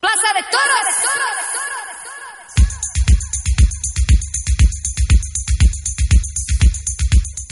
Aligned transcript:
Plaza 0.00 0.32
de 0.34 0.42
Toros. 0.50 0.86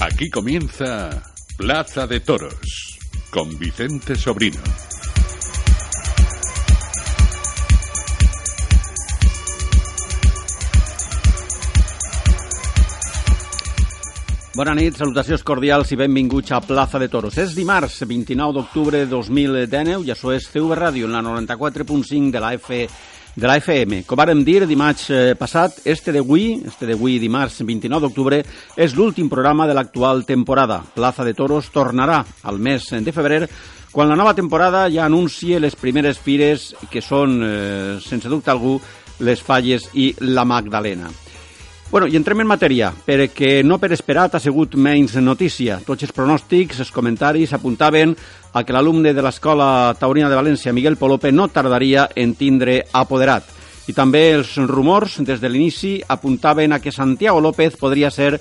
Aquí 0.00 0.30
comienza 0.30 1.22
Plaza 1.56 2.06
de 2.06 2.20
Toros 2.20 2.98
con 3.30 3.58
Vicente 3.58 4.14
Sobrino. 4.16 4.89
Bona 14.50 14.72
nit, 14.74 14.96
salutacions 14.98 15.44
cordials 15.46 15.92
i 15.94 15.96
benvinguts 15.96 16.50
a 16.50 16.58
Plaza 16.58 16.98
de 16.98 17.06
Toros. 17.06 17.36
És 17.38 17.52
dimarts, 17.54 18.00
29 18.02 18.56
d'octubre 18.56 18.98
de 18.98 19.06
2019, 19.06 20.02
i 20.08 20.10
això 20.10 20.32
és 20.34 20.48
CV 20.50 20.74
Ràdio, 20.74 21.06
en 21.06 21.14
la 21.14 21.20
94.5 21.22 22.32
de 22.34 22.42
la, 22.42 22.50
F, 22.58 22.80
de 23.36 23.46
la 23.46 23.60
FM. 23.62 24.00
Com 24.10 24.18
vàrem 24.18 24.42
dir 24.42 24.64
dimarts 24.66 25.06
eh, 25.14 25.20
passat, 25.38 25.78
este 25.86 26.10
d'avui, 26.18 26.64
este 26.66 26.90
d'avui 26.90 27.20
dimarts 27.22 27.60
29 27.62 28.08
d'octubre, 28.08 28.42
és 28.74 28.98
l'últim 28.98 29.30
programa 29.30 29.70
de 29.70 29.78
l'actual 29.78 30.26
temporada. 30.26 30.82
Plaza 30.98 31.22
de 31.22 31.38
Toros 31.38 31.70
tornarà 31.70 32.18
al 32.42 32.58
mes 32.58 32.90
de 32.90 33.14
febrer 33.14 33.44
quan 33.94 34.10
la 34.10 34.18
nova 34.18 34.34
temporada 34.34 34.88
ja 34.90 35.06
anuncie 35.06 35.62
les 35.62 35.78
primeres 35.78 36.18
fires 36.18 36.72
que 36.90 36.98
són, 36.98 37.38
eh, 37.38 37.98
sense 38.02 38.26
dubte 38.26 38.50
algú, 38.50 38.80
les 39.20 39.46
Falles 39.46 39.92
i 39.94 40.10
la 40.26 40.42
Magdalena. 40.42 41.29
Bueno, 41.90 42.06
i 42.06 42.14
entrem 42.14 42.38
en 42.38 42.46
matèria, 42.46 42.92
perquè 43.02 43.64
no 43.66 43.80
per 43.82 43.88
esperat 43.90 44.36
ha 44.36 44.40
sigut 44.40 44.76
menys 44.78 45.16
notícia. 45.18 45.80
Tots 45.82 46.06
els 46.06 46.12
pronòstics, 46.14 46.78
els 46.84 46.92
comentaris 46.94 47.50
apuntaven 47.56 48.12
a 48.54 48.62
que 48.62 48.76
l'alumne 48.76 49.10
de 49.10 49.24
l'Escola 49.26 49.90
Taurina 49.98 50.28
de 50.30 50.38
València, 50.38 50.70
Miguel 50.70 50.94
Polope, 51.00 51.32
no 51.34 51.48
tardaria 51.50 52.06
en 52.14 52.36
tindre 52.38 52.84
apoderat. 52.94 53.50
I 53.90 53.96
també 53.96 54.28
els 54.36 54.54
rumors, 54.70 55.18
des 55.26 55.42
de 55.42 55.50
l'inici, 55.50 55.96
apuntaven 56.06 56.70
a 56.70 56.78
que 56.78 56.94
Santiago 56.94 57.42
López 57.42 57.74
podria 57.74 58.12
ser 58.14 58.36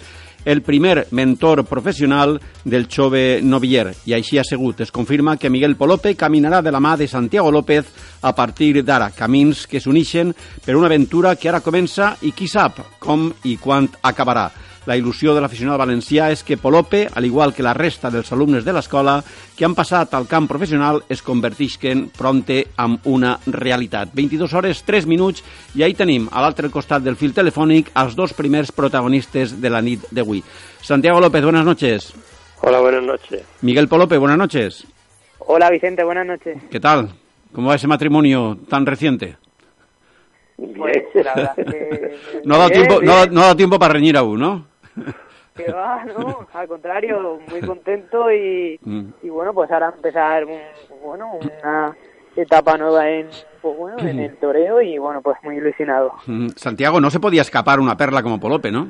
el 0.50 0.64
primer 0.64 1.06
mentor 1.12 1.64
professional 1.66 2.42
del 2.64 2.88
jove 2.90 3.40
noviller. 3.44 3.92
I 4.10 4.16
així 4.18 4.40
ha 4.40 4.44
sigut. 4.44 4.82
Es 4.82 4.90
confirma 4.92 5.38
que 5.38 5.52
Miguel 5.54 5.76
Polope 5.78 6.16
caminarà 6.18 6.64
de 6.66 6.74
la 6.74 6.82
mà 6.82 6.96
de 6.98 7.08
Santiago 7.08 7.52
López 7.54 7.86
a 8.26 8.34
partir 8.34 8.82
d'ara. 8.82 9.12
Camins 9.14 9.68
que 9.70 9.78
s'unixen 9.80 10.34
per 10.66 10.76
una 10.76 10.90
aventura 10.90 11.36
que 11.36 11.52
ara 11.54 11.62
comença 11.62 12.16
i 12.26 12.34
qui 12.34 12.50
sap 12.50 12.82
com 12.98 13.30
i 13.46 13.60
quan 13.62 13.92
acabarà. 14.02 14.50
La 14.88 14.96
il·lusió 14.96 15.34
de 15.36 15.42
l'aficionat 15.44 15.78
valencià 15.78 16.30
és 16.32 16.44
que 16.48 16.58
Polope, 16.58 17.04
al 17.14 17.26
igual 17.28 17.54
que 17.54 17.66
la 17.66 17.74
resta 17.76 18.10
dels 18.10 18.32
alumnes 18.32 18.64
de 18.66 18.74
l'escola 18.74 19.18
que 19.58 19.66
han 19.68 19.76
passat 19.76 20.14
al 20.16 20.28
camp 20.28 20.48
professional, 20.48 21.02
es 21.10 21.22
convertisquen 21.22 22.08
pronte 22.16 22.62
en 22.80 22.96
una 23.12 23.36
realitat. 23.46 24.14
22 24.14 24.54
hores, 24.54 24.84
3 24.88 25.06
minuts, 25.06 25.44
i 25.76 25.84
ahí 25.84 25.94
tenim, 25.94 26.30
a 26.32 26.42
l'altre 26.42 26.72
costat 26.72 27.04
del 27.04 27.20
fil 27.20 27.36
telefònic, 27.36 27.92
els 28.00 28.16
dos 28.16 28.34
primers 28.34 28.72
protagonistes 28.72 29.58
de 29.60 29.70
la 29.70 29.84
nit 29.84 30.08
d'avui. 30.12 30.42
Santiago 30.82 31.20
López, 31.20 31.44
buenas 31.44 31.66
noches. 31.66 32.14
Hola, 32.62 32.80
buenas 32.80 33.04
noches. 33.04 33.44
Miguel 33.62 33.88
Polope, 33.88 34.18
buenas 34.18 34.38
noches. 34.38 34.86
Hola 35.40 35.70
Vicente, 35.70 36.04
buenas 36.04 36.26
noches. 36.26 36.58
¿Qué 36.70 36.80
tal? 36.80 37.10
¿Cómo 37.54 37.70
va 37.70 37.76
ese 37.76 37.88
matrimonio 37.88 38.58
tan 38.70 38.86
reciente? 38.86 39.38
Pues 40.56 41.04
la 41.14 41.34
verdad 41.36 41.56
que... 41.56 42.18
No 42.44 42.56
ha 42.56 42.58
dado 42.58 42.70
tiempo, 42.70 43.02
no, 43.02 43.26
no 43.26 43.42
ha 43.42 43.44
dado 43.44 43.56
tiempo 43.56 43.80
para 43.80 43.94
reñir 43.94 44.18
aún, 44.18 44.40
¿no? 44.40 44.69
Que 45.56 45.72
va, 45.74 46.06
no, 46.06 46.48
al 46.54 46.68
contrario, 46.70 47.40
muy 47.50 47.60
contento 47.62 48.32
y, 48.32 48.80
Mm. 48.82 49.10
y 49.24 49.30
bueno, 49.30 49.54
pues 49.54 49.70
ahora 49.72 49.92
empezar 49.94 50.46
un, 50.46 50.60
bueno, 51.02 51.34
una 51.34 51.94
etapa 52.36 52.78
nueva 52.78 53.10
en, 53.10 53.28
pues 53.62 53.78
bueno, 53.78 53.98
en 54.00 54.20
el 54.20 54.38
toreo 54.40 54.82
y 54.82 54.98
bueno, 54.98 55.22
pues 55.22 55.36
muy 55.44 55.58
ilusionado. 55.58 56.14
Mm, 56.28 56.48
Santiago, 56.56 57.02
no 57.02 57.10
se 57.10 57.20
podía 57.20 57.42
escapar 57.42 57.82
una 57.82 57.98
perla 57.98 58.24
como 58.24 58.40
Polope, 58.40 58.72
¿no? 58.72 58.88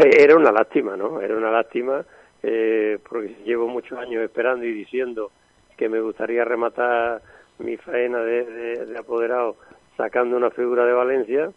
Era 0.00 0.36
una 0.36 0.52
lástima, 0.52 0.96
¿no? 0.96 1.20
Era 1.20 1.36
una 1.36 1.50
lástima 1.50 2.04
eh, 2.42 2.98
porque 3.08 3.34
llevo 3.46 3.68
muchos 3.68 3.98
años 3.98 4.22
esperando 4.22 4.64
y 4.66 4.72
diciendo 4.72 5.30
que 5.76 5.88
me 5.88 6.00
gustaría 6.00 6.44
rematar 6.44 7.22
mi 7.58 7.76
faena 7.78 8.18
de, 8.18 8.44
de- 8.44 8.86
de 8.86 8.98
apoderado 8.98 9.56
sacando 9.96 10.36
una 10.36 10.50
figura 10.50 10.84
de 10.84 10.92
Valencia. 10.92 11.50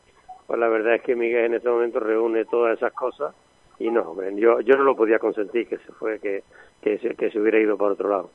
Pues 0.52 0.60
la 0.60 0.68
verdad 0.68 0.96
es 0.96 1.02
que 1.04 1.16
Miguel 1.16 1.46
en 1.46 1.54
este 1.54 1.70
momento 1.70 2.02
reúne 2.02 2.44
todas 2.44 2.76
esas 2.78 2.92
cosas 2.92 3.34
y 3.80 3.90
no, 3.90 4.02
hombre, 4.02 4.34
yo, 4.36 4.60
yo 4.60 4.76
no 4.76 4.84
lo 4.84 4.98
podía 4.98 5.18
consentir 5.18 5.66
que 5.66 5.78
se 5.78 5.94
fue, 5.94 6.20
que, 6.20 6.44
que, 6.82 6.98
se, 6.98 7.16
que 7.16 7.32
se 7.32 7.40
hubiera 7.40 7.58
ido 7.58 7.78
por 7.78 7.94
otro 7.94 8.10
lado. 8.10 8.30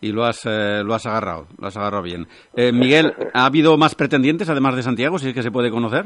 Y 0.00 0.12
lo 0.12 0.22
has, 0.22 0.46
eh, 0.46 0.84
lo 0.84 0.94
has 0.94 1.04
agarrado, 1.04 1.48
lo 1.58 1.66
has 1.66 1.76
agarrado 1.76 2.04
bien. 2.04 2.28
Eh, 2.54 2.70
Miguel, 2.70 3.12
¿ha 3.34 3.44
habido 3.44 3.76
más 3.76 3.96
pretendientes 3.96 4.48
además 4.48 4.76
de 4.76 4.84
Santiago, 4.84 5.18
si 5.18 5.30
es 5.30 5.34
que 5.34 5.42
se 5.42 5.50
puede 5.50 5.72
conocer? 5.72 6.04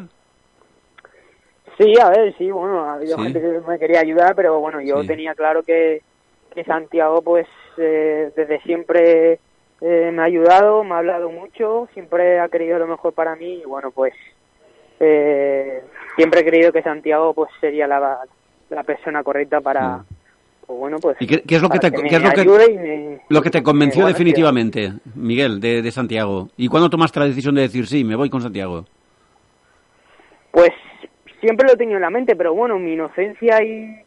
Sí, 1.77 1.93
a 2.03 2.09
ver, 2.09 2.35
sí, 2.39 2.51
bueno, 2.51 2.83
ha 2.83 2.95
habido 2.95 3.19
Sí. 3.19 3.25
gente 3.25 3.39
que 3.43 3.61
me 3.69 3.79
quería 3.79 4.01
ayudar, 4.01 4.35
pero 4.35 4.59
bueno, 4.59 4.81
yo 4.81 5.03
Sí. 5.03 5.09
tenía 5.09 5.35
claro 5.35 5.63
que, 5.65 6.01
que 6.55 6.65
Santiago, 6.65 7.21
pues, 7.21 7.47
eh, 7.77 8.33
desde 8.35 8.59
siempre 8.63 9.39
eh, 9.83 10.11
me 10.11 10.23
ha 10.23 10.25
ayudado, 10.25 10.83
me 10.83 10.95
ha 10.95 10.99
hablado 11.01 11.29
mucho, 11.31 11.87
siempre 11.93 12.41
ha 12.41 12.49
querido 12.49 12.79
lo 12.79 12.87
mejor 12.87 13.13
para 13.13 13.37
mí 13.37 13.61
y 13.63 13.65
bueno, 13.67 13.91
pues, 13.91 14.15
eh, 15.01 15.83
siempre 16.17 16.41
he 16.41 16.45
creído 16.45 16.73
que 16.73 16.83
Santiago, 16.83 17.35
pues, 17.35 17.51
sería 17.61 17.87
la, 17.87 18.19
la 18.71 18.83
persona 18.85 19.23
correcta 19.23 19.61
para, 19.61 20.05
pues 20.67 20.79
bueno, 20.79 20.99
pues, 21.01 21.17
¿Y 21.21 21.27
qué, 21.27 21.43
qué 21.43 21.57
es 21.57 21.63
lo 21.63 21.69
que 21.69 21.79
te, 21.79 21.91
me 21.91 22.09
qué 22.09 22.17
es 22.17 22.23
lo 22.23 22.31
que, 22.31 22.45
me- 22.75 23.21
lo 23.29 23.43
que 23.43 23.51
te 23.51 23.63
convenció 23.63 24.01
me- 24.01 24.05
bueno, 24.05 24.15
definitivamente, 24.19 24.93
Miguel, 25.15 25.61
de, 25.61 25.83
de 25.83 25.91
Santiago? 25.91 26.49
¿Y 26.57 26.69
cuándo 26.69 26.91
tomaste 26.91 27.21
la 27.21 27.27
decisión 27.27 27.55
de 27.55 27.63
decir 27.63 27.87
sí, 27.87 28.05
me 28.05 28.17
voy 28.17 28.31
con 28.31 28.41
Santiago? 28.43 28.85
Pues 30.51 30.71
siempre 31.41 31.67
lo 31.67 31.75
he 31.75 31.77
tenido 31.77 31.97
en 31.97 32.03
la 32.03 32.11
mente, 32.11 32.35
pero 32.37 32.55
bueno, 32.55 32.79
mi 32.79 32.95
inocencia 32.95 33.63
y, 33.63 34.01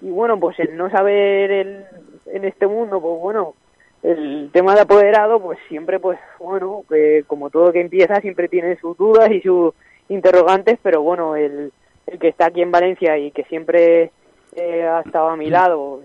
y 0.00 0.10
bueno, 0.10 0.38
pues 0.40 0.58
el 0.58 0.76
no 0.76 0.90
saber 0.90 1.50
el, 1.50 1.84
en 2.32 2.44
este 2.44 2.66
mundo, 2.66 3.00
pues 3.00 3.20
bueno, 3.20 3.54
el 4.02 4.50
tema 4.52 4.74
de 4.74 4.80
apoderado, 4.80 5.40
pues 5.40 5.58
siempre, 5.68 6.00
pues 6.00 6.18
bueno, 6.40 6.82
que 6.88 7.24
como 7.26 7.50
todo 7.50 7.72
que 7.72 7.80
empieza 7.80 8.20
siempre 8.20 8.48
tiene 8.48 8.76
sus 8.80 8.96
dudas 8.96 9.30
y 9.30 9.40
sus 9.42 9.74
interrogantes, 10.12 10.78
pero 10.82 11.02
bueno, 11.02 11.36
el, 11.36 11.72
el 12.06 12.18
que 12.18 12.28
está 12.28 12.46
aquí 12.46 12.62
en 12.62 12.70
Valencia 12.70 13.18
y 13.18 13.30
que 13.30 13.44
siempre 13.44 14.10
eh, 14.54 14.82
ha 14.86 15.00
estado 15.00 15.28
a 15.28 15.36
mi 15.36 15.50
lado, 15.50 16.00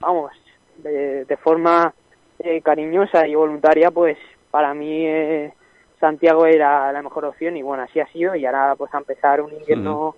vamos, 0.00 0.32
de, 0.78 1.24
de 1.24 1.36
forma 1.36 1.94
eh, 2.38 2.60
cariñosa 2.60 3.26
y 3.26 3.34
voluntaria, 3.34 3.90
pues 3.90 4.18
para 4.50 4.74
mí 4.74 5.06
eh, 5.06 5.52
Santiago 6.00 6.46
era 6.46 6.92
la 6.92 7.02
mejor 7.02 7.24
opción 7.24 7.56
y 7.56 7.62
bueno, 7.62 7.82
así 7.84 8.00
ha 8.00 8.06
sido 8.08 8.34
y 8.34 8.44
ahora 8.44 8.74
pues 8.76 8.92
a 8.94 8.98
empezar 8.98 9.40
un 9.40 9.52
invierno 9.52 10.14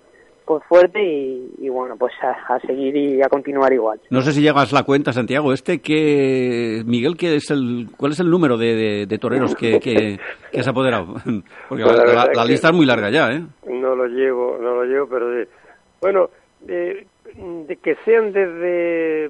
pues 0.49 0.65
fuerte 0.65 1.05
y, 1.05 1.51
y 1.59 1.69
bueno, 1.69 1.95
pues 1.99 2.13
a, 2.23 2.55
a 2.55 2.59
seguir 2.61 2.97
y 2.97 3.21
a 3.23 3.29
continuar 3.29 3.71
igual. 3.73 4.01
No 4.09 4.23
sé 4.23 4.33
si 4.33 4.41
llegas 4.41 4.73
la 4.73 4.83
cuenta, 4.83 5.13
Santiago, 5.13 5.53
este 5.53 5.81
que... 5.81 6.83
Miguel, 6.87 7.19
¿qué 7.19 7.37
es 7.37 7.51
el, 7.51 7.89
¿cuál 7.99 8.13
es 8.13 8.21
el 8.21 8.31
número 8.31 8.57
de, 8.57 8.75
de- 8.75 9.07
de 9.07 9.19
toreros 9.19 9.55
que, 9.55 9.79
que, 9.79 10.19
que 10.51 10.61
has 10.61 10.67
apoderado? 10.69 11.15
Porque 11.69 11.85
Pues 11.85 11.87
la 11.87 11.93
la, 11.97 12.05
verdad 12.05 12.27
la- 12.29 12.33
la 12.35 12.43
que- 12.45 12.49
lista 12.53 12.69
es 12.71 12.75
muy 12.75 12.87
larga 12.87 13.11
ya, 13.11 13.31
¿eh? 13.31 13.43
No 13.69 13.95
lo 13.95 14.07
llevo, 14.07 14.57
no 14.59 14.75
lo 14.77 14.85
llevo, 14.85 15.07
pero 15.07 15.27
bueno, 16.01 16.31
de, 16.63 17.07
de 17.67 17.77
que 17.77 17.97
sean 18.07 18.33
desde 18.33 19.27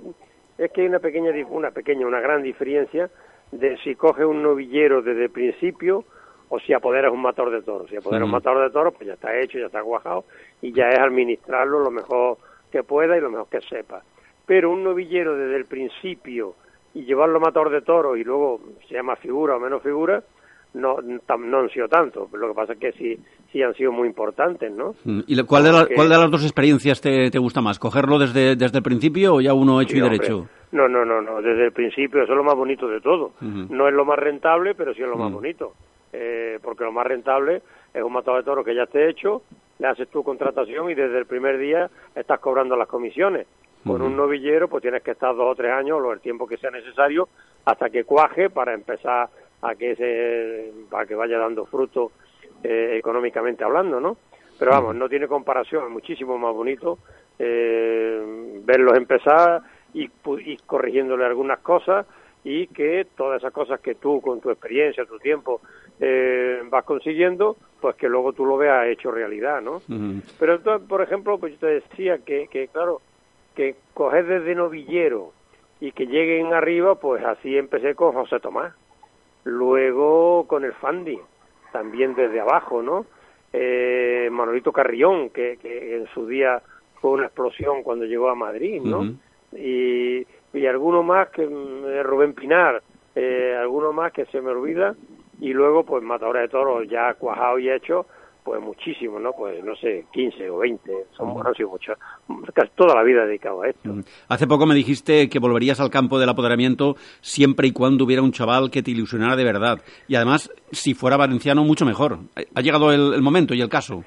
es 0.58 0.70
que 0.72 0.82
hay 0.82 0.86
una 0.86 1.00
pequeña 1.00 1.30
una 1.50 1.72
pequeña, 1.72 2.06
una 2.06 2.20
gran 2.20 2.42
diferencia 2.44 3.10
de 3.50 3.76
si 3.82 3.96
coges 3.96 4.24
un 4.24 4.42
novillero 4.42 5.02
desde 5.02 5.24
el 5.24 5.30
principio 5.30 6.04
o 6.48 6.58
si 6.58 6.72
apoderas 6.72 7.12
un 7.12 7.22
matador 7.22 7.52
de 7.52 7.62
toros. 7.62 7.88
Si 7.90 7.96
apoderas 7.96 8.24
un 8.24 8.30
Ujú. 8.30 8.36
matador 8.36 8.64
de 8.64 8.70
toros, 8.70 8.94
pues 8.94 9.06
ya 9.06 9.14
está 9.14 9.38
hecho, 9.38 9.58
ya 9.58 9.66
está 9.66 9.82
cuajado 9.82 10.24
y 10.62 10.72
ya 10.72 10.88
es 10.88 10.98
administrarlo 10.98 11.80
lo 11.80 11.90
mejor 11.90 12.38
que 12.70 12.82
pueda 12.82 13.16
y 13.16 13.20
lo 13.20 13.30
mejor 13.30 13.48
que 13.48 13.60
sepa. 13.60 14.02
Pero 14.46 14.70
un 14.70 14.82
novillero 14.82 15.36
desde 15.36 15.56
el 15.56 15.66
principio 15.66 16.54
y 16.94 17.04
llevarlo 17.04 17.36
a 17.36 17.40
matador 17.40 17.70
de 17.70 17.82
toros 17.82 18.18
y 18.18 18.24
luego 18.24 18.60
se 18.88 18.94
llama 18.94 19.16
figura 19.16 19.56
o 19.56 19.60
menos 19.60 19.82
figura, 19.82 20.22
no, 20.74 20.98
no 21.00 21.58
han 21.58 21.70
sido 21.70 21.88
tanto. 21.88 22.28
Lo 22.32 22.48
que 22.48 22.54
pasa 22.54 22.72
es 22.74 22.78
que 22.78 22.92
sí, 22.92 23.18
sí 23.52 23.62
han 23.62 23.74
sido 23.74 23.92
muy 23.92 24.08
importantes, 24.08 24.70
¿no? 24.72 24.94
Mm, 25.04 25.20
¿Y 25.26 25.42
cuál 25.44 25.64
de, 25.64 25.94
cuál 25.94 26.08
de 26.08 26.16
las 26.16 26.30
dos 26.30 26.42
experiencias 26.42 27.00
te, 27.00 27.30
te, 27.30 27.38
gusta 27.38 27.60
más? 27.60 27.78
¿Cogerlo 27.78 28.18
desde, 28.18 28.56
desde 28.56 28.78
el 28.78 28.82
principio 28.82 29.34
o 29.34 29.40
ya 29.40 29.54
uno 29.54 29.80
hecho 29.80 29.96
y 29.96 30.00
derecho? 30.00 30.48
No, 30.70 30.86
no, 30.86 31.04
no, 31.04 31.22
no, 31.22 31.40
desde 31.40 31.66
el 31.66 31.72
principio, 31.72 32.22
eso 32.22 32.32
es 32.32 32.36
lo 32.36 32.44
más 32.44 32.54
bonito 32.54 32.88
de 32.88 33.00
todo. 33.00 33.32
No 33.40 33.88
es 33.88 33.94
lo 33.94 34.04
más 34.04 34.18
rentable, 34.18 34.74
pero 34.74 34.92
sí 34.92 35.02
es 35.02 35.08
lo 35.08 35.16
más 35.16 35.32
bonito. 35.32 35.72
Eh, 36.12 36.58
porque 36.62 36.84
lo 36.84 36.92
más 36.92 37.06
rentable 37.06 37.62
es 37.92 38.02
un 38.02 38.12
matado 38.12 38.36
de 38.38 38.42
toro 38.42 38.64
que 38.64 38.74
ya 38.74 38.84
esté 38.84 39.08
hecho, 39.08 39.42
le 39.78 39.88
haces 39.88 40.08
tu 40.08 40.22
contratación 40.22 40.90
y 40.90 40.94
desde 40.94 41.18
el 41.18 41.26
primer 41.26 41.58
día 41.58 41.90
estás 42.14 42.40
cobrando 42.40 42.76
las 42.76 42.88
comisiones. 42.88 43.46
Con 43.86 44.02
un 44.02 44.16
novillero, 44.16 44.68
pues 44.68 44.82
tienes 44.82 45.02
que 45.02 45.12
estar 45.12 45.34
dos 45.34 45.52
o 45.52 45.54
tres 45.54 45.72
años, 45.72 45.98
o 46.02 46.12
el 46.12 46.20
tiempo 46.20 46.46
que 46.46 46.56
sea 46.56 46.70
necesario, 46.70 47.28
hasta 47.64 47.88
que 47.88 48.04
cuaje 48.04 48.50
para 48.50 48.74
empezar 48.74 49.28
a 49.62 49.74
que 49.76 49.96
se, 49.96 50.72
para 50.90 51.06
que 51.06 51.14
vaya 51.14 51.38
dando 51.38 51.64
fruto 51.64 52.10
eh, 52.62 52.96
económicamente 52.98 53.64
hablando, 53.64 54.00
¿no? 54.00 54.16
Pero 54.58 54.72
vamos, 54.72 54.96
no 54.96 55.08
tiene 55.08 55.28
comparación, 55.28 55.84
es 55.84 55.90
muchísimo 55.90 56.36
más 56.36 56.52
bonito 56.52 56.98
eh, 57.38 58.60
verlos 58.64 58.96
empezar 58.96 59.62
y, 59.94 60.10
y 60.44 60.56
corrigiéndole 60.66 61.24
algunas 61.24 61.60
cosas 61.60 62.04
y 62.48 62.66
que 62.68 63.06
todas 63.14 63.42
esas 63.42 63.52
cosas 63.52 63.78
que 63.80 63.94
tú 63.94 64.22
con 64.22 64.40
tu 64.40 64.48
experiencia, 64.48 65.04
tu 65.04 65.18
tiempo 65.18 65.60
eh, 66.00 66.62
vas 66.70 66.82
consiguiendo, 66.82 67.58
pues 67.78 67.94
que 67.96 68.08
luego 68.08 68.32
tú 68.32 68.46
lo 68.46 68.56
veas 68.56 68.86
hecho 68.86 69.10
realidad, 69.10 69.60
¿no? 69.60 69.82
Pero 70.38 70.54
entonces, 70.54 70.88
por 70.88 71.02
ejemplo, 71.02 71.36
pues 71.36 71.52
yo 71.52 71.58
te 71.58 71.66
decía 71.66 72.16
que, 72.24 72.48
que 72.48 72.68
claro, 72.68 73.02
que 73.54 73.76
coger 73.92 74.24
desde 74.24 74.54
novillero 74.54 75.32
y 75.78 75.92
que 75.92 76.06
lleguen 76.06 76.54
arriba, 76.54 76.94
pues 76.94 77.22
así 77.22 77.54
empecé 77.54 77.94
con 77.94 78.14
José 78.14 78.40
Tomás. 78.40 78.72
Luego 79.44 80.46
con 80.46 80.64
el 80.64 80.72
Fandi, 80.72 81.18
también 81.70 82.14
desde 82.14 82.40
abajo, 82.40 82.82
¿no? 82.82 83.04
Eh, 83.52 84.30
Manolito 84.32 84.72
Carrión, 84.72 85.28
que, 85.28 85.58
que 85.60 85.96
en 85.96 86.06
su 86.14 86.26
día 86.26 86.62
fue 87.02 87.10
una 87.10 87.26
explosión 87.26 87.82
cuando 87.82 88.06
llegó 88.06 88.30
a 88.30 88.34
Madrid, 88.34 88.80
¿no? 88.82 89.04
y, 89.52 90.26
y 90.58 90.66
alguno 90.66 91.02
más 91.02 91.28
que 91.30 91.46
mm, 91.46 92.02
Rubén 92.02 92.34
Pinar, 92.34 92.82
eh, 93.14 93.56
alguno 93.58 93.92
más 93.92 94.12
que 94.12 94.26
se 94.26 94.40
me 94.40 94.50
olvida, 94.50 94.94
y 95.40 95.52
luego 95.52 95.84
pues 95.84 96.02
Matadores 96.02 96.42
de 96.42 96.48
Toros 96.48 96.88
ya 96.88 97.14
cuajado 97.14 97.58
y 97.58 97.70
hecho, 97.70 98.06
pues 98.48 98.62
muchísimo, 98.62 99.20
¿no? 99.20 99.32
Pues 99.32 99.62
no 99.62 99.76
sé, 99.76 100.06
15 100.10 100.48
o 100.48 100.58
20, 100.58 100.90
son, 101.14 101.46
han 101.46 101.54
sido 101.54 101.68
muchos, 101.68 101.98
casi 102.54 102.70
toda 102.74 102.94
la 102.94 103.02
vida 103.02 103.26
dedicado 103.26 103.60
a 103.60 103.68
esto. 103.68 103.94
Hace 104.28 104.46
poco 104.46 104.64
me 104.64 104.74
dijiste 104.74 105.28
que 105.28 105.38
volverías 105.38 105.80
al 105.80 105.90
campo 105.90 106.18
del 106.18 106.30
apoderamiento 106.30 106.96
siempre 107.20 107.68
y 107.68 107.72
cuando 107.72 108.04
hubiera 108.04 108.22
un 108.22 108.32
chaval 108.32 108.70
que 108.70 108.82
te 108.82 108.90
ilusionara 108.90 109.36
de 109.36 109.44
verdad. 109.44 109.80
Y 110.06 110.14
además, 110.14 110.50
si 110.72 110.94
fuera 110.94 111.18
valenciano, 111.18 111.62
mucho 111.62 111.84
mejor. 111.84 112.20
Ha 112.54 112.60
llegado 112.62 112.90
el, 112.90 113.20
momento 113.20 113.52
y 113.52 113.60
el 113.60 113.68
caso. 113.68 114.02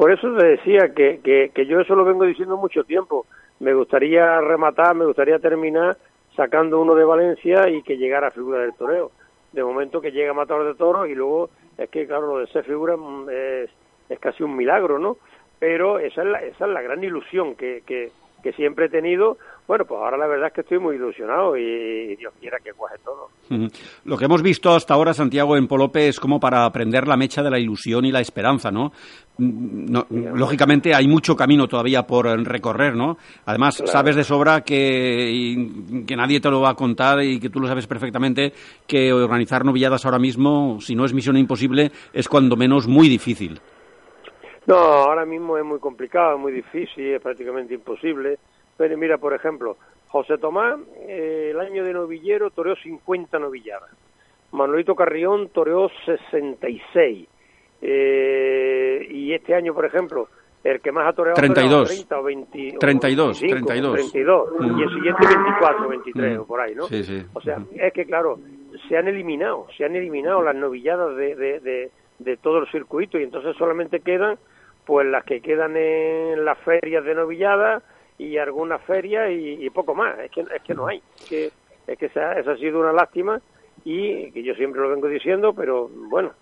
Por 0.00 0.10
eso 0.10 0.34
te 0.34 0.46
decía 0.46 0.94
que, 0.94 1.20
que, 1.22 1.66
yo 1.66 1.78
eso 1.78 1.94
lo 1.94 2.06
vengo 2.06 2.24
diciendo 2.24 2.56
mucho 2.56 2.84
tiempo. 2.84 3.26
Me 3.58 3.74
gustaría 3.74 4.40
rematar, 4.40 4.94
me 4.94 5.04
gustaría 5.04 5.38
terminar 5.38 5.98
sacando 6.34 6.80
uno 6.80 6.94
de 6.94 7.04
Valencia 7.04 7.68
y 7.68 7.82
que 7.82 7.98
llegara 7.98 8.28
a 8.28 8.30
figura 8.30 8.60
del 8.60 8.72
toreo. 8.72 9.10
De 9.52 9.62
momento 9.62 10.00
que 10.00 10.10
llega 10.10 10.32
Matador 10.32 10.68
de 10.68 10.74
Toros 10.74 11.06
y 11.06 11.14
luego 11.14 11.50
es 11.76 11.90
que, 11.90 12.06
claro, 12.06 12.28
lo 12.28 12.38
de 12.38 12.46
ser 12.46 12.64
figura 12.64 12.96
mm, 12.96 13.28
es, 13.28 13.70
es 14.08 14.18
casi 14.18 14.42
un 14.42 14.56
milagro, 14.56 14.98
¿no? 14.98 15.18
Pero 15.58 15.98
esa 15.98 16.22
es 16.22 16.28
la, 16.28 16.38
esa 16.44 16.64
es 16.64 16.72
la 16.72 16.80
gran 16.80 17.04
ilusión 17.04 17.54
que, 17.54 17.82
que 17.86 18.52
siempre 18.54 18.86
he 18.86 18.88
tenido. 18.88 19.36
Bueno, 19.70 19.84
pues 19.84 20.00
ahora 20.00 20.16
la 20.16 20.26
verdad 20.26 20.48
es 20.48 20.52
que 20.52 20.60
estoy 20.62 20.80
muy 20.80 20.96
ilusionado 20.96 21.56
y, 21.56 22.16
Dios 22.16 22.34
quiera 22.40 22.58
que 22.58 22.72
cuaje 22.72 22.96
todo. 23.04 23.28
Lo 24.04 24.16
que 24.16 24.24
hemos 24.24 24.42
visto 24.42 24.74
hasta 24.74 24.94
ahora, 24.94 25.14
Santiago, 25.14 25.56
en 25.56 25.68
Polope 25.68 26.08
es 26.08 26.18
como 26.18 26.40
para 26.40 26.64
aprender 26.64 27.06
la 27.06 27.16
mecha 27.16 27.40
de 27.40 27.50
la 27.50 27.58
ilusión 27.60 28.04
y 28.04 28.10
la 28.10 28.18
esperanza, 28.18 28.72
¿no? 28.72 28.90
Mm, 29.38 30.34
lógicamente 30.34 30.92
hay 30.92 31.06
mucho 31.06 31.36
camino 31.36 31.68
todavía 31.68 32.02
por 32.02 32.26
recorrer, 32.44 32.96
¿no? 32.96 33.16
Además, 33.46 33.80
sabes 33.86 34.16
de 34.16 34.24
sobra 34.24 34.62
que, 34.62 35.68
que 36.04 36.16
nadie 36.16 36.40
te 36.40 36.50
lo 36.50 36.62
va 36.62 36.70
a 36.70 36.74
contar 36.74 37.22
y 37.22 37.38
que 37.38 37.48
tú 37.48 37.60
lo 37.60 37.68
sabes 37.68 37.86
perfectamente 37.86 38.52
que 38.88 39.12
organizar 39.12 39.64
novilladas 39.64 40.04
ahora 40.04 40.18
mismo, 40.18 40.80
si 40.80 40.96
no 40.96 41.04
es 41.04 41.14
misión 41.14 41.36
imposible, 41.36 41.92
es 42.12 42.28
cuando 42.28 42.56
menos 42.56 42.88
muy 42.88 43.08
difícil. 43.08 43.60
No, 44.66 44.74
ahora 44.74 45.24
mismo 45.24 45.56
es 45.56 45.64
muy 45.64 45.78
complicado, 45.78 46.34
es 46.34 46.40
muy 46.40 46.52
difícil, 46.52 47.14
es 47.14 47.22
prácticamente 47.22 47.74
imposible. 47.74 48.40
Pero 48.80 48.96
mira, 48.96 49.18
por 49.18 49.34
ejemplo, 49.34 49.76
José 50.08 50.38
Tomás, 50.38 50.80
eh, 51.06 51.50
el 51.50 51.60
año 51.60 51.84
de 51.84 51.92
novillero, 51.92 52.48
toreó 52.48 52.74
50 52.76 53.38
novilladas. 53.38 53.90
Manuelito 54.52 54.94
Carrión 54.94 55.50
toreó 55.50 55.90
66. 56.06 57.28
Eh, 57.82 59.06
y 59.10 59.34
este 59.34 59.54
año, 59.54 59.74
por 59.74 59.84
ejemplo, 59.84 60.28
el 60.64 60.80
que 60.80 60.92
más 60.92 61.06
ha 61.08 61.12
toreado 61.12 61.34
32. 61.36 61.88
30 61.88 62.18
o 62.18 62.22
20, 62.22 62.76
32, 62.80 63.38
32. 63.40 64.10
32. 64.12 64.48
Y 64.60 64.82
el 64.82 64.88
siguiente 64.88 65.26
24, 65.26 65.88
23 65.90 66.38
o 66.38 66.46
por 66.46 66.60
ahí, 66.62 66.74
¿no? 66.74 66.86
Sí, 66.86 67.04
sí. 67.04 67.22
O 67.34 67.40
sea, 67.42 67.58
es 67.74 67.92
que 67.92 68.06
claro, 68.06 68.38
se 68.88 68.96
han 68.96 69.08
eliminado, 69.08 69.66
se 69.76 69.84
han 69.84 69.94
eliminado 69.94 70.40
las 70.40 70.56
novilladas 70.56 71.14
de, 71.16 71.34
de, 71.34 71.60
de, 71.60 71.90
de 72.18 72.36
todo 72.38 72.60
el 72.60 72.70
circuito 72.70 73.18
y 73.18 73.24
entonces 73.24 73.54
solamente 73.58 74.00
quedan 74.00 74.38
pues 74.86 75.06
las 75.06 75.22
que 75.26 75.42
quedan 75.42 75.76
en 75.76 76.46
las 76.46 76.56
ferias 76.60 77.04
de 77.04 77.14
novillada 77.14 77.82
y 78.20 78.36
algunas 78.36 78.82
ferias 78.82 79.30
y, 79.30 79.70
poco 79.70 79.94
más, 79.94 80.18
es 80.18 80.30
que, 80.30 80.42
es 80.42 80.62
que 80.62 80.74
no 80.74 80.86
hay, 80.86 81.02
es 81.20 81.26
que, 81.26 81.50
es 81.86 81.98
que 81.98 82.06
esa, 82.06 82.32
ha 82.32 82.56
sido 82.58 82.80
una 82.80 82.92
lástima 82.92 83.40
y 83.82 84.30
que 84.32 84.42
yo 84.42 84.54
siempre 84.54 84.82
lo 84.82 84.90
vengo 84.90 85.08
diciendo, 85.08 85.54
pero 85.54 85.88
bueno, 85.88 86.32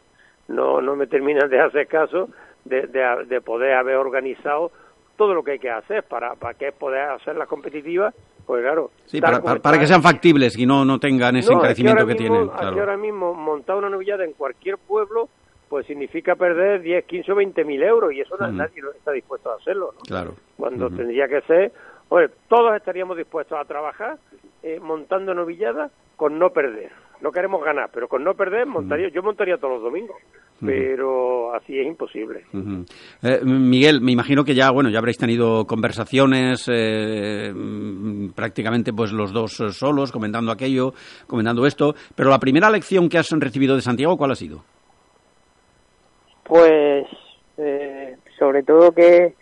no, 0.49 0.83
no 0.83 0.97
me 0.97 1.07
terminan 1.07 1.49
de 1.49 1.61
hacer 1.61 1.87
caso 1.87 2.31
de, 2.65 2.89
de, 3.29 3.41
poder 3.41 3.75
haber 3.75 3.95
organizado 3.95 4.73
todo 5.17 5.35
lo 5.35 5.45
que 5.45 5.53
hay 5.53 5.59
que 5.61 5.71
hacer 5.71 6.03
para, 6.03 6.35
para 6.35 6.55
que 6.55 6.73
poder 6.73 7.11
hacer 7.11 7.37
las 7.37 7.47
competitivas 7.47 8.13
pues 8.45 8.63
claro. 8.63 8.91
Sí, 9.05 9.21
para, 9.21 9.79
que 9.79 9.87
sean 9.87 10.03
factibles 10.03 10.57
y 10.59 10.65
no, 10.65 10.83
no 10.83 10.99
tengan 10.99 11.37
ese 11.37 11.55
crecimiento 11.55 12.07
que, 12.07 12.15
tienen. 12.15 12.49
Claro. 12.49 12.81
ahora 12.81 12.97
mismo 12.97 13.35
montar 13.35 13.77
una 13.77 13.91
novillada 13.91 14.25
en 14.25 14.33
cualquier 14.33 14.79
pueblo 14.79 15.29
pues 15.69 15.87
significa 15.87 16.35
perder 16.35 16.83
10, 16.83 17.05
15 17.05 17.33
o 17.33 17.35
20 17.37 17.65
mil 17.65 17.83
euros 17.83 18.13
y 18.13 18.21
eso 18.21 18.37
nadie 18.39 18.83
está 18.97 19.13
dispuesto 19.13 19.51
a 19.51 19.57
hacerlo, 19.57 19.93
¿no? 19.95 20.01
Claro. 20.03 20.35
Cuando 20.57 20.89
tendría 20.89 21.29
que 21.29 21.41
ser, 21.43 21.73
oye, 22.09 22.29
todos 22.49 22.75
estaríamos 22.77 23.17
dispuestos 23.17 23.59
a 23.59 23.65
trabajar 23.65 24.19
eh, 24.63 24.81
montando 24.81 25.35
novilladas 25.35 25.93
con 26.17 26.39
no 26.39 26.51
perder. 26.51 26.91
No 27.21 27.33
queremos 27.33 27.65
ganar, 27.65 27.91
pero 27.93 28.07
con 28.07 28.23
no 28.23 28.35
perder 28.35 28.67
montaría, 28.67 29.09
yo 29.09 29.23
montaría 29.23 29.57
todos 29.57 29.75
los 29.75 29.83
domingos, 29.83 30.17
pero 30.61 31.53
así 31.53 31.77
es 31.77 31.85
imposible. 31.85 32.45
Eh, 33.23 33.41
Miguel, 33.45 34.01
me 34.01 34.13
imagino 34.13 34.45
que 34.45 34.55
ya, 34.55 34.71
bueno, 34.71 34.89
ya 34.89 35.01
habréis 35.01 35.19
tenido 35.19 35.65
conversaciones 35.65 36.71
eh, 36.73 37.53
prácticamente 38.37 38.93
pues 38.93 39.13
los 39.13 39.33
dos 39.33 39.53
solos, 39.53 40.13
comentando 40.13 40.53
aquello, 40.53 40.93
comentando 41.27 41.67
esto, 41.67 41.95
pero 42.15 42.31
la 42.31 42.39
primera 42.39 42.71
lección 42.71 43.09
que 43.09 43.19
has 43.19 43.31
recibido 43.31 43.75
de 43.75 43.83
Santiago, 43.83 44.17
¿cuál 44.17 44.31
ha 44.31 44.37
sido? 44.37 44.63
Pues 46.49 47.07
eh, 47.59 48.17
sobre 48.39 48.63
todo 48.63 48.93
que 48.93 49.35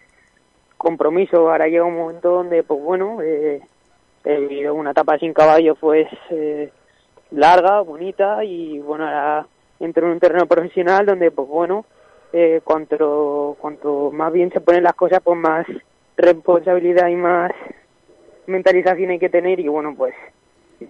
compromiso, 0.76 1.50
ahora 1.50 1.68
llega 1.68 1.84
un 1.84 1.96
momento 1.96 2.30
donde 2.30 2.64
pues 2.64 2.82
bueno, 2.82 3.22
eh, 3.22 3.60
una 4.72 4.90
etapa 4.90 5.16
sin 5.18 5.32
caballo 5.32 5.76
pues 5.76 6.08
eh, 6.30 6.70
larga, 7.30 7.80
bonita 7.82 8.44
y 8.44 8.80
bueno, 8.80 9.06
ahora 9.06 9.46
entro 9.78 10.06
en 10.06 10.14
un 10.14 10.20
terreno 10.20 10.46
profesional 10.46 11.06
donde 11.06 11.30
pues 11.30 11.48
bueno, 11.48 11.86
eh, 12.32 12.60
cuanto, 12.64 13.56
cuanto 13.60 14.10
más 14.10 14.32
bien 14.32 14.50
se 14.50 14.60
ponen 14.60 14.82
las 14.82 14.94
cosas 14.94 15.20
pues 15.22 15.38
más 15.38 15.64
responsabilidad 16.16 17.06
y 17.06 17.14
más 17.14 17.52
mentalización 18.48 19.10
hay 19.10 19.18
que 19.20 19.28
tener 19.28 19.60
y 19.60 19.68
bueno 19.68 19.94
pues 19.96 20.14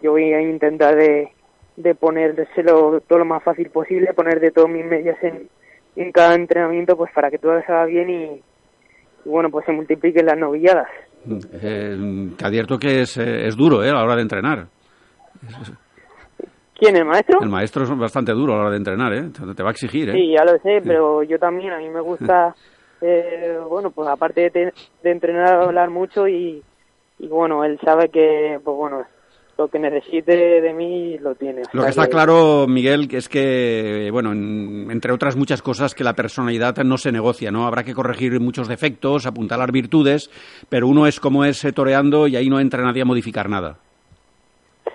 yo 0.02 0.12
voy 0.12 0.32
a 0.32 0.40
intentar 0.40 0.96
de, 0.96 1.30
de 1.76 1.94
ponérselo 1.94 3.02
todo 3.02 3.18
lo 3.18 3.24
más 3.26 3.42
fácil 3.42 3.68
posible, 3.68 4.14
poner 4.14 4.40
de 4.40 4.50
todos 4.50 4.70
mis 4.70 4.84
medios 4.84 5.16
en, 5.22 5.50
en 5.96 6.12
cada 6.12 6.34
entrenamiento 6.34 6.96
pues 6.96 7.12
para 7.12 7.30
que 7.30 7.38
todo 7.38 7.60
salga 7.66 7.86
bien 7.86 8.10
y, 8.10 8.42
bueno 9.24 9.50
pues 9.50 9.66
se 9.66 9.72
multipliquen 9.72 10.26
las 10.26 10.38
novilladas. 10.38 10.88
Eh, 11.28 12.30
te 12.36 12.46
advierto 12.46 12.78
que 12.78 13.00
es, 13.00 13.16
eh, 13.16 13.46
es 13.46 13.56
duro 13.56 13.82
¿eh? 13.82 13.90
a 13.90 13.94
la 13.94 14.04
hora 14.04 14.16
de 14.16 14.22
entrenar. 14.22 14.66
¿Quién, 16.78 16.96
el 16.96 17.06
maestro? 17.06 17.40
El 17.40 17.48
maestro 17.48 17.84
es 17.84 17.98
bastante 17.98 18.32
duro 18.32 18.52
a 18.52 18.56
la 18.56 18.62
hora 18.62 18.70
de 18.72 18.76
entrenar, 18.76 19.12
¿eh? 19.14 19.30
Te 19.56 19.62
va 19.62 19.70
a 19.70 19.72
exigir, 19.72 20.10
¿eh? 20.10 20.12
Sí, 20.12 20.34
ya 20.36 20.44
lo 20.44 20.58
sé, 20.58 20.82
pero 20.84 21.22
yo 21.22 21.38
también, 21.38 21.72
a 21.72 21.78
mí 21.78 21.88
me 21.88 22.02
gusta, 22.02 22.54
eh, 23.00 23.58
bueno, 23.66 23.90
pues 23.90 24.08
aparte 24.08 24.50
de, 24.50 24.72
de 25.02 25.10
entrenar, 25.10 25.62
hablar 25.62 25.88
mucho 25.88 26.28
y, 26.28 26.62
y, 27.18 27.28
bueno, 27.28 27.64
él 27.64 27.78
sabe 27.82 28.10
que, 28.10 28.60
pues 28.62 28.76
bueno, 28.76 29.04
lo 29.58 29.68
que 29.68 29.78
necesite 29.78 30.60
de 30.60 30.72
mí 30.74 31.16
lo 31.18 31.34
tiene. 31.34 31.62
Lo 31.72 31.84
que 31.84 31.90
está 31.90 32.08
claro, 32.08 32.66
Miguel, 32.68 33.08
es 33.10 33.28
que, 33.28 34.10
bueno, 34.12 34.32
entre 34.32 35.12
otras 35.12 35.36
muchas 35.36 35.62
cosas, 35.62 35.94
que 35.94 36.04
la 36.04 36.14
personalidad 36.14 36.76
no 36.84 36.98
se 36.98 37.10
negocia, 37.10 37.50
¿no? 37.50 37.66
Habrá 37.66 37.82
que 37.82 37.94
corregir 37.94 38.38
muchos 38.40 38.68
defectos, 38.68 39.26
apuntar 39.26 39.58
las 39.58 39.72
virtudes, 39.72 40.30
pero 40.68 40.88
uno 40.88 41.06
es 41.06 41.20
como 41.20 41.44
es 41.44 41.64
eh, 41.64 41.72
toreando 41.72 42.26
y 42.28 42.36
ahí 42.36 42.50
no 42.50 42.60
entra 42.60 42.82
nadie 42.82 43.02
a 43.02 43.06
modificar 43.06 43.48
nada. 43.48 43.78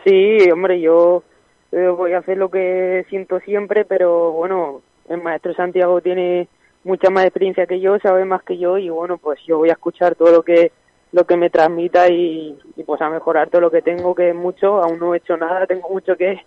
Sí, 0.05 0.37
hombre, 0.51 0.79
yo 0.79 1.23
eh, 1.71 1.87
voy 1.87 2.13
a 2.13 2.19
hacer 2.19 2.37
lo 2.37 2.49
que 2.49 3.05
siento 3.09 3.39
siempre, 3.39 3.85
pero 3.85 4.31
bueno, 4.31 4.81
el 5.09 5.21
maestro 5.21 5.53
Santiago 5.55 6.01
tiene 6.01 6.47
mucha 6.83 7.09
más 7.09 7.25
experiencia 7.25 7.65
que 7.65 7.79
yo, 7.79 7.97
sabe 7.99 8.25
más 8.25 8.43
que 8.43 8.57
yo 8.57 8.77
y 8.77 8.89
bueno, 8.89 9.17
pues 9.17 9.39
yo 9.47 9.57
voy 9.57 9.69
a 9.69 9.73
escuchar 9.73 10.15
todo 10.15 10.31
lo 10.31 10.43
que 10.43 10.71
lo 11.11 11.25
que 11.25 11.37
me 11.37 11.49
transmita 11.49 12.07
y, 12.09 12.57
pues 12.85 13.01
a 13.01 13.09
mejorar 13.09 13.49
todo 13.49 13.61
lo 13.61 13.71
que 13.71 13.81
tengo, 13.81 14.15
que 14.15 14.29
es 14.29 14.35
mucho, 14.35 14.81
aún 14.81 14.99
no 14.99 15.13
he 15.13 15.17
hecho 15.17 15.37
nada, 15.37 15.67
tengo 15.67 15.89
mucho 15.89 16.15
que, 16.15 16.41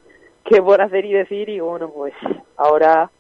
que 0.45 0.63
por 0.63 0.81
hacer 0.81 1.05
y 1.05 1.13
decir 1.13 1.49
y 1.49 1.61
bueno, 1.61 1.91
pues 1.91 2.15
ahora 2.57 3.11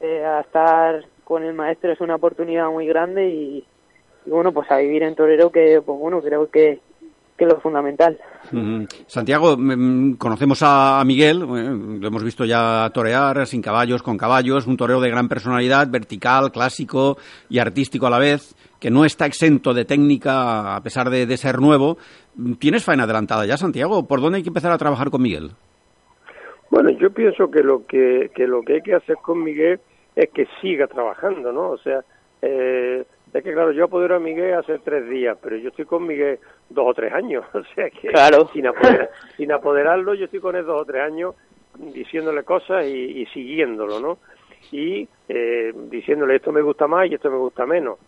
eh, 0.00 0.24
a 0.24 0.40
estar 0.40 1.04
con 1.24 1.42
el 1.42 1.54
maestro 1.54 1.92
es 1.92 2.00
una 2.00 2.16
oportunidad 2.16 2.68
muy 2.70 2.86
grande 2.86 3.28
y, 3.28 3.64
y 4.26 4.30
bueno, 4.30 4.52
pues 4.52 4.70
a 4.70 4.78
vivir 4.78 5.02
en 5.02 5.14
Torero 5.14 5.50
que 5.50 5.80
pues 5.80 5.98
bueno, 5.98 6.20
creo 6.20 6.50
que 6.50 6.80
que 7.40 7.46
es 7.46 7.54
lo 7.54 7.58
fundamental. 7.58 8.18
Santiago, 9.06 9.56
mm, 9.56 10.16
conocemos 10.16 10.60
a 10.62 11.02
Miguel, 11.06 11.40
eh, 11.40 11.98
lo 11.98 12.06
hemos 12.06 12.22
visto 12.22 12.44
ya 12.44 12.90
torear 12.92 13.46
sin 13.46 13.62
caballos, 13.62 14.02
con 14.02 14.18
caballos, 14.18 14.66
un 14.66 14.76
toreo 14.76 15.00
de 15.00 15.08
gran 15.08 15.26
personalidad, 15.26 15.88
vertical, 15.90 16.52
clásico 16.52 17.16
y 17.48 17.58
artístico 17.58 18.06
a 18.06 18.10
la 18.10 18.18
vez, 18.18 18.54
que 18.78 18.90
no 18.90 19.06
está 19.06 19.24
exento 19.24 19.72
de 19.72 19.86
técnica 19.86 20.76
a 20.76 20.82
pesar 20.82 21.08
de, 21.08 21.34
ser 21.38 21.60
nuevo. 21.60 21.96
¿Tienes 22.58 22.84
faena 22.84 23.04
adelantada 23.04 23.46
ya, 23.46 23.56
Santiago? 23.56 24.06
¿Por 24.06 24.20
dónde 24.20 24.36
hay 24.36 24.42
que 24.42 24.50
empezar 24.50 24.72
a 24.72 24.76
trabajar 24.76 25.08
con 25.08 25.22
Miguel? 25.22 25.52
Bueno, 26.70 26.90
yo 26.90 27.10
pienso 27.10 27.50
que 27.50 27.62
lo 27.62 27.86
que, 27.86 28.30
que 28.34 28.46
lo 28.46 28.60
que 28.60 28.74
hay 28.74 28.82
que 28.82 28.96
hacer 28.96 29.16
con 29.22 29.42
Miguel 29.42 29.80
es 30.14 30.28
que 30.28 30.46
siga 30.60 30.88
trabajando, 30.88 31.52
¿no? 31.52 31.70
O 31.70 31.78
sea, 31.78 32.04
eh, 32.42 33.02
es 33.32 33.44
que 33.44 33.52
claro, 33.52 33.72
yo 33.72 33.84
apodero 33.84 34.16
a 34.16 34.20
Miguel 34.20 34.54
hace 34.54 34.78
tres 34.80 35.08
días, 35.08 35.38
pero 35.40 35.56
yo 35.56 35.68
estoy 35.68 35.84
con 35.84 36.06
Miguel 36.06 36.38
dos 36.68 36.86
o 36.88 36.94
tres 36.94 37.12
años. 37.12 37.44
O 37.54 37.62
sea 37.74 37.90
que 37.90 38.08
claro. 38.08 38.48
sin, 38.48 38.64
sin 39.36 39.52
apoderarlo, 39.52 40.14
yo 40.14 40.24
estoy 40.24 40.40
con 40.40 40.56
él 40.56 40.64
dos 40.64 40.82
o 40.82 40.84
tres 40.84 41.02
años 41.02 41.34
diciéndole 41.78 42.42
cosas 42.42 42.86
y, 42.86 43.24
siguiéndolo, 43.26 44.00
¿no? 44.00 44.18
Y 44.72 45.08
eh, 45.28 45.72
diciéndole 45.90 46.36
esto 46.36 46.52
me 46.52 46.62
gusta 46.62 46.86
más 46.86 47.08
y 47.08 47.14
esto 47.14 47.30
me 47.30 47.38
gusta 47.38 47.66
menos. 47.66 47.98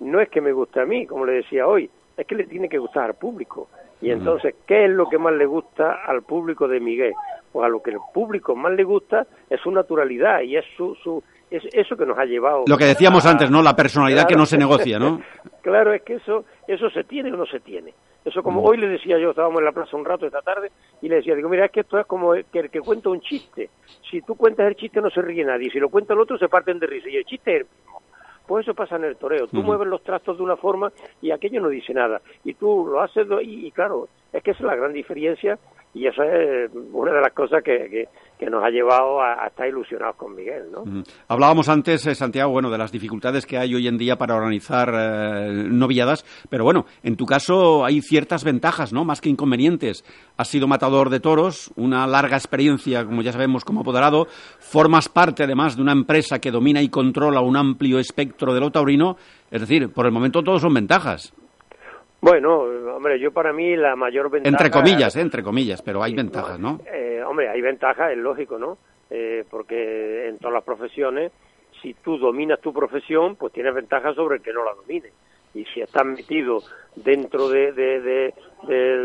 No 0.00 0.20
es 0.20 0.28
que 0.28 0.40
me 0.40 0.52
guste 0.52 0.80
a 0.80 0.86
mí, 0.86 1.06
como 1.06 1.26
le 1.26 1.32
decía 1.34 1.66
hoy, 1.66 1.90
es 2.16 2.26
que 2.26 2.34
le 2.34 2.44
tiene 2.44 2.68
que 2.68 2.78
gustar 2.78 3.04
al 3.04 3.14
público. 3.14 3.68
Y 4.00 4.10
entonces, 4.10 4.54
¿qué 4.66 4.84
es 4.84 4.90
lo 4.90 5.08
que 5.08 5.18
más 5.18 5.34
le 5.34 5.46
gusta 5.46 6.04
al 6.04 6.22
público 6.22 6.68
de 6.68 6.78
Miguel? 6.78 7.14
Pues 7.52 7.64
a 7.64 7.68
lo 7.68 7.82
que 7.82 7.90
el 7.90 7.98
público 8.12 8.54
más 8.54 8.72
le 8.72 8.84
gusta 8.84 9.26
es 9.48 9.60
su 9.60 9.70
naturalidad 9.70 10.40
y 10.42 10.56
es 10.56 10.64
su, 10.76 10.94
su 11.02 11.22
es 11.50 11.62
eso 11.72 11.96
que 11.96 12.04
nos 12.04 12.18
ha 12.18 12.24
llevado. 12.24 12.64
Lo 12.66 12.76
que 12.76 12.84
decíamos 12.84 13.24
antes, 13.26 13.50
¿no? 13.50 13.62
La 13.62 13.74
personalidad 13.74 14.26
que 14.26 14.36
no 14.36 14.46
se 14.46 14.58
negocia, 14.58 14.98
¿no? 14.98 15.20
claro, 15.62 15.92
es 15.92 16.02
que 16.02 16.14
eso, 16.14 16.44
eso 16.66 16.90
se 16.90 17.04
tiene 17.04 17.32
o 17.32 17.36
no 17.36 17.46
se 17.46 17.60
tiene. 17.60 17.94
Eso 18.24 18.42
como 18.42 18.60
mm. 18.60 18.64
hoy 18.66 18.76
le 18.76 18.88
decía 18.88 19.18
yo, 19.18 19.30
estábamos 19.30 19.60
en 19.60 19.64
la 19.64 19.72
plaza 19.72 19.96
un 19.96 20.04
rato 20.04 20.26
esta 20.26 20.42
tarde 20.42 20.70
y 21.00 21.08
le 21.08 21.16
decía, 21.16 21.34
digo, 21.34 21.48
mira, 21.48 21.64
es 21.64 21.70
que 21.70 21.80
esto 21.80 21.98
es 21.98 22.06
como 22.06 22.32
que 22.32 22.58
el 22.58 22.70
que 22.70 22.80
cuenta 22.80 23.08
un 23.08 23.20
chiste. 23.20 23.70
Si 24.10 24.20
tú 24.22 24.34
cuentas 24.34 24.66
el 24.66 24.76
chiste 24.76 25.00
no 25.00 25.08
se 25.08 25.22
ríe 25.22 25.44
nadie, 25.44 25.70
si 25.70 25.78
lo 25.78 25.88
cuenta 25.88 26.12
el 26.12 26.20
otro 26.20 26.36
se 26.36 26.48
parten 26.48 26.78
de 26.78 26.86
risa 26.86 27.08
y 27.08 27.16
el 27.16 27.24
chiste 27.24 27.54
es 27.54 27.60
el 27.62 27.66
mismo. 27.66 28.02
Pues 28.46 28.66
eso 28.66 28.74
pasa 28.74 28.96
en 28.96 29.04
el 29.04 29.16
toreo. 29.16 29.46
Tú 29.46 29.62
mueves 29.62 29.86
los 29.88 30.02
trastos 30.02 30.38
de 30.38 30.42
una 30.42 30.56
forma 30.56 30.90
y 31.20 31.30
aquello 31.30 31.60
no 31.60 31.68
dice 31.68 31.92
nada. 31.92 32.22
Y 32.44 32.54
tú 32.54 32.86
lo 32.90 33.02
haces 33.02 33.26
y, 33.42 33.66
y 33.66 33.70
claro, 33.72 34.08
es 34.32 34.42
que 34.42 34.52
esa 34.52 34.60
es 34.60 34.66
la 34.66 34.76
gran 34.76 34.92
diferencia 34.92 35.58
y 35.98 36.06
eso 36.06 36.22
es 36.22 36.70
una 36.92 37.12
de 37.12 37.20
las 37.20 37.32
cosas 37.32 37.60
que, 37.64 38.06
que, 38.38 38.46
nos 38.48 38.62
ha 38.62 38.70
llevado 38.70 39.20
a, 39.20 39.48
estar 39.48 39.66
ilusionados 39.66 40.14
con 40.14 40.34
Miguel, 40.34 40.70
¿no? 40.70 40.84
Hablábamos 41.26 41.68
antes, 41.68 42.06
eh, 42.06 42.14
Santiago, 42.14 42.52
bueno, 42.52 42.70
de 42.70 42.78
las 42.78 42.92
dificultades 42.92 43.44
que 43.44 43.58
hay 43.58 43.74
hoy 43.74 43.88
en 43.88 43.98
día 43.98 44.16
para 44.16 44.36
organizar 44.36 44.92
eh, 44.94 45.64
noviadas, 45.68 46.24
pero 46.48 46.62
bueno, 46.62 46.86
en 47.02 47.16
tu 47.16 47.26
caso 47.26 47.84
hay 47.84 48.00
ciertas 48.00 48.44
ventajas, 48.44 48.92
¿no? 48.92 49.04
Más 49.04 49.20
que 49.20 49.28
inconvenientes. 49.28 50.04
Has 50.36 50.48
sido 50.48 50.68
matador 50.68 51.10
de 51.10 51.18
toros, 51.18 51.72
una 51.74 52.06
larga 52.06 52.36
experiencia, 52.36 53.04
como 53.04 53.22
ya 53.22 53.32
sabemos, 53.32 53.64
como 53.64 53.80
apoderado, 53.80 54.28
formas 54.60 55.08
parte 55.08 55.42
además 55.42 55.74
de 55.74 55.82
una 55.82 55.92
empresa 55.92 56.38
que 56.38 56.52
domina 56.52 56.80
y 56.80 56.90
controla 56.90 57.40
un 57.40 57.56
amplio 57.56 57.98
espectro 57.98 58.54
de 58.54 58.60
lo 58.60 58.70
taurino, 58.70 59.16
es 59.50 59.60
decir, 59.60 59.92
por 59.92 60.06
el 60.06 60.12
momento 60.12 60.44
todos 60.44 60.62
son 60.62 60.74
ventajas. 60.74 61.34
Bueno, 62.20 62.62
hombre, 62.96 63.20
yo 63.20 63.30
para 63.30 63.52
mí 63.52 63.76
la 63.76 63.94
mayor 63.94 64.28
ventaja... 64.30 64.50
Entre 64.50 64.70
comillas, 64.70 65.14
¿eh? 65.16 65.20
entre 65.20 65.42
comillas, 65.42 65.82
pero 65.82 66.02
hay 66.02 66.14
ventajas, 66.14 66.58
¿no? 66.58 66.80
Eh, 66.92 67.22
hombre, 67.24 67.48
hay 67.48 67.60
ventajas, 67.60 68.10
es 68.10 68.18
lógico, 68.18 68.58
¿no? 68.58 68.78
Eh, 69.10 69.44
porque 69.48 70.28
en 70.28 70.38
todas 70.38 70.54
las 70.54 70.64
profesiones, 70.64 71.32
si 71.80 71.94
tú 71.94 72.18
dominas 72.18 72.60
tu 72.60 72.72
profesión, 72.72 73.36
pues 73.36 73.52
tienes 73.52 73.74
ventajas 73.74 74.16
sobre 74.16 74.36
el 74.36 74.42
que 74.42 74.52
no 74.52 74.64
la 74.64 74.74
domine. 74.74 75.10
Y 75.54 75.64
si 75.66 75.80
estás 75.80 76.04
metido 76.04 76.58
dentro 76.96 77.48
de, 77.48 77.72
de, 77.72 78.00
de, 78.00 78.34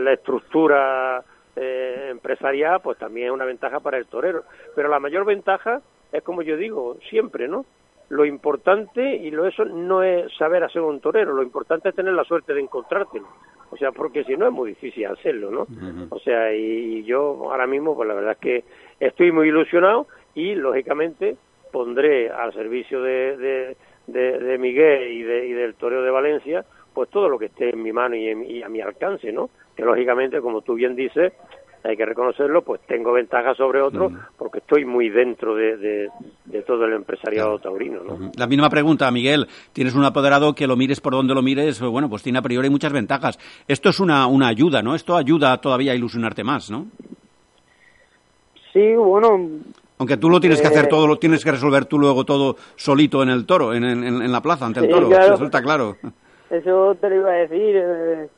la 0.03 0.13
estructura 0.13 1.23
eh, 1.55 2.07
empresarial, 2.11 2.81
pues 2.81 2.97
también 2.97 3.27
es 3.27 3.33
una 3.33 3.45
ventaja 3.45 3.79
para 3.79 3.97
el 3.97 4.07
torero. 4.07 4.43
Pero 4.75 4.89
la 4.89 4.99
mayor 4.99 5.23
ventaja 5.23 5.81
es, 6.11 6.23
como 6.23 6.41
yo 6.41 6.57
digo, 6.57 6.97
siempre, 7.09 7.47
¿no? 7.47 7.65
Lo 8.13 8.25
importante 8.25 9.15
y 9.15 9.31
lo 9.31 9.47
eso 9.47 9.65
no 9.65 10.03
es 10.03 10.31
saber 10.37 10.63
hacer 10.63 10.81
un 10.81 10.99
torero, 10.99 11.33
lo 11.33 11.41
importante 11.41 11.89
es 11.89 11.95
tener 11.95 12.13
la 12.13 12.23
suerte 12.23 12.53
de 12.53 12.61
encontrártelo. 12.61 13.27
O 13.71 13.77
sea, 13.77 13.91
porque 13.91 14.23
si 14.23 14.37
no 14.37 14.45
es 14.45 14.53
muy 14.53 14.69
difícil 14.69 15.07
hacerlo, 15.07 15.49
¿no? 15.49 15.67
O 16.09 16.19
sea, 16.19 16.53
y, 16.53 17.03
yo 17.05 17.49
ahora 17.49 17.65
mismo, 17.65 17.95
pues 17.95 18.07
la 18.07 18.13
verdad 18.13 18.33
es 18.33 18.37
que 18.37 18.63
estoy 18.99 19.31
muy 19.31 19.47
ilusionado 19.47 20.05
y 20.35 20.53
lógicamente 20.53 21.35
pondré 21.71 22.29
al 22.29 22.53
servicio 22.53 23.01
de, 23.01 23.75
de, 24.05 24.37
de, 24.37 24.57
Miguel 24.59 25.11
y, 25.11 25.23
de, 25.23 25.47
y 25.47 25.53
del 25.53 25.73
toreo 25.73 26.03
de 26.03 26.11
Valencia, 26.11 26.63
pues 26.93 27.09
todo 27.09 27.27
lo 27.27 27.39
que 27.39 27.47
esté 27.47 27.71
en 27.71 27.81
mi 27.81 27.91
mano 27.91 28.15
y, 28.15 28.29
y 28.29 28.61
a 28.61 28.69
mi 28.69 28.79
alcance, 28.79 29.31
¿no? 29.31 29.49
Que 29.75 29.83
lógicamente, 29.83 30.39
como 30.39 30.61
tú 30.61 30.75
bien 30.75 30.95
dices, 30.95 31.33
hay 31.83 31.97
que 31.97 32.05
reconocerlo, 32.05 32.61
pues 32.61 32.81
tengo 32.87 33.11
ventaja 33.11 33.53
sobre 33.55 33.81
otros 33.81 34.11
mm. 34.11 34.17
porque 34.37 34.59
estoy 34.59 34.85
muy 34.85 35.09
dentro 35.09 35.53
de, 35.55 36.09
todo 36.65 36.85
el 36.85 36.93
empresariado 36.93 37.59
taurino. 37.59 38.01
¿no? 38.03 38.31
La 38.37 38.47
misma 38.47 38.69
pregunta, 38.69 39.11
Miguel. 39.11 39.47
Tienes 39.73 39.93
un 39.93 40.05
apoderado 40.05 40.53
que 40.53 40.65
lo 40.65 40.77
mires 40.77 41.01
por 41.01 41.13
donde 41.13 41.33
lo 41.33 41.41
mires, 41.41 41.81
bueno, 41.81 42.09
pues 42.09 42.23
tiene 42.23 42.39
a 42.39 42.41
priori 42.41 42.69
muchas 42.69 42.93
ventajas. 42.93 43.37
Esto 43.67 43.89
es 43.89 43.99
una, 43.99 44.27
una 44.27 44.47
ayuda, 44.47 44.81
¿no? 44.81 44.95
Esto 44.95 45.17
ayuda 45.17 45.59
todavía 45.59 45.91
a 45.91 45.95
ilusionarte 45.95 46.43
más, 46.43 46.71
¿no? 46.71 46.87
Sí, 48.71 48.93
bueno. 48.95 49.49
Aunque 49.99 50.17
tú 50.17 50.29
lo 50.29 50.39
tienes 50.39 50.61
que 50.61 50.67
hacer 50.67 50.85
eh, 50.85 50.89
todo, 50.89 51.05
lo 51.05 51.17
tienes 51.17 51.43
que 51.43 51.51
resolver 51.51 51.85
tú 51.85 51.99
luego 51.99 52.23
todo 52.23 52.55
solito 52.75 53.21
en 53.21 53.29
el 53.29 53.45
toro, 53.45 53.73
en, 53.73 53.83
en, 53.83 54.31
la 54.31 54.41
plaza, 54.41 54.65
ante 54.65 54.79
el 54.79 54.89
toro. 54.89 55.09
Eso 55.11 55.45
está 55.45 55.61
claro. 55.61 55.97
Eso 56.49 56.95
te 56.99 57.09
lo 57.09 57.15
iba 57.15 57.29
a 57.29 57.35
decir. 57.35 57.75
Eh, 57.75 58.29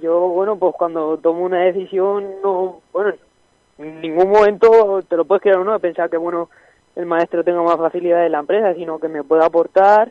yo, 0.00 0.20
bueno, 0.28 0.56
pues 0.56 0.74
cuando 0.76 1.16
tomo 1.18 1.44
una 1.44 1.64
decisión, 1.64 2.40
no, 2.42 2.80
bueno, 2.92 3.14
en 3.78 4.00
ningún 4.00 4.30
momento 4.30 5.02
te 5.08 5.16
lo 5.16 5.24
puedes 5.24 5.42
creer 5.42 5.58
o 5.58 5.64
no, 5.64 5.72
de 5.72 5.78
pensar 5.78 6.10
que, 6.10 6.16
bueno, 6.16 6.50
el 6.96 7.06
maestro 7.06 7.44
tenga 7.44 7.62
más 7.62 7.76
facilidad 7.76 8.26
en 8.26 8.32
la 8.32 8.40
empresa, 8.40 8.74
sino 8.74 8.98
que 8.98 9.08
me 9.08 9.22
pueda 9.22 9.46
aportar, 9.46 10.10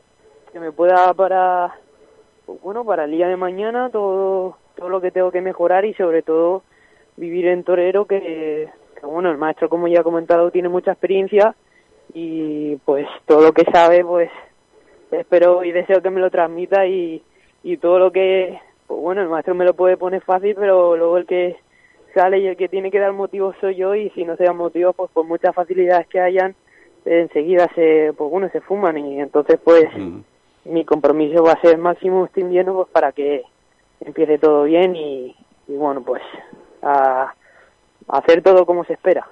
que 0.51 0.59
me 0.59 0.71
pueda 0.71 1.13
para, 1.13 1.75
bueno, 2.63 2.85
para 2.85 3.05
el 3.05 3.11
día 3.11 3.27
de 3.27 3.37
mañana 3.37 3.89
todo, 3.89 4.57
todo 4.75 4.89
lo 4.89 5.01
que 5.01 5.11
tengo 5.11 5.31
que 5.31 5.41
mejorar 5.41 5.85
y 5.85 5.93
sobre 5.95 6.21
todo 6.21 6.63
vivir 7.17 7.47
en 7.47 7.63
torero 7.63 8.05
que, 8.05 8.69
que 8.99 9.05
bueno, 9.05 9.29
el 9.29 9.37
maestro, 9.37 9.69
como 9.69 9.87
ya 9.87 9.99
he 9.99 10.03
comentado, 10.03 10.51
tiene 10.51 10.69
mucha 10.69 10.91
experiencia 10.91 11.55
y 12.13 12.77
pues 12.77 13.07
todo 13.25 13.41
lo 13.41 13.51
que 13.51 13.65
sabe, 13.71 14.03
pues 14.05 14.29
espero 15.11 15.63
y 15.63 15.71
deseo 15.71 16.01
que 16.01 16.09
me 16.09 16.21
lo 16.21 16.29
transmita 16.29 16.85
y, 16.85 17.21
y 17.63 17.77
todo 17.77 17.99
lo 17.99 18.11
que 18.11 18.59
pues 18.87 19.01
bueno, 19.01 19.21
el 19.21 19.29
maestro 19.29 19.53
me 19.53 19.65
lo 19.65 19.73
puede 19.73 19.97
poner 19.97 20.21
fácil, 20.21 20.55
pero 20.55 20.95
luego 20.95 21.17
el 21.17 21.25
que 21.25 21.57
sale 22.13 22.39
y 22.39 22.47
el 22.47 22.57
que 22.57 22.69
tiene 22.69 22.89
que 22.89 22.99
dar 22.99 23.13
motivos 23.13 23.55
soy 23.59 23.75
yo 23.75 23.93
y 23.93 24.09
si 24.11 24.23
no 24.23 24.35
se 24.37 24.45
dan 24.45 24.57
motivos, 24.57 24.95
pues 24.95 25.11
por 25.11 25.25
muchas 25.25 25.53
facilidades 25.53 26.07
que 26.07 26.19
hayan, 26.19 26.55
enseguida 27.05 27.69
se, 27.75 28.13
pues 28.17 28.31
bueno, 28.31 28.49
se 28.49 28.61
fuman 28.61 28.97
y 28.97 29.19
entonces 29.19 29.59
pues 29.63 29.85
mi 30.65 30.83
compromiso 30.83 31.43
va 31.43 31.53
a 31.53 31.61
ser 31.61 31.77
máximo 31.77 32.25
este 32.25 32.41
invierno 32.41 32.73
pues 32.73 32.87
para 32.89 33.11
que 33.11 33.43
empiece 34.01 34.37
todo 34.37 34.63
bien 34.63 34.95
y, 34.95 35.35
y 35.67 35.75
bueno, 35.75 36.01
pues 36.01 36.21
a 36.81 37.33
hacer 38.07 38.41
todo 38.41 38.65
como 38.65 38.83
se 38.85 38.93
espera. 38.93 39.25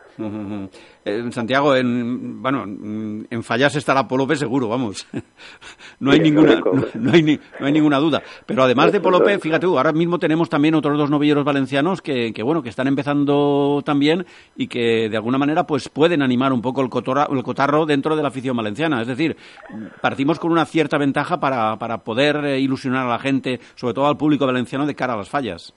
Eh, 1.04 1.32
Santiago, 1.32 1.76
en, 1.76 2.42
bueno, 2.42 2.64
en 2.64 3.44
fallas 3.44 3.76
estará 3.76 4.08
Polope 4.08 4.36
seguro, 4.36 4.68
vamos. 4.68 5.08
no 6.00 6.12
hay 6.12 6.20
ninguna, 6.20 6.62
no, 6.94 7.12
hay 7.12 7.40
no 7.60 7.66
hay 7.66 7.72
ninguna 7.72 8.00
duda. 8.00 8.22
Pero 8.46 8.64
además 8.64 8.92
de 8.92 9.00
Polope, 9.02 9.38
fíjate, 9.40 9.66
ahora 9.66 9.92
mismo 9.92 10.20
tenemos 10.20 10.50
también 10.50 10.76
otros 10.76 10.98
dos 10.98 11.10
novilleros 11.10 11.44
valencianos 11.44 12.02
que, 12.02 12.34
que, 12.34 12.44
bueno, 12.44 12.64
que 12.64 12.70
están 12.70 12.88
empezando 12.88 13.82
también 13.86 14.26
y 14.56 14.68
que 14.68 15.10
de 15.10 15.18
alguna 15.18 15.38
manera 15.38 15.66
pues 15.66 15.90
pueden 15.90 16.22
animar 16.22 16.54
un 16.54 16.62
poco 16.62 16.82
el, 16.82 16.88
el 16.88 17.44
cotarro 17.44 17.86
dentro 17.86 18.16
de 18.16 18.22
la 18.22 18.30
afición 18.30 18.58
valenciana. 18.58 19.02
Es 19.02 19.08
decir, 19.08 19.36
partimos 20.02 20.40
con 20.40 20.52
una 20.52 20.66
cierta 20.66 20.98
ventaja 20.98 21.40
para, 21.40 21.78
para 21.78 22.00
poder 22.00 22.38
eh, 22.46 22.60
ilusionar 22.60 23.06
a 23.06 23.10
la 23.10 23.20
gente, 23.20 23.60
sobre 23.76 23.94
todo 23.94 24.08
al 24.08 24.18
público 24.18 24.46
valenciano, 24.46 24.86
de 24.86 24.96
cara 24.96 25.14
a 25.14 25.18
las 25.18 25.30
fallas. 25.30 25.74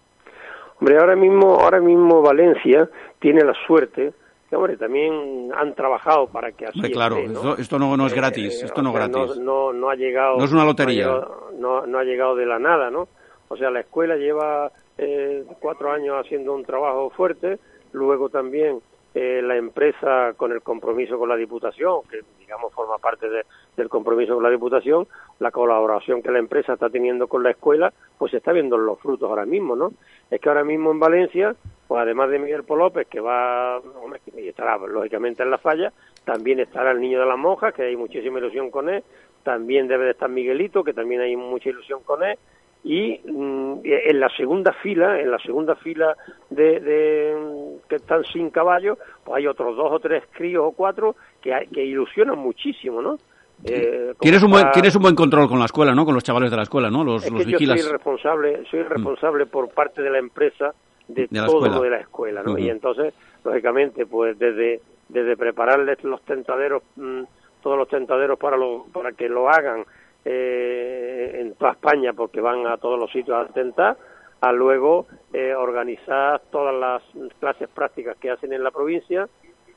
Hombre, 0.80 0.98
ahora 0.98 1.16
mismo, 1.16 1.58
ahora 1.60 1.80
mismo 1.80 2.22
Valencia 2.22 2.88
tiene 3.18 3.44
la 3.44 3.54
suerte 3.66 4.12
que, 4.48 4.56
hombre, 4.56 4.76
también 4.76 5.50
han 5.54 5.74
trabajado 5.74 6.26
para 6.28 6.52
que 6.52 6.66
así 6.66 6.80
claro, 6.90 7.18
Esto, 7.58 7.78
no, 7.78 7.96
no, 7.96 8.06
es 8.06 8.12
eh, 8.12 8.16
gratis, 8.16 8.62
esto 8.62 8.82
no 8.82 8.90
es 8.90 8.94
gratis. 8.94 9.38
No, 9.38 9.72
no, 9.72 9.90
ha 9.90 9.94
llegado... 9.94 10.38
No 10.38 10.44
es 10.44 10.52
una 10.52 10.64
lotería. 10.64 11.06
No, 11.58 11.86
no, 11.86 11.98
ha 11.98 12.04
llegado 12.04 12.34
de 12.34 12.46
la 12.46 12.58
nada, 12.58 12.90
¿no? 12.90 13.08
O 13.48 13.56
sea, 13.56 13.70
la 13.70 13.80
escuela 13.80 14.16
lleva 14.16 14.70
eh, 14.96 15.44
cuatro 15.60 15.92
años 15.92 16.16
haciendo 16.18 16.54
un 16.54 16.64
trabajo 16.64 17.10
fuerte, 17.10 17.58
luego 17.92 18.30
también 18.30 18.80
eh, 19.14 19.42
la 19.42 19.56
empresa 19.56 20.32
con 20.36 20.52
el 20.52 20.62
compromiso 20.62 21.18
con 21.18 21.28
la 21.28 21.36
Diputación, 21.36 22.02
que 22.10 22.20
digamos 22.38 22.72
forma 22.72 22.96
parte 22.98 23.28
del 23.78 23.88
compromiso 23.88 24.34
con 24.34 24.42
la 24.42 24.50
Diputación, 24.50 25.06
la 25.38 25.50
colaboración 25.50 26.22
que 26.22 26.30
la 26.30 26.38
empresa 26.38 26.74
está 26.74 26.90
teniendo 26.90 27.28
con 27.28 27.42
la 27.42 27.50
escuela, 27.50 27.92
pues 28.18 28.32
se 28.32 28.38
está 28.38 28.52
viendo 28.52 28.76
los 28.76 28.98
frutos 28.98 29.28
ahora 29.28 29.46
mismo, 29.46 29.74
¿no? 29.76 29.92
Es 30.30 30.40
que 30.40 30.48
ahora 30.48 30.64
mismo 30.64 30.90
en 30.90 31.00
Valencia, 31.00 31.54
pues 31.86 32.02
además 32.02 32.30
de 32.30 32.38
Miguel 32.38 32.64
Polópez, 32.64 33.06
que 33.08 33.20
va, 33.20 33.80
y 34.36 34.48
estará 34.48 34.76
lógicamente 34.76 35.42
en 35.42 35.50
la 35.50 35.58
falla, 35.58 35.92
también 36.24 36.60
estará 36.60 36.90
el 36.90 37.00
niño 37.00 37.20
de 37.20 37.26
las 37.26 37.38
monjas, 37.38 37.72
que 37.72 37.82
hay 37.82 37.96
muchísima 37.96 38.38
ilusión 38.38 38.70
con 38.70 38.90
él, 38.90 39.02
también 39.42 39.88
debe 39.88 40.04
de 40.04 40.10
estar 40.10 40.28
Miguelito, 40.28 40.84
que 40.84 40.92
también 40.92 41.22
hay 41.22 41.36
mucha 41.36 41.70
ilusión 41.70 42.02
con 42.02 42.22
él, 42.22 42.38
y 42.84 43.20
mm, 43.24 43.80
en 43.84 44.20
la 44.20 44.28
segunda 44.30 44.72
fila, 44.72 45.20
en 45.20 45.30
la 45.30 45.38
segunda 45.38 45.74
fila 45.76 46.16
de, 46.50 47.78
que 47.88 47.96
están 47.96 48.24
sin 48.24 48.50
caballo, 48.50 48.98
pues 49.24 49.38
hay 49.38 49.46
otros 49.46 49.76
dos 49.76 49.90
o 49.90 49.98
tres 49.98 50.24
críos 50.32 50.64
o 50.66 50.72
cuatro 50.72 51.16
que, 51.40 51.68
que 51.72 51.84
ilusionan 51.84 52.38
muchísimo, 52.38 53.02
¿no? 53.02 53.18
Eh, 53.64 54.14
tienes 54.20 54.42
un 54.42 54.50
buen 54.50 54.70
tienes 54.70 54.94
un 54.94 55.02
buen 55.02 55.14
control 55.14 55.48
con 55.48 55.58
la 55.58 55.64
escuela, 55.64 55.94
¿no? 55.94 56.04
Con 56.04 56.14
los 56.14 56.22
chavales 56.22 56.50
de 56.50 56.56
la 56.56 56.62
escuela, 56.62 56.90
¿no? 56.90 57.02
Los, 57.02 57.24
es 57.24 57.32
los 57.32 57.44
que 57.44 57.52
Yo 57.52 57.58
soy 57.58 57.92
responsable, 57.92 58.64
soy 58.70 58.80
mm. 58.80 58.88
responsable 58.88 59.46
por 59.46 59.68
parte 59.70 60.00
de 60.02 60.10
la 60.10 60.18
empresa 60.18 60.74
de, 61.08 61.26
todo 61.28 61.66
lo 61.66 61.80
de 61.82 61.90
la 61.90 62.00
escuela, 62.00 62.42
¿no? 62.42 62.56
Y 62.56 62.68
entonces, 62.70 63.14
lógicamente, 63.44 64.06
pues 64.06 64.38
desde 64.38 64.80
desde 65.08 65.36
prepararles 65.36 66.02
los 66.04 66.20
tentaderos, 66.22 66.82
mm, 66.96 67.22
todos 67.62 67.78
los 67.78 67.88
tentaderos 67.88 68.38
para 68.38 68.56
lo, 68.56 68.84
para 68.92 69.12
que 69.12 69.28
lo 69.28 69.48
hagan 69.48 69.84
eh, 70.24 71.38
en 71.40 71.54
toda 71.54 71.72
España 71.72 72.12
porque 72.12 72.40
van 72.40 72.66
a 72.66 72.76
todos 72.76 72.98
los 72.98 73.10
sitios 73.10 73.36
a 73.36 73.52
tentar, 73.52 73.96
a 74.40 74.52
luego 74.52 75.06
eh, 75.32 75.54
organizar 75.54 76.42
todas 76.50 76.74
las 76.74 77.02
clases 77.40 77.68
prácticas 77.68 78.16
que 78.18 78.30
hacen 78.30 78.52
en 78.52 78.62
la 78.62 78.70
provincia 78.70 79.28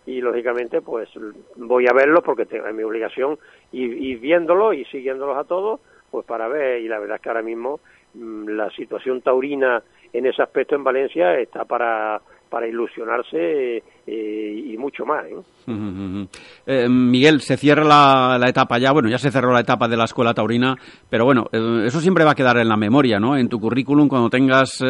y 0.05 0.21
lógicamente 0.21 0.81
pues 0.81 1.09
voy 1.55 1.87
a 1.87 1.93
verlos 1.93 2.23
porque 2.23 2.45
tengo, 2.45 2.67
es 2.67 2.73
mi 2.73 2.83
obligación 2.83 3.37
y, 3.71 4.15
viéndolos 4.15 4.75
y 4.75 4.85
siguiéndolos 4.85 5.37
a 5.37 5.43
todos 5.43 5.79
pues 6.09 6.25
para 6.25 6.47
ver. 6.47 6.81
Y 6.81 6.87
la 6.87 6.99
verdad 6.99 7.17
es 7.17 7.21
que 7.21 7.29
ahora 7.29 7.41
mismo 7.41 7.79
mm, 8.13 8.49
la 8.49 8.69
situación 8.71 9.21
taurina 9.21 9.83
en 10.13 10.25
ese 10.25 10.41
aspecto 10.41 10.75
en 10.75 10.83
Valencia 10.83 11.39
está 11.39 11.65
para 11.65 12.21
para 12.51 12.67
ilusionarse 12.67 13.81
eh, 14.05 14.63
y 14.65 14.77
mucho 14.77 15.05
más. 15.05 15.25
¿eh? 15.25 16.27
Eh, 16.67 16.89
Miguel, 16.89 17.39
se 17.39 17.55
cierra 17.55 17.85
la, 17.85 18.49
etapa 18.49 18.77
ya, 18.77 18.91
bueno, 18.91 19.07
ya 19.07 19.17
se 19.17 19.31
cerró 19.31 19.53
la 19.53 19.61
etapa 19.61 19.87
de 19.87 19.95
la 19.95 20.03
escuela 20.03 20.33
taurina, 20.33 20.75
pero 21.09 21.23
bueno, 21.23 21.47
eso 21.51 22.01
siempre 22.01 22.25
va 22.25 22.31
a 22.31 22.35
quedar 22.35 22.57
en 22.57 22.67
la 22.67 22.75
memoria, 22.75 23.19
¿no? 23.19 23.37
En 23.37 23.47
tu 23.47 23.59
currículum, 23.59 24.09
cuando 24.09 24.29
tengas 24.29 24.83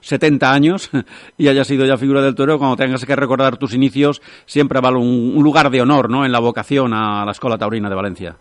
70 0.00 0.52
años 0.52 0.90
y 1.38 1.46
hayas 1.46 1.68
sido 1.68 1.86
ya 1.86 1.96
figura 1.96 2.22
del 2.22 2.34
toro, 2.34 2.58
cuando 2.58 2.76
tengas 2.76 3.06
que 3.06 3.14
recordar 3.14 3.56
tus 3.56 3.72
inicios, 3.72 4.20
siempre 4.44 4.80
vale 4.80 4.98
un, 4.98 5.34
un 5.36 5.44
lugar 5.44 5.70
de 5.70 5.80
honor, 5.80 6.10
¿no? 6.10 6.26
En 6.26 6.32
la 6.32 6.40
vocación 6.40 6.92
a 6.92 7.24
la 7.24 7.30
escuela 7.30 7.56
taurina 7.56 7.88
de 7.88 7.94
Valencia. 7.94 8.36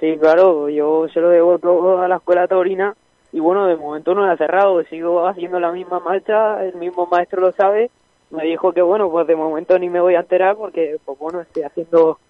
Sí, 0.00 0.16
claro, 0.20 0.68
yo 0.68 1.06
se 1.14 1.20
lo 1.20 1.28
debo 1.28 1.58
todo 1.60 2.02
a 2.02 2.08
la 2.08 2.16
escuela 2.16 2.48
taurina 2.48 2.96
y 3.34 3.40
bueno, 3.40 3.66
de 3.66 3.74
momento 3.74 4.14
no 4.14 4.24
la 4.24 4.34
ha 4.34 4.36
cerrado, 4.36 4.80
sigo 4.84 5.26
haciendo 5.26 5.58
la 5.58 5.72
misma 5.72 5.98
marcha, 5.98 6.64
el 6.64 6.76
mismo 6.76 7.08
maestro 7.10 7.40
lo 7.40 7.50
sabe, 7.50 7.90
me 8.30 8.44
dijo 8.44 8.72
que 8.72 8.80
bueno, 8.80 9.10
pues 9.10 9.26
de 9.26 9.34
momento 9.34 9.76
ni 9.76 9.90
me 9.90 10.00
voy 10.00 10.14
a 10.14 10.20
enterar 10.20 10.54
porque 10.54 10.98
pues 11.04 11.18
bueno, 11.18 11.40
estoy 11.40 11.64
haciendo 11.64 12.20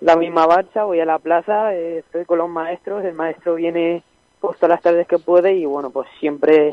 la 0.00 0.16
misma 0.16 0.46
marcha, 0.46 0.84
voy 0.84 1.00
a 1.00 1.04
la 1.04 1.18
plaza, 1.18 1.74
eh, 1.74 1.98
estoy 1.98 2.24
con 2.24 2.38
los 2.38 2.48
maestros, 2.48 3.04
el 3.04 3.12
maestro 3.12 3.56
viene 3.56 4.02
pues 4.40 4.56
todas 4.56 4.70
las 4.70 4.82
tardes 4.82 5.06
que 5.06 5.18
puede 5.18 5.52
y 5.52 5.66
bueno, 5.66 5.90
pues 5.90 6.08
siempre 6.20 6.72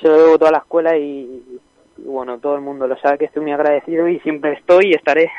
se 0.00 0.08
lo 0.08 0.16
debo 0.16 0.38
toda 0.38 0.52
la 0.52 0.58
escuela 0.58 0.96
y, 0.96 1.60
bueno, 1.98 2.38
todo 2.38 2.54
el 2.54 2.62
mundo 2.62 2.86
lo 2.86 2.96
sabe 2.96 3.18
que 3.18 3.26
estoy 3.26 3.42
muy 3.42 3.52
agradecido 3.52 4.08
y 4.08 4.18
siempre 4.20 4.54
estoy 4.54 4.92
y 4.92 4.94
estaré. 4.94 5.30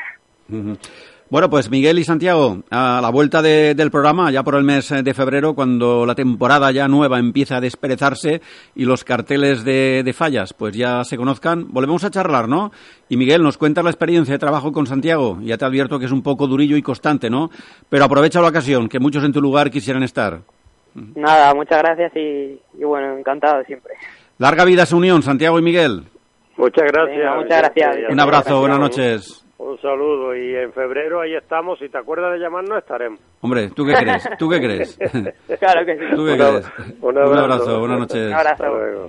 Bueno, 1.28 1.50
pues 1.50 1.68
Miguel 1.70 1.98
y 1.98 2.04
Santiago, 2.04 2.58
a 2.70 3.00
la 3.02 3.10
vuelta 3.10 3.42
del 3.42 3.90
programa, 3.90 4.30
ya 4.30 4.44
por 4.44 4.54
el 4.54 4.62
mes 4.62 4.88
de 4.90 5.12
febrero, 5.12 5.54
cuando 5.54 6.06
la 6.06 6.14
temporada 6.14 6.70
ya 6.70 6.86
nueva 6.86 7.18
empieza 7.18 7.56
a 7.56 7.60
desperezarse 7.60 8.40
y 8.76 8.84
los 8.84 9.02
carteles 9.02 9.64
de, 9.64 10.14
fallas 10.16 10.52
pues 10.52 10.76
ya 10.76 11.02
se 11.02 11.16
conozcan, 11.16 11.66
volvemos 11.72 12.04
a 12.04 12.10
charlar, 12.10 12.48
¿no? 12.48 12.70
Y 13.08 13.16
Miguel, 13.16 13.42
nos 13.42 13.58
cuenta 13.58 13.82
la 13.82 13.90
experiencia 13.90 14.34
de 14.34 14.38
trabajo 14.38 14.70
con 14.70 14.86
Santiago. 14.86 15.38
Ya 15.42 15.58
te 15.58 15.64
advierto 15.64 15.98
que 15.98 16.04
es 16.04 16.12
un 16.12 16.22
poco 16.22 16.46
durillo 16.46 16.76
y 16.76 16.82
constante, 16.82 17.28
¿no? 17.28 17.50
Pero 17.88 18.04
aprovecha 18.04 18.40
la 18.40 18.48
ocasión, 18.48 18.88
que 18.88 19.00
muchos 19.00 19.24
en 19.24 19.32
tu 19.32 19.40
lugar 19.40 19.72
quisieran 19.72 20.04
estar. 20.04 20.42
Nada, 20.94 21.52
muchas 21.54 21.82
gracias 21.82 22.12
y, 22.14 22.84
bueno, 22.84 23.18
encantado 23.18 23.64
siempre. 23.64 23.94
Larga 24.38 24.64
vida 24.64 24.84
esa 24.84 24.94
unión, 24.94 25.22
Santiago 25.22 25.58
y 25.58 25.62
Miguel. 25.62 26.04
Muchas 26.56 26.84
gracias. 26.84 27.36
muchas 27.36 27.58
gracias. 27.58 27.96
Un 28.10 28.20
abrazo, 28.20 28.60
buenas 28.60 28.78
noches. 28.78 29.45
Un 29.58 29.80
saludo 29.80 30.36
y 30.36 30.54
en 30.54 30.72
febrero 30.72 31.20
ahí 31.20 31.34
estamos. 31.34 31.78
Si 31.78 31.88
te 31.88 31.96
acuerdas 31.96 32.32
de 32.32 32.38
llamarnos, 32.38 32.78
estaremos. 32.78 33.20
Hombre, 33.40 33.70
¿tú 33.70 33.86
qué 33.86 33.94
crees? 33.94 34.28
¿Tú 34.38 34.50
qué 34.50 34.58
crees? 34.58 34.98
claro 35.58 35.86
que 35.86 35.96
sí. 35.96 36.04
¿Tú 36.14 36.26
qué 36.26 36.36
crees? 36.36 36.66
Un 37.00 37.18
abrazo, 37.18 37.80
buenas 37.80 38.00
noches. 38.00 38.26
Un 38.26 38.34
abrazo. 38.34 39.08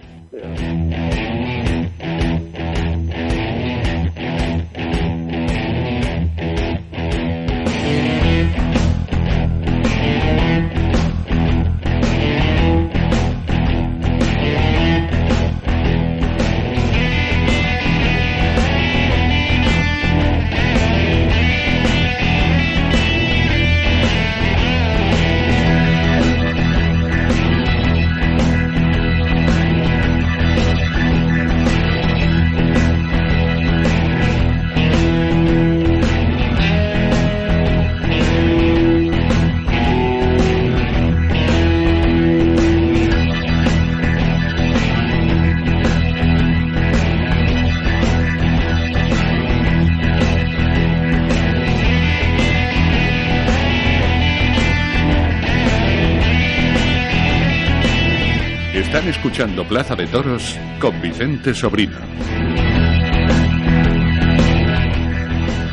Escuchando 59.06 59.64
Plaza 59.68 59.96
de 59.96 60.08
Toros 60.08 60.58
con 60.82 61.00
Vicente 61.02 61.54
Sobrino. 61.54 61.98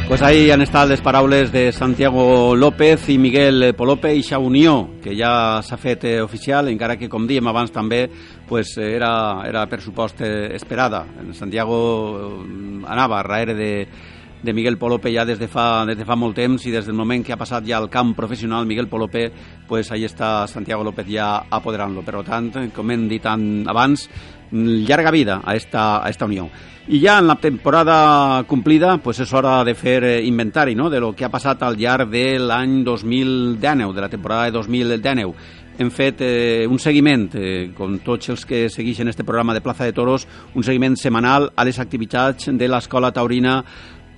Pues 0.06 0.20
ahí 0.20 0.50
han 0.50 0.60
estado 0.60 0.90
les 0.90 1.00
paraules 1.00 1.50
de 1.50 1.72
Santiago 1.72 2.54
López 2.54 3.08
i 3.08 3.16
Miguel 3.16 3.74
Polope 3.74 4.12
i 4.14 4.22
xa 4.22 4.36
unió, 4.38 5.00
que 5.00 5.16
ja 5.16 5.62
s'ha 5.64 5.78
fet 5.80 6.04
eh, 6.04 6.20
oficial, 6.20 6.68
encara 6.68 6.98
que, 7.00 7.08
com 7.08 7.24
diem 7.26 7.48
abans 7.48 7.72
també, 7.72 8.04
pues, 8.46 8.76
era, 8.76 9.40
era 9.48 9.64
per 9.66 9.80
supost 9.80 10.20
eh, 10.20 10.52
esperada. 10.54 11.06
Santiago 11.32 11.78
eh, 12.20 12.82
anava 12.84 13.22
darrere 13.22 13.56
de, 13.56 13.72
de 14.44 14.52
Miguel 14.52 14.76
Polope 14.78 15.10
ja 15.12 15.24
des 15.24 15.38
de, 15.40 15.48
fa, 15.48 15.84
des 15.88 15.96
de 15.98 16.04
fa 16.04 16.14
molt 16.14 16.36
temps 16.36 16.66
i 16.68 16.72
des 16.74 16.84
del 16.86 16.94
moment 16.94 17.24
que 17.24 17.32
ha 17.32 17.40
passat 17.40 17.64
ja 17.66 17.78
al 17.80 17.88
camp 17.90 18.12
professional 18.14 18.66
Miguel 18.68 18.90
Polope, 18.92 19.30
pues 19.66 19.90
ahí 19.90 20.04
està 20.04 20.46
Santiago 20.46 20.84
López 20.84 21.08
ja 21.08 21.46
apoderant-lo. 21.50 22.04
Per 22.04 22.22
tant, 22.28 22.52
com 22.76 22.92
hem 22.92 23.08
dit 23.08 23.24
abans, 23.26 24.06
llarga 24.52 25.10
vida 25.10 25.40
a 25.42 25.56
esta, 25.56 26.04
a 26.04 26.10
esta 26.10 26.28
unió. 26.28 26.48
I 26.86 27.00
ja 27.00 27.18
en 27.18 27.26
la 27.26 27.36
temporada 27.40 28.44
complida 28.44 28.98
pues 29.00 29.22
és 29.24 29.32
hora 29.32 29.62
de 29.64 29.72
fer 29.74 30.02
eh, 30.04 30.18
inventari 30.28 30.74
no? 30.76 30.90
de 30.92 31.00
lo 31.00 31.14
que 31.16 31.24
ha 31.24 31.32
passat 31.32 31.62
al 31.64 31.78
llarg 31.80 32.10
de 32.12 32.38
l'any 32.38 32.82
2019, 32.84 33.94
de 33.94 34.00
la 34.04 34.10
temporada 34.12 34.44
de 34.44 34.58
2019 34.58 35.62
hem 35.78 35.90
fet 35.90 36.20
eh, 36.22 36.66
un 36.70 36.78
seguiment, 36.78 37.26
eh, 37.34 37.72
com 37.74 37.96
tots 38.04 38.30
els 38.30 38.44
que 38.46 38.68
segueixen 38.70 39.08
este 39.10 39.24
programa 39.24 39.54
de 39.54 39.60
Plaza 39.60 39.84
de 39.84 39.92
Toros, 39.92 40.26
un 40.54 40.62
seguiment 40.62 40.94
setmanal 40.96 41.50
a 41.56 41.64
les 41.66 41.80
activitats 41.82 42.50
de 42.52 42.68
l'Escola 42.68 43.10
Taurina 43.12 43.56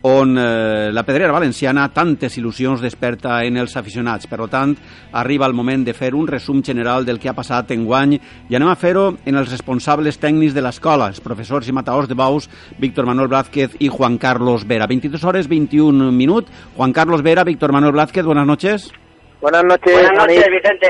on 0.08 0.38
eh, 0.38 0.92
la 0.92 1.02
pedrera 1.02 1.32
valenciana 1.34 1.88
tantes 1.90 2.36
il·lusions 2.38 2.78
desperta 2.84 3.40
en 3.42 3.56
els 3.58 3.74
aficionats. 3.74 4.28
Per 4.30 4.38
tant, 4.46 4.76
arriba 5.18 5.48
el 5.50 5.56
moment 5.56 5.82
de 5.82 5.94
fer 5.98 6.12
un 6.14 6.28
resum 6.30 6.62
general 6.62 7.04
del 7.04 7.18
que 7.18 7.28
ha 7.28 7.34
passat 7.34 7.72
en 7.74 7.82
guany 7.84 8.14
i 8.14 8.54
anem 8.54 8.70
a 8.70 8.76
fer-ho 8.78 9.08
en 9.26 9.40
els 9.40 9.50
responsables 9.50 10.20
tècnics 10.22 10.54
de 10.54 10.62
l'escola, 10.62 11.10
els 11.10 11.18
professors 11.24 11.66
i 11.66 11.74
mataors 11.74 12.06
de 12.06 12.14
Baus, 12.14 12.46
Víctor 12.78 13.08
Manuel 13.10 13.32
Blázquez 13.32 13.74
i 13.82 13.90
Juan 13.90 14.18
Carlos 14.22 14.66
Vera. 14.66 14.86
22 14.86 15.24
hores 15.26 15.50
21 15.50 16.12
minuts. 16.12 16.52
Juan 16.76 16.92
Carlos 16.92 17.22
Vera, 17.26 17.42
Víctor 17.42 17.72
Manuel 17.72 17.98
Blázquez, 17.98 18.24
buenas 18.24 18.46
noches. 18.46 18.92
Buenas 19.40 19.64
noches. 19.64 19.92
Buenas 19.92 20.18
noches, 20.18 20.46
Vicente. 20.52 20.86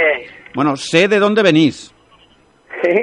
Bueno, 0.55 0.77
sé 0.77 1.09
de 1.09 1.19
dónde 1.19 1.43
venís. 1.43 1.95
Sí. 2.83 3.03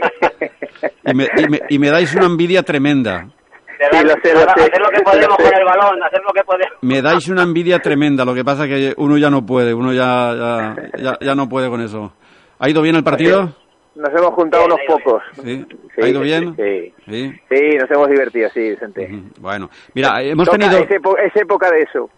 Y 1.06 1.13
me, 1.15 1.28
y 1.36 1.49
me, 1.49 1.60
y 1.69 1.80
me 1.80 1.89
dais 1.89 2.13
una 2.13 2.28
envidia 2.28 2.63
tremenda. 2.63 3.30
Sí, 3.77 4.03
lo 4.03 4.13
sé, 4.23 4.33
lo 4.33 4.39
sé. 4.39 4.62
Hacer 4.62 4.81
lo 4.81 4.89
que 4.89 5.01
podemos 5.01 5.38
con 5.38 5.45
el 5.45 5.65
balón, 5.65 6.03
hacer 6.03 6.21
lo 6.25 6.33
que 6.33 6.43
podemos. 6.43 6.77
Me 6.81 7.01
dais 7.01 7.27
una 7.27 7.43
envidia 7.43 7.79
tremenda, 7.79 8.25
lo 8.25 8.33
que 8.33 8.43
pasa 8.43 8.67
que 8.67 8.93
uno 8.97 9.17
ya 9.17 9.29
no 9.29 9.45
puede, 9.45 9.73
uno 9.73 9.93
ya, 9.93 10.33
ya, 10.36 10.75
ya, 10.97 11.17
ya 11.19 11.36
no 11.36 11.47
puede 11.49 11.69
con 11.69 11.81
eso. 11.81 12.13
¿Ha 12.59 12.69
ido 12.69 12.81
bien 12.81 12.95
el 12.95 13.03
partido? 13.03 13.49
Nos 13.95 14.09
hemos 14.09 14.33
juntado 14.33 14.65
unos 14.65 14.79
pocos. 14.88 15.21
¿Sí? 15.43 15.65
¿Ha 16.01 16.07
ido 16.07 16.21
bien? 16.21 16.55
Sí. 16.55 16.93
sí. 17.07 17.77
nos 17.77 17.91
hemos 17.91 18.09
divertido, 18.09 18.49
sí, 18.49 18.71
Vicente. 18.71 19.07
Bueno, 19.39 19.69
mira, 19.93 20.21
hemos 20.23 20.49
tenido... 20.49 20.79
Es, 20.79 21.36
época 21.36 21.69
de 21.69 21.81
eso. 21.81 22.09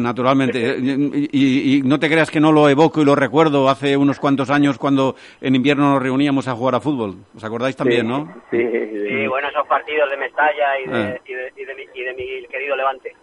Naturalmente. 0.00 0.76
Y, 0.78 1.76
y, 1.76 1.82
no 1.82 1.98
te 1.98 2.08
creas 2.08 2.30
que 2.30 2.40
no 2.40 2.52
lo 2.52 2.68
evoco 2.68 3.00
y 3.00 3.04
lo 3.04 3.14
recuerdo 3.14 3.68
hace 3.68 3.96
unos 3.96 4.18
cuantos 4.18 4.50
años 4.50 4.78
cuando 4.78 5.16
en 5.40 5.54
invierno 5.54 5.92
nos 5.92 6.02
reuníamos 6.02 6.48
a 6.48 6.54
jugar 6.54 6.74
a 6.74 6.80
fútbol. 6.80 7.16
¿Os 7.34 7.44
acordáis 7.44 7.76
también, 7.76 8.08
no? 8.08 8.32
Sí, 8.50 8.58
sí, 8.58 9.26
bueno, 9.26 9.48
esos 9.48 9.66
partidos 9.66 10.10
de 10.10 10.16
Mestalla 10.16 10.80
y 10.80 10.88
de, 10.88 10.96
ah. 10.96 11.20
y 11.24 11.34
de, 11.34 11.52
y 11.56 11.64
de, 11.64 11.88
y 11.94 12.02
de 12.02 12.14
mi 12.14 12.46
querido 12.48 12.76
Levante. 12.76 13.14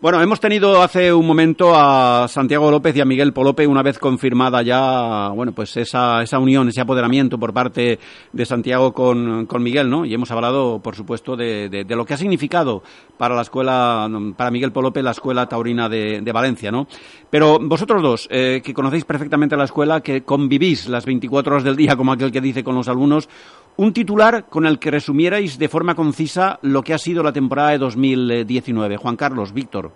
Bueno, 0.00 0.20
hemos 0.20 0.40
tenido 0.40 0.82
hace 0.82 1.12
un 1.12 1.26
momento 1.26 1.74
a 1.74 2.26
Santiago 2.28 2.70
López 2.70 2.96
y 2.96 3.00
a 3.00 3.04
Miguel 3.04 3.32
Polope, 3.32 3.66
una 3.66 3.82
vez 3.82 3.98
confirmada 3.98 4.62
ya, 4.62 5.28
bueno, 5.28 5.52
pues 5.52 5.76
esa, 5.76 6.22
esa 6.22 6.38
unión, 6.38 6.68
ese 6.68 6.80
apoderamiento 6.80 7.38
por 7.38 7.52
parte 7.52 7.98
de 8.32 8.46
Santiago 8.46 8.92
con, 8.92 9.46
con 9.46 9.62
Miguel, 9.62 9.88
¿no? 9.88 10.04
Y 10.04 10.14
hemos 10.14 10.30
hablado, 10.30 10.80
por 10.80 10.96
supuesto, 10.96 11.36
de, 11.36 11.68
de, 11.68 11.96
lo 11.96 12.04
que 12.04 12.14
ha 12.14 12.18
significado 12.18 12.82
para 13.16 13.34
la 13.34 13.42
escuela, 13.42 14.08
para 14.36 14.50
Miguel 14.50 14.72
Polope, 14.72 15.02
la 15.02 15.12
escuela 15.12 15.48
taurina 15.48 15.88
de, 15.88 16.20
de 16.20 16.32
Valencia, 16.32 16.70
¿no? 16.70 16.86
Pero 17.30 17.58
vosotros 17.60 18.02
dos, 18.02 18.28
eh, 18.30 18.60
que 18.62 18.74
conocéis 18.74 19.04
perfectamente 19.04 19.56
la 19.56 19.64
escuela, 19.64 20.00
que 20.00 20.22
convivís 20.22 20.88
las 20.88 21.06
24 21.06 21.54
horas 21.54 21.64
del 21.64 21.76
día, 21.76 21.96
como 21.96 22.12
aquel 22.12 22.32
que 22.32 22.40
dice 22.40 22.62
con 22.62 22.74
los 22.74 22.88
alumnos, 22.88 23.28
un 23.76 23.92
titular 23.92 24.44
con 24.48 24.66
el 24.66 24.78
que 24.78 24.90
resumierais 24.90 25.58
de 25.58 25.68
forma 25.68 25.94
concisa 25.94 26.58
lo 26.62 26.82
que 26.82 26.94
ha 26.94 26.98
sido 26.98 27.22
la 27.22 27.32
temporada 27.32 27.70
de 27.70 27.78
2019. 27.78 28.96
Juan 28.96 29.16
Carlos, 29.16 29.52
Víctor. 29.52 29.90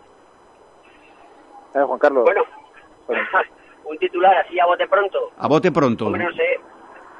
Eh, 1.74 1.82
Juan 1.82 1.98
Carlos. 1.98 2.24
Bueno, 2.24 2.42
un 3.84 3.98
titular 3.98 4.36
así 4.38 4.58
a 4.58 4.66
bote 4.66 4.86
pronto. 4.88 5.18
A 5.38 5.48
bote 5.48 5.70
pronto. 5.72 6.10
no 6.10 6.32
sé, 6.32 6.60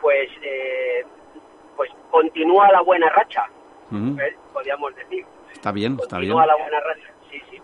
pues, 0.01 0.29
eh, 0.43 1.05
pues 1.77 1.91
continúa 2.11 2.71
la 2.73 2.81
buena 2.83 3.09
racha, 3.11 3.45
¿eh? 3.93 4.37
podríamos 4.53 4.95
decir. 4.97 5.25
Está 5.53 5.73
bien, 5.73 5.99
está 6.01 6.19
bien. 6.19 6.33
Continúa 6.33 6.47
la 6.47 6.57
buena 6.57 6.81
racha, 6.81 7.13
sí, 7.31 7.41
sí. 7.51 7.61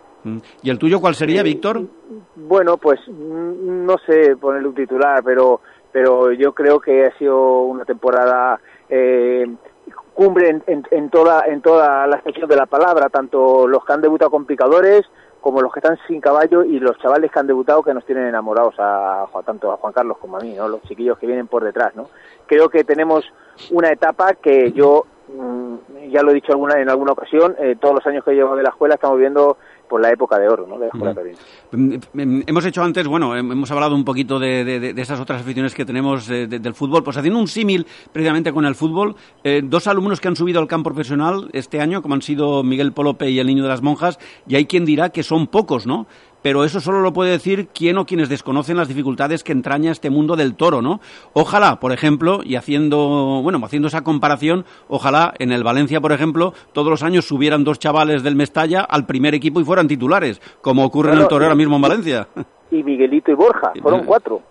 ¿Y 0.61 0.69
el 0.69 0.77
tuyo 0.77 1.01
cuál 1.01 1.15
sería, 1.15 1.43
Víctor? 1.43 1.81
Bueno, 2.35 2.77
pues 2.77 2.99
mm, 3.07 3.85
no 3.85 3.97
sé 4.05 4.35
ponerle 4.37 4.67
un 4.69 4.75
titular, 4.75 5.23
pero 5.23 5.61
pero 5.93 6.31
yo 6.31 6.53
creo 6.53 6.79
que 6.79 7.05
ha 7.05 7.17
sido 7.17 7.61
una 7.61 7.85
temporada 7.85 8.59
eh, 8.89 9.47
cumbre 10.13 10.61
en, 10.67 11.09
toda, 11.09 11.45
en 11.47 11.61
toda 11.61 12.07
la 12.07 12.15
extensión 12.15 12.47
de 12.47 12.55
la 12.55 12.65
palabra, 12.65 13.09
tanto 13.09 13.67
los 13.67 13.83
que 13.83 13.93
han 13.93 14.01
debutado 14.01 14.31
con 14.31 14.45
picadores 14.45 15.05
como 15.41 15.61
los 15.61 15.73
que 15.73 15.79
están 15.79 15.97
sin 16.07 16.21
caballo 16.21 16.63
y 16.63 16.79
los 16.79 16.97
chavales 16.99 17.29
que 17.29 17.37
han 17.37 17.47
debutado 17.47 17.83
que 17.83 17.93
nos 17.93 18.05
tienen 18.05 18.27
enamorados 18.27 18.75
a, 18.77 19.25
tanto 19.45 19.73
a 19.73 19.77
Juan 19.77 19.91
Carlos 19.91 20.17
como 20.17 20.37
a 20.37 20.39
mí, 20.39 20.53
¿no? 20.53 20.69
los 20.69 20.81
chiquillos 20.83 21.17
que 21.17 21.27
vienen 21.27 21.47
por 21.47 21.65
detrás. 21.65 21.93
¿no? 21.95 22.07
Creo 22.45 22.69
que 22.69 22.85
tenemos 22.85 23.25
una 23.71 23.91
etapa 23.91 24.35
que 24.35 24.71
yo, 24.71 25.05
mm, 25.27 26.09
ya 26.11 26.21
lo 26.21 26.31
he 26.31 26.35
dicho 26.35 26.53
alguna, 26.53 26.79
en 26.79 26.89
alguna 26.89 27.11
ocasión, 27.11 27.57
eh, 27.59 27.75
todos 27.77 27.95
los 27.95 28.07
años 28.07 28.23
que 28.23 28.31
he 28.31 28.35
llevado 28.35 28.55
de 28.55 28.63
la 28.63 28.69
escuela 28.69 28.95
estamos 28.95 29.19
viendo 29.19 29.57
por 29.87 30.01
la 30.01 30.11
época 30.11 30.39
de 30.39 30.47
oro 30.47 30.65
¿no? 30.67 30.79
de 30.79 30.89
la 30.93 31.13
mm, 31.71 31.95
mm, 32.13 32.43
Hemos 32.47 32.65
hecho 32.65 32.83
antes, 32.83 33.07
bueno, 33.07 33.35
hemos 33.35 33.69
hablado 33.71 33.95
un 33.95 34.03
poquito 34.03 34.39
de, 34.39 34.93
esas 34.97 35.19
otras 35.19 35.41
aficiones 35.41 35.73
que 35.73 35.85
tenemos 35.85 36.27
del 36.27 36.73
fútbol, 36.73 37.03
pues 37.03 37.17
haciendo 37.17 37.39
un 37.39 37.47
símil 37.47 37.85
precisamente 38.11 38.51
con 38.51 38.65
el 38.65 38.75
fútbol, 38.75 39.15
eh, 39.43 39.61
dos 39.63 39.87
alumnos 39.87 40.19
que 40.19 40.27
han 40.27 40.35
subido 40.35 40.59
al 40.59 40.67
campo 40.67 40.89
profesional 40.89 41.49
este 41.53 41.79
año, 41.79 42.01
como 42.01 42.15
han 42.15 42.21
sido 42.21 42.63
Miguel 42.63 42.93
Polope 42.93 43.29
y 43.29 43.39
el 43.39 43.47
Niño 43.47 43.63
de 43.63 43.69
las 43.69 43.81
Monjas, 43.81 44.19
y 44.47 44.55
hay 44.55 44.65
quien 44.65 44.85
dirá 44.85 45.09
que 45.09 45.23
son 45.23 45.47
pocos, 45.47 45.85
¿no? 45.85 46.07
Pero 46.43 46.63
eso 46.63 46.79
solo 46.79 47.01
lo 47.01 47.13
puede 47.13 47.31
decir 47.31 47.69
quien 47.69 47.97
o 47.97 48.05
quienes 48.05 48.29
desconocen 48.29 48.77
las 48.77 48.87
dificultades 48.87 49.43
que 49.43 49.51
entraña 49.51 49.91
este 49.91 50.11
mundo 50.11 50.35
del 50.35 50.53
toro, 50.53 50.83
¿no? 50.83 51.01
Ojalá, 51.33 51.79
por 51.79 51.91
ejemplo, 51.91 52.41
y 52.43 52.55
haciendo, 52.55 53.39
bueno, 53.41 53.59
haciendo 53.63 53.87
esa 53.87 54.03
comparación, 54.03 54.65
ojalá 54.87 55.33
en 55.39 55.51
el 55.51 55.63
Valencia, 55.63 56.01
por 56.01 56.11
ejemplo, 56.11 56.53
todos 56.73 56.89
los 56.89 57.01
años 57.01 57.25
subieran 57.25 57.63
dos 57.63 57.79
chavales 57.79 58.21
del 58.21 58.35
Mestalla 58.35 58.81
al 58.81 59.07
primer 59.07 59.33
equipo 59.33 59.59
y 59.59 59.63
fueran 59.63 59.87
titulares, 59.87 60.41
como 60.61 60.83
ocurre 60.85 61.13
en 61.13 61.19
el 61.19 61.27
Toro 61.27 61.45
ahora 61.45 61.55
mismo 61.55 61.77
en 61.77 61.81
Valencia. 61.81 62.27
Y 62.73 62.83
Miguelito 62.83 63.31
y 63.31 63.35
Borja, 63.35 63.71
fueron 63.81 64.05
cuatro. 64.05 64.41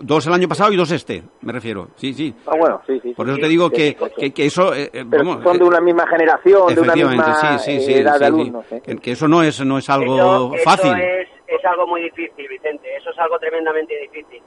Dos 0.00 0.26
el 0.26 0.32
año 0.32 0.48
pasado 0.48 0.72
y 0.72 0.76
dos 0.76 0.90
este, 0.92 1.22
me 1.42 1.52
refiero. 1.52 1.88
Sí, 1.96 2.12
sí. 2.12 2.34
Ah, 2.46 2.56
bueno, 2.58 2.80
sí, 2.86 3.00
sí. 3.00 3.14
Por 3.14 3.28
eso 3.28 3.38
te 3.38 3.48
digo 3.48 3.70
que, 3.70 3.96
que, 4.34 4.46
eso... 4.46 4.74
Eh, 4.74 4.90
eh, 4.92 5.04
son 5.42 5.58
de 5.58 5.64
una 5.64 5.80
misma 5.80 6.06
generación, 6.06 6.74
de 6.74 6.80
una 6.80 6.94
misma 6.94 7.58
sí, 7.58 7.80
sí, 7.80 7.94
edad 7.94 8.18
de 8.18 8.26
alumnos. 8.26 8.64
¿eh? 8.70 8.98
Que, 9.00 9.12
eso 9.12 9.28
no 9.28 9.42
es, 9.42 9.64
no 9.64 9.78
es 9.78 9.88
algo 9.88 10.52
fácil 10.64 10.92
es 11.50 11.64
algo 11.64 11.86
muy 11.86 12.02
difícil, 12.02 12.48
Vicente, 12.48 12.96
eso 12.96 13.10
es 13.10 13.18
algo 13.18 13.38
tremendamente 13.38 13.96
difícil. 13.98 14.42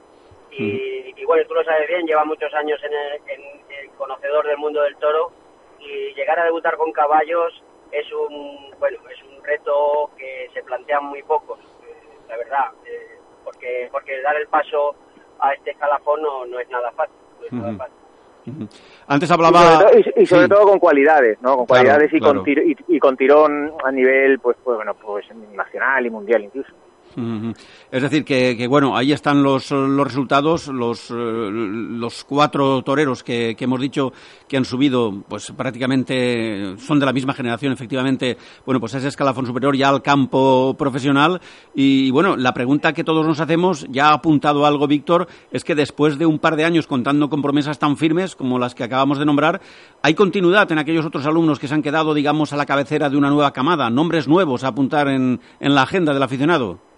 Y, 0.50 1.12
y 1.16 1.24
bueno, 1.26 1.44
tú 1.46 1.54
lo 1.54 1.64
sabes 1.64 1.86
bien, 1.88 2.06
lleva 2.06 2.24
muchos 2.24 2.52
años 2.54 2.80
en 2.82 2.92
el, 2.92 3.90
conocedor 3.98 4.46
del 4.46 4.58
mundo 4.58 4.82
del 4.82 4.96
toro 4.96 5.30
y 5.78 6.12
llegar 6.14 6.38
a 6.38 6.44
debutar 6.44 6.76
con 6.76 6.90
caballos 6.92 7.62
es 7.92 8.12
un, 8.12 8.70
bueno, 8.80 8.98
es 9.08 9.22
un 9.22 9.42
reto 9.44 10.10
que 10.18 10.50
se 10.52 10.62
plantean 10.64 11.04
muy 11.04 11.22
pocos, 11.22 11.60
eh, 11.60 11.94
la 12.28 12.36
verdad, 12.36 12.72
eh, 12.84 13.18
porque, 13.44 13.88
porque 13.92 14.20
dar 14.22 14.36
el 14.36 14.46
paso 14.48 14.94
a 15.40 15.52
este 15.52 15.72
escalafón 15.72 16.22
no, 16.22 16.46
no 16.46 16.58
es 16.58 16.68
nada 16.70 16.90
fácil. 16.92 17.16
Antes 19.06 19.30
hablaba 19.30 19.90
y 20.16 20.26
sobre, 20.26 20.48
todo, 20.48 20.66
con 20.66 20.78
cualidades, 20.78 21.40
¿no? 21.40 21.56
Con 21.56 21.66
cualidades 21.66 22.12
y, 22.12 22.20
Con 22.20 22.42
y, 22.46 22.98
con 22.98 23.16
tirón 23.16 23.72
a 23.82 23.90
nivel, 23.90 24.38
pues, 24.38 24.56
pues 24.62 24.76
bueno, 24.76 24.94
pues 24.94 25.24
nacional 25.52 26.04
y 26.04 26.10
mundial 26.10 26.44
incluso. 26.44 26.70
Es 27.90 28.02
decir, 28.02 28.24
que, 28.24 28.66
bueno, 28.66 28.96
ahí 28.96 29.12
están 29.12 29.42
los, 29.42 29.70
resultados, 29.70 30.68
los, 30.68 31.10
eh, 31.10 31.14
los 31.14 32.24
cuatro 32.24 32.82
toreros 32.82 33.22
que, 33.22 33.56
hemos 33.58 33.80
dicho 33.80 34.12
que 34.48 34.56
han 34.56 34.64
subido, 34.64 35.22
pues 35.28 35.52
prácticamente 35.56 36.76
son 36.78 36.98
de 36.98 37.06
la 37.06 37.12
misma 37.12 37.32
generación, 37.34 37.72
efectivamente, 37.72 38.36
bueno, 38.66 38.80
pues 38.80 38.94
ese 38.94 39.08
escalafón 39.08 39.46
superior 39.46 39.76
ya 39.76 39.88
al 39.88 40.02
campo 40.02 40.74
profesional. 40.78 41.40
Y, 41.74 42.10
bueno, 42.10 42.36
la 42.36 42.52
pregunta 42.52 42.92
que 42.92 43.04
todos 43.04 43.26
nos 43.26 43.40
hacemos, 43.40 43.86
ya 43.90 44.08
ha 44.08 44.14
apuntado 44.14 44.66
algo 44.66 44.86
Víctor, 44.86 45.28
es 45.50 45.64
que 45.64 45.74
después 45.74 46.18
de 46.18 46.26
un 46.26 46.38
par 46.38 46.56
de 46.56 46.64
años 46.64 46.86
contando 46.86 47.30
con 47.30 47.42
promesas 47.42 47.78
tan 47.78 47.96
firmes 47.96 48.36
como 48.36 48.58
las 48.58 48.74
que 48.74 48.84
acabamos 48.84 49.18
de 49.18 49.24
nombrar, 49.24 49.60
hay 50.02 50.14
continuidad 50.14 50.70
en 50.72 50.78
aquellos 50.78 51.06
otros 51.06 51.26
alumnos 51.26 51.58
que 51.58 51.68
se 51.68 51.74
han 51.74 51.82
quedado, 51.82 52.14
digamos, 52.14 52.52
a 52.52 52.56
la 52.56 52.66
cabecera 52.66 53.08
de 53.08 53.16
una 53.16 53.30
nueva 53.30 53.52
camada, 53.52 53.90
nombres 53.90 54.28
nuevos 54.28 54.64
a 54.64 54.68
apuntar 54.68 55.08
en, 55.08 55.40
en 55.60 55.74
la 55.74 55.82
agenda 55.82 56.12
del 56.12 56.22
aficionado. 56.22 56.93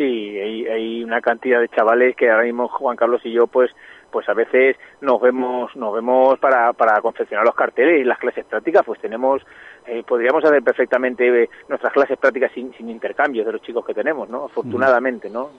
Sí, 0.00 0.40
hay, 0.40 1.04
una 1.04 1.20
cantidad 1.20 1.60
de 1.60 1.68
chavales 1.68 2.16
que 2.16 2.30
ahora 2.30 2.44
mismo 2.44 2.68
Juan 2.68 2.96
Carlos 2.96 3.20
y 3.22 3.32
yo, 3.32 3.46
pues, 3.46 3.70
pues 4.10 4.26
a 4.30 4.32
veces 4.32 4.78
nos 5.02 5.20
vemos, 5.20 5.76
nos 5.76 5.92
vemos 5.92 6.38
para, 6.38 6.72
para 6.72 7.02
confeccionar 7.02 7.44
los 7.44 7.54
carteles 7.54 8.00
y 8.00 8.04
las 8.04 8.16
clases 8.16 8.46
prácticas, 8.46 8.82
pues 8.86 8.98
tenemos, 8.98 9.42
eh, 9.86 10.02
podríamos 10.08 10.42
hacer 10.42 10.62
perfectamente 10.62 11.42
eh, 11.42 11.50
nuestras 11.68 11.92
clases 11.92 12.16
prácticas 12.16 12.50
sin, 12.52 12.72
sin 12.78 12.88
intercambios 12.88 13.44
de 13.44 13.52
los 13.52 13.60
chicos 13.60 13.84
que 13.84 13.92
tenemos, 13.92 14.26
¿no? 14.30 14.46
Afortunadamente, 14.46 15.28
¿no? 15.28 15.50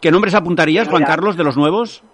¿Qué 0.00 0.12
nombres 0.12 0.36
apuntarías, 0.36 0.88
Juan 0.88 1.02
Carlos, 1.02 1.36
de 1.36 1.42
los 1.42 1.56
nuevos? 1.56 2.04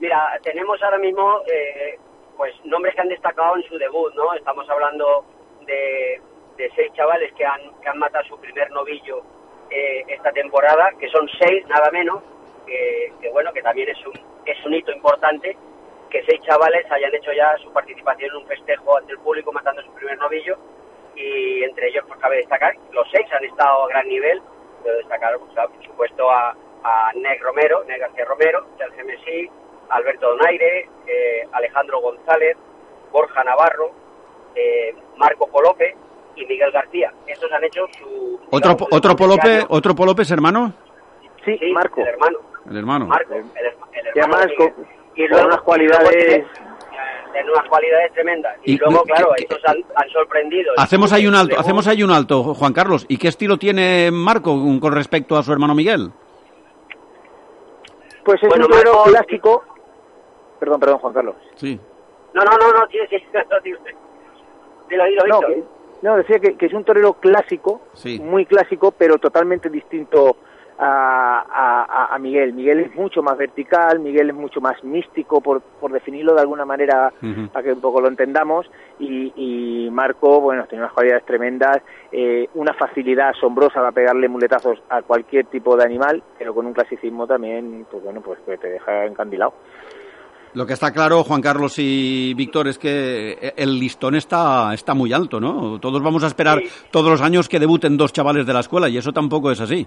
Mira, 0.00 0.40
tenemos 0.42 0.82
ahora 0.82 0.98
mismo, 0.98 1.38
eh, 1.46 2.00
pues, 2.36 2.52
nombres 2.64 2.96
que 2.96 3.00
han 3.00 3.08
destacado 3.08 3.54
en 3.58 3.62
su 3.62 3.78
debut, 3.78 4.12
¿no? 4.16 4.34
Estamos 4.34 4.68
hablando 4.68 5.24
de, 5.66 6.20
de 6.56 6.70
seis 6.74 6.92
chavales 6.94 7.32
que 7.34 7.46
han, 7.46 7.60
que 7.80 7.88
han 7.88 7.98
matado 8.00 8.24
su 8.24 8.36
primer 8.40 8.68
novillo 8.72 9.22
eh, 9.72 10.04
esta 10.08 10.32
temporada, 10.32 10.90
que 10.98 11.08
son 11.08 11.28
seis 11.38 11.66
nada 11.66 11.90
menos, 11.90 12.22
que, 12.66 13.28
bueno, 13.30 13.52
que 13.52 13.62
también 13.62 13.88
es 13.88 14.06
un, 14.06 14.12
es 14.46 14.64
un 14.64 14.74
hito 14.74 14.92
importante 14.92 15.56
que 16.10 16.22
seis 16.24 16.40
chavales 16.42 16.90
hayan 16.90 17.14
hecho 17.14 17.32
ya 17.32 17.56
su 17.58 17.72
participación 17.72 18.30
en 18.30 18.36
un 18.36 18.46
festejo 18.46 18.96
ante 18.96 19.12
el 19.12 19.18
público 19.18 19.52
matando 19.52 19.82
su 19.82 19.92
primer 19.94 20.18
novillo 20.18 20.56
y 21.16 21.62
entre 21.64 21.88
ellos 21.88 22.04
pues 22.06 22.20
cabe 22.20 22.36
destacar, 22.36 22.74
los 22.92 23.06
seis 23.10 23.26
han 23.32 23.44
estado 23.44 23.84
a 23.84 23.88
gran 23.88 24.08
nivel, 24.08 24.42
puedo 24.82 24.96
destacar 24.96 25.38
pues, 25.38 25.52
por 25.54 25.84
supuesto 25.84 26.30
a, 26.30 26.56
a 26.84 27.12
Neg 27.14 27.42
Romero, 27.42 27.84
Neg 27.84 28.00
García 28.00 28.24
Romero, 28.24 28.66
Sergio 28.78 29.04
Messi, 29.04 29.50
Alberto 29.88 30.28
Donaire, 30.28 30.88
eh, 31.06 31.48
Alejandro 31.52 32.00
González, 32.00 32.56
Borja 33.10 33.44
Navarro, 33.44 33.90
eh, 34.54 34.94
Marco 35.16 35.46
Colope, 35.46 35.94
y 36.36 36.46
Miguel 36.46 36.70
García. 36.72 37.12
Estos 37.26 37.50
han 37.52 37.64
hecho 37.64 37.86
su... 37.98 38.40
¿Otro, 38.50 38.76
otro, 38.90 39.16
Polope, 39.16 39.64
¿Otro 39.68 39.94
Polope 39.94 40.22
es 40.22 40.30
hermano? 40.30 40.72
Sí, 41.44 41.58
Marco. 41.72 42.00
El 42.00 42.08
hermano. 42.08 42.38
El 42.70 42.76
hermano. 42.76 43.06
Marco, 43.06 43.34
el, 43.34 43.40
el 43.40 44.06
hermano. 44.14 44.46
Y, 45.14 45.26
luego, 45.28 45.46
unas 45.46 45.60
cualidades... 45.62 46.46
De 47.32 47.50
unas 47.50 47.66
cualidades 47.66 48.12
tremendas. 48.12 48.58
Y, 48.62 48.76
luego, 48.76 49.02
claro, 49.04 49.34
estos 49.36 49.58
han, 49.64 49.78
han, 49.94 50.08
sorprendido. 50.10 50.70
Hacemos 50.76 51.14
ahí 51.14 51.26
un 51.26 51.34
alto, 51.34 51.58
hacemos 51.58 51.86
ahí 51.86 52.02
un 52.02 52.10
alto, 52.10 52.54
Juan 52.54 52.74
Carlos. 52.74 53.06
¿Y 53.08 53.16
qué 53.16 53.28
estilo 53.28 53.56
tiene 53.56 54.10
Marco 54.12 54.54
con 54.78 54.92
respecto 54.92 55.38
a 55.38 55.42
su 55.42 55.50
hermano 55.50 55.74
Miguel? 55.74 56.12
Pues 58.22 58.42
es 58.42 58.54
un 58.54 58.68
torero 58.68 59.02
clásico. 59.04 59.64
Perdón, 60.60 60.80
perdón, 60.80 60.98
Juan 60.98 61.14
Carlos. 61.14 61.36
Sí. 61.56 61.80
No, 62.34 62.44
no, 62.44 62.50
no, 62.58 62.72
no, 62.72 62.86
sí, 62.88 62.98
sí, 63.10 63.16
Dilo, 64.88 65.04
dilo, 65.04 65.26
no, 65.26 65.40
que- 65.40 65.64
no, 66.02 66.16
decía 66.16 66.38
que, 66.38 66.56
que 66.56 66.66
es 66.66 66.72
un 66.74 66.84
torero 66.84 67.14
clásico, 67.14 67.82
Sí. 67.94 68.20
muy 68.20 68.44
clásico, 68.46 68.92
pero 68.92 69.18
totalmente 69.18 69.70
distinto 69.70 70.36
a, 70.78 71.44
a- 71.48 72.14
a- 72.14 72.18
Miguel. 72.18 72.54
Miguel 72.54 72.80
es 72.80 72.94
mucho 72.96 73.22
más 73.22 73.36
vertical, 73.36 74.00
Miguel 74.00 74.30
es 74.30 74.34
mucho 74.34 74.60
más 74.60 74.82
místico, 74.82 75.40
por, 75.40 75.60
por 75.60 75.92
definirlo 75.92 76.34
de 76.34 76.40
alguna 76.40 76.64
manera, 76.64 77.12
para 77.52 77.62
que 77.64 77.72
un 77.72 77.80
poco 77.80 78.00
lo 78.00 78.08
entendamos. 78.08 78.68
Y, 78.98 79.32
y 79.36 79.90
Marco, 79.90 80.40
bueno, 80.40 80.64
tiene 80.66 80.82
unas 80.84 80.94
cualidades 80.94 81.24
tremendas, 81.24 81.78
eh, 82.10 82.48
una 82.54 82.72
facilidad 82.74 83.28
asombrosa 83.30 83.74
para 83.74 83.92
pegarle 83.92 84.28
muletazos 84.28 84.82
a 84.88 85.02
cualquier 85.02 85.46
tipo 85.46 85.76
de 85.76 85.84
animal, 85.84 86.22
pero 86.38 86.52
con 86.54 86.66
un 86.66 86.72
clasicismo 86.72 87.26
también, 87.26 87.86
pues 87.90 88.02
bueno, 88.02 88.20
pues 88.20 88.40
que 88.40 88.58
te 88.58 88.68
deja 88.70 89.04
encandilado. 89.06 89.54
Lo 90.54 90.66
que 90.66 90.74
está 90.74 90.92
claro, 90.92 91.24
Juan 91.24 91.40
Carlos 91.40 91.74
y 91.78 92.34
Víctor, 92.34 92.68
es 92.68 92.78
que 92.78 93.54
el 93.56 93.78
listón 93.80 94.14
está, 94.16 94.74
está 94.74 94.92
muy 94.92 95.10
alto, 95.12 95.40
¿no? 95.40 95.80
Todos 95.80 96.02
vamos 96.02 96.22
a 96.24 96.26
esperar 96.26 96.58
Sí. 96.60 96.88
todos 96.90 97.10
los 97.10 97.22
años 97.22 97.48
que 97.48 97.58
debuten 97.58 97.96
dos 97.96 98.12
chavales 98.12 98.44
de 98.46 98.52
la 98.52 98.60
escuela 98.60 98.88
y 98.90 98.98
eso 98.98 99.12
tampoco 99.12 99.50
es 99.50 99.60
así. 99.62 99.86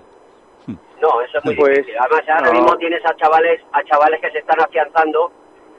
No, 0.68 1.22
eso 1.22 1.38
es 1.38 1.46
muy 1.46 1.56
Pues, 1.56 1.70
difícil. 1.78 1.96
Además, 2.00 2.24
ahora 2.30 2.48
no. 2.52 2.54
mismo 2.54 2.78
tienes 2.78 3.06
a 3.06 3.16
chavales, 3.16 3.62
a 3.74 3.84
chavales 3.84 4.20
que 4.20 4.32
se 4.32 4.40
están 4.40 4.60
afianzando, 4.60 5.32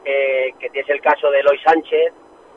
eh, 0.05 0.53
que 0.61 0.71
tienes 0.71 0.89
el 0.91 1.01
caso 1.01 1.31
de 1.33 1.41
Eloy 1.41 1.59
Sánchez, 1.67 2.13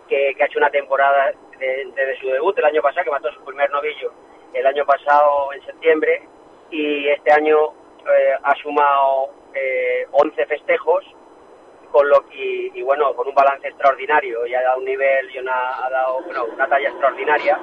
que, 0.08 0.34
que 0.38 0.44
ha 0.44 0.46
hecho 0.46 0.60
una 0.60 0.70
temporada 0.70 1.32
de- 1.58 1.88
desde 1.96 2.20
su 2.22 2.28
debut 2.28 2.56
el 2.60 2.66
año 2.66 2.82
pasado, 2.84 3.06
que 3.06 3.10
mató 3.12 3.32
su 3.34 3.42
primer 3.44 3.72
novillo 3.72 4.14
el 4.54 4.68
año 4.68 4.86
pasado 4.86 5.52
en 5.54 5.66
septiembre, 5.66 6.28
y 6.70 7.08
este 7.08 7.32
año 7.32 7.58
eh, 8.06 8.34
ha 8.44 8.54
sumado 8.62 9.30
eh, 9.56 10.06
11 10.12 10.46
festejos, 10.46 11.04
con 11.92 12.08
lo 12.10 12.24
y, 12.32 12.72
y 12.74 12.82
bueno, 12.82 13.14
con 13.16 13.28
un 13.28 13.34
balance 13.36 13.68
extraordinario, 13.68 14.46
y 14.46 14.54
ha 14.54 14.62
dado 14.62 14.80
un 14.80 14.86
nivel 14.86 15.30
y 15.34 15.40
una, 15.40 15.86
ha 15.86 15.90
dado 15.90 16.22
bueno, 16.24 16.46
una 16.46 16.68
talla 16.68 16.90
extraordinaria, 16.90 17.60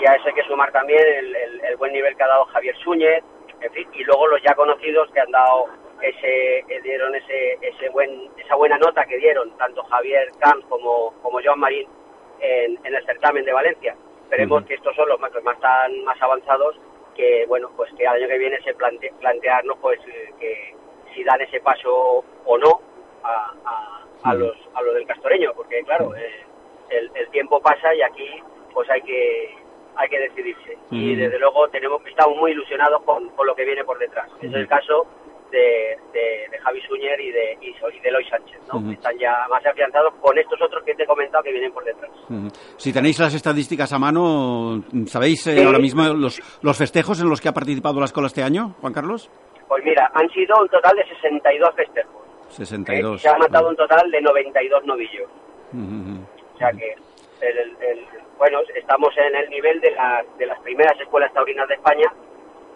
y 0.00 0.06
a 0.06 0.14
eso 0.14 0.28
hay 0.28 0.34
que 0.34 0.42
sumar 0.44 0.72
también 0.72 1.00
el, 1.06 1.36
el- 1.36 1.60
el 1.64 1.76
buen 1.76 1.92
nivel 1.92 2.16
que 2.16 2.22
ha 2.22 2.28
dado 2.28 2.44
Javier 2.46 2.76
Súñez, 2.78 3.22
en 3.60 3.72
fin, 3.72 3.88
y 3.92 4.02
luego 4.04 4.26
los 4.26 4.42
ya 4.42 4.54
conocidos 4.54 5.10
que 5.12 5.20
han 5.20 5.30
dado 5.30 5.66
ese, 6.00 6.64
dieron 6.82 7.14
ese, 7.14 7.58
ese 7.60 7.88
buen, 7.90 8.30
esa 8.38 8.54
buena 8.54 8.78
nota 8.78 9.04
que 9.04 9.18
dieron 9.18 9.50
tanto 9.58 9.82
Javier 9.84 10.28
Camps 10.40 10.64
como, 10.68 11.12
como 11.22 11.40
Joan 11.44 11.60
Marín 11.60 11.86
en, 12.40 12.78
en 12.84 12.94
el 12.94 13.04
certamen 13.04 13.44
de 13.44 13.52
Valencia. 13.52 13.94
Esperemos 14.22 14.60
Ujú. 14.60 14.68
que 14.68 14.74
estos 14.74 14.96
son 14.96 15.08
los 15.10 15.20
más, 15.20 15.30
los 15.34 15.44
más 15.44 15.60
tan 15.60 16.04
más 16.04 16.20
avanzados 16.22 16.74
que 17.14 17.44
bueno 17.48 17.70
pues 17.76 17.92
que 17.98 18.06
al 18.06 18.16
año 18.16 18.28
que 18.28 18.38
viene 18.38 18.62
se 18.62 18.72
plante, 18.74 19.12
plantearnos 19.20 19.76
pues 19.82 20.00
que 20.38 20.74
si 21.14 21.22
dan 21.24 21.40
ese 21.42 21.60
paso 21.60 22.24
o 22.46 22.56
no 22.58 22.80
a, 23.22 23.52
a, 23.64 24.30
a 24.30 24.34
los 24.34 24.54
a 24.74 24.82
los 24.82 24.94
del 24.94 25.06
castoreño 25.06 25.52
porque 25.54 25.82
claro 25.84 26.14
eh, 26.16 26.44
el, 26.90 27.10
el 27.14 27.28
tiempo 27.30 27.60
pasa 27.60 27.94
y 27.94 28.02
aquí 28.02 28.28
pues 28.74 28.88
hay 28.90 29.02
que 29.02 29.54
hay 29.96 30.08
que 30.08 30.18
decidirse 30.20 30.78
y 30.90 31.14
desde 31.16 31.38
luego 31.38 31.68
tenemos 31.68 32.00
estamos 32.06 32.36
muy 32.38 32.52
ilusionados 32.52 33.02
con, 33.04 33.28
con 33.30 33.46
lo 33.46 33.54
que 33.54 33.64
viene 33.64 33.84
por 33.84 33.98
detrás 33.98 34.28
es 34.40 34.52
el 34.52 34.66
caso 34.68 35.06
de, 35.50 35.98
de, 36.12 36.46
de 36.48 36.58
Javi 36.62 36.80
Suñer 36.82 37.20
y 37.20 37.32
de 37.32 37.58
y, 37.60 37.72
de 38.00 38.08
Eloy 38.08 38.24
Sánchez 38.28 38.60
¿no? 38.72 38.78
Ujú. 38.78 38.92
están 38.92 39.18
ya 39.18 39.46
más 39.50 39.64
afianzados 39.66 40.14
con 40.20 40.38
estos 40.38 40.62
otros 40.62 40.84
que 40.84 40.94
te 40.94 41.02
he 41.02 41.06
comentado 41.06 41.42
que 41.42 41.50
vienen 41.50 41.72
por 41.72 41.82
detrás. 41.84 42.08
Si 42.76 42.92
tenéis 42.92 43.18
las 43.18 43.34
estadísticas 43.34 43.92
a 43.92 43.98
mano, 43.98 44.80
¿sabéis 45.06 45.44
eh, 45.48 45.56
Sí. 45.56 45.62
ahora 45.64 45.80
mismo 45.80 46.04
los, 46.14 46.40
los 46.62 46.78
festejos 46.78 47.20
en 47.20 47.28
los 47.28 47.40
que 47.40 47.48
ha 47.48 47.52
participado 47.52 47.98
la 47.98 48.04
escuela 48.06 48.28
este 48.28 48.44
año, 48.44 48.76
Juan 48.80 48.92
Carlos? 48.92 49.28
pues 49.66 49.84
mira 49.84 50.08
han 50.14 50.28
sido 50.30 50.54
un 50.60 50.68
total 50.68 50.96
de 50.96 51.04
62 51.14 51.74
festejos. 51.74 52.19
62. 52.50 53.16
y 53.16 53.18
se 53.22 53.28
ha 53.28 53.36
matado 53.38 53.68
un 53.68 53.76
total 53.76 54.10
de 54.10 54.20
92 54.20 54.84
novillos 54.84 55.28
Ujú, 55.72 55.80
ujú. 55.82 56.24
O 56.54 56.58
sea 56.58 56.72
que, 56.72 56.94
el, 57.40 57.58
el- 57.58 57.76
el- 57.82 58.06
bueno, 58.38 58.60
estamos 58.74 59.16
en 59.16 59.34
el 59.36 59.48
nivel 59.50 59.80
de, 59.80 59.90
la- 59.92 60.24
de 60.38 60.46
las 60.46 60.58
primeras 60.60 60.98
escuelas 61.00 61.32
taurinas 61.32 61.68
de 61.68 61.74
España, 61.74 62.12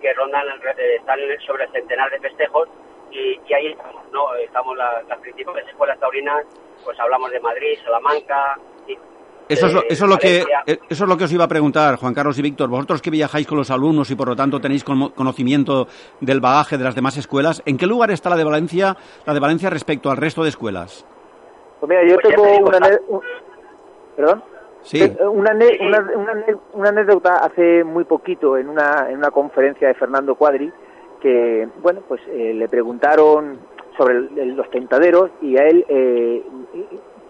que 0.00 0.12
rondan, 0.14 0.46
eh, 0.78 0.96
están 0.96 1.18
sobre 1.46 1.64
el 1.64 1.72
centenar 1.72 2.10
de 2.10 2.20
festejos, 2.20 2.68
y, 3.10 3.40
y 3.46 3.52
ahí 3.54 3.66
estamos, 3.72 4.02
¿no? 4.12 4.34
Estamos 4.36 4.76
la- 4.76 5.02
las 5.08 5.18
principales 5.20 5.66
escuelas 5.68 5.98
taurinas, 6.00 6.44
pues 6.84 6.98
hablamos 7.00 7.30
de 7.30 7.40
Madrid, 7.40 7.78
Salamanca... 7.84 8.58
Eso 9.48 9.66
es, 9.66 9.72
lo, 9.74 9.80
eh, 9.80 9.86
eso, 9.90 10.04
es 10.04 10.10
lo 10.10 10.18
que, 10.18 10.38
eh, 10.66 10.78
eso 10.88 11.04
es 11.04 11.08
lo 11.08 11.16
que 11.18 11.24
os 11.24 11.32
iba 11.32 11.44
a 11.44 11.48
preguntar, 11.48 11.96
Juan 11.96 12.14
Carlos 12.14 12.38
y 12.38 12.42
Víctor. 12.42 12.68
Vosotros 12.70 13.02
que 13.02 13.10
viajáis 13.10 13.46
con 13.46 13.58
los 13.58 13.70
alumnos 13.70 14.10
y 14.10 14.14
por 14.14 14.28
lo 14.28 14.36
tanto 14.36 14.60
tenéis 14.60 14.82
cono- 14.84 15.12
conocimiento 15.14 15.86
del 16.20 16.40
bagaje 16.40 16.78
de 16.78 16.84
las 16.84 16.94
demás 16.94 17.16
escuelas, 17.18 17.62
¿en 17.66 17.76
qué 17.76 17.86
lugar 17.86 18.10
está 18.10 18.30
la 18.30 18.36
de 18.36 18.44
Valencia, 18.44 18.96
la 19.26 19.34
de 19.34 19.40
Valencia 19.40 19.68
respecto 19.70 20.10
al 20.10 20.16
resto 20.16 20.42
de 20.42 20.48
escuelas? 20.48 21.04
Pues 21.80 21.90
mira, 21.90 22.02
yo 22.06 22.16
Pues 22.20 22.34
tengo 22.34 22.68
una... 22.68 22.78
un- 23.08 23.20
¿Perdón? 24.16 24.42
Sí. 24.82 25.02
Una, 25.20 25.52
una, 25.80 26.44
una 26.74 26.88
anécdota 26.90 27.36
hace 27.38 27.82
muy 27.84 28.04
poquito 28.04 28.56
en 28.56 28.68
una, 28.68 29.08
en 29.10 29.16
una 29.18 29.30
conferencia 29.30 29.88
de 29.88 29.94
Fernando 29.94 30.34
Cuadri 30.36 30.70
que, 31.20 31.66
bueno, 31.82 32.00
pues 32.06 32.20
eh, 32.28 32.52
le 32.54 32.68
preguntaron 32.68 33.58
sobre 33.96 34.14
el- 34.16 34.54
los 34.56 34.70
tentaderos 34.70 35.30
y 35.40 35.56
a 35.56 35.66
él, 35.66 35.84
eh, 35.88 36.44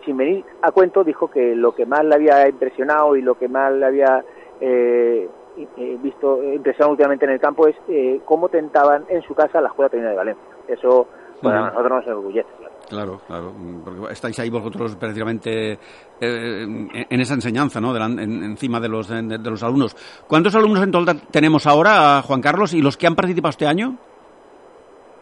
sin 0.05 0.17
venir 0.17 0.45
a 0.63 0.71
cuento, 0.71 1.03
dijo 1.05 1.29
que 1.31 1.55
lo 1.55 1.75
que 1.75 1.87
más 1.87 2.05
le 2.05 2.15
había 2.15 2.49
impresionado 2.49 3.17
y 3.17 3.23
lo 3.23 3.35
que 3.37 3.49
más 3.49 3.73
le 3.73 3.87
había 3.87 4.25
eh, 4.61 5.29
eh, 5.57 5.97
visto 6.03 6.43
impresionado 6.43 6.93
últimamente 6.93 7.25
en 7.25 7.33
el 7.33 7.41
campo 7.41 7.67
es 7.69 7.77
eh, 7.89 8.21
cómo 8.25 8.49
tentaban 8.49 9.05
en 9.09 9.23
su 9.23 9.35
casa 9.35 9.61
la 9.61 9.69
Escuela 9.69 9.89
Taurina 9.89 10.11
de 10.11 10.17
Valencia. 10.17 10.45
Eso, 10.69 11.07
bueno, 11.43 11.65
a 11.65 11.69
nosotros 11.71 11.91
nos 11.91 12.07
enorgullece. 12.07 12.49
claro. 12.59 12.75
Claro, 12.87 13.21
claro, 13.27 13.53
mm, 13.57 13.81
porque 13.83 14.13
estáis 14.13 14.39
ahí 14.41 14.51
vosotros 14.51 14.95
prácticamente 14.97 15.73
eh, 15.73 15.79
en 16.21 16.91
en 17.09 17.21
esa 17.21 17.33
enseñanza, 17.35 17.81
¿no? 17.81 17.97
En- 17.97 18.19
encima 18.45 18.79
de 18.79 18.89
los, 18.91 19.09
de, 19.09 19.23
de 19.39 19.51
los 19.51 19.63
alumnos. 19.63 19.97
¿Cuántos 20.29 20.55
alumnos 20.55 20.83
en 20.83 20.91
total 20.93 21.23
tenemos 21.31 21.67
ahora, 21.67 22.21
Juan 22.23 22.43
Carlos, 22.43 22.75
y 22.75 22.83
los 22.83 22.97
que 22.99 23.07
han 23.07 23.15
participado 23.17 23.51
este 23.51 23.67
año? 23.67 23.97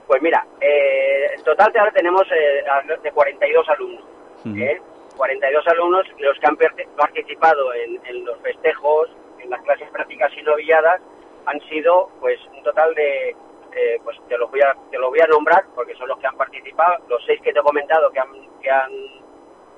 Pues 0.09 0.21
mira, 0.23 0.45
eh, 0.61 1.35
en 1.39 1.45
total 1.45 1.73
ahora 1.79 1.93
tenemos 1.93 2.23
eh, 2.33 2.99
de 3.03 3.13
42 3.13 3.69
alumnos. 3.69 4.03
Ujú. 4.45 4.57
¿eh? 4.57 4.81
42 5.17 5.67
alumnos 5.69 6.07
los 6.19 6.39
que 6.39 6.47
han 6.47 6.57
participado 6.97 7.75
en, 7.75 8.01
en 8.07 8.25
los 8.25 8.39
festejos, 8.41 9.11
en 9.41 9.51
las 9.51 9.61
clases 9.63 9.89
prácticas 9.91 10.33
y 10.37 10.43
novilladas, 10.43 11.01
han 11.47 11.61
sido 11.69 12.09
pues 12.21 12.39
un 12.57 12.63
total 12.63 12.95
de, 12.95 13.31
eh, 13.31 14.01
pues 14.05 14.17
te 14.29 14.39
los 14.39 14.51
voy 14.51 14.61
a 14.63 14.75
te 14.91 14.99
los 14.99 15.11
voy 15.11 15.21
a 15.21 15.27
nombrar 15.27 15.65
porque 15.75 15.95
son 15.97 16.09
los 16.09 16.19
que 16.19 16.27
han 16.27 16.37
participado, 16.37 17.05
los 17.09 17.23
seis 17.27 17.41
que 17.43 17.53
te 17.53 17.59
he 17.59 17.63
comentado 17.63 18.11
que 18.11 18.21
han 18.21 18.33
que 18.61 18.71
han 18.71 18.91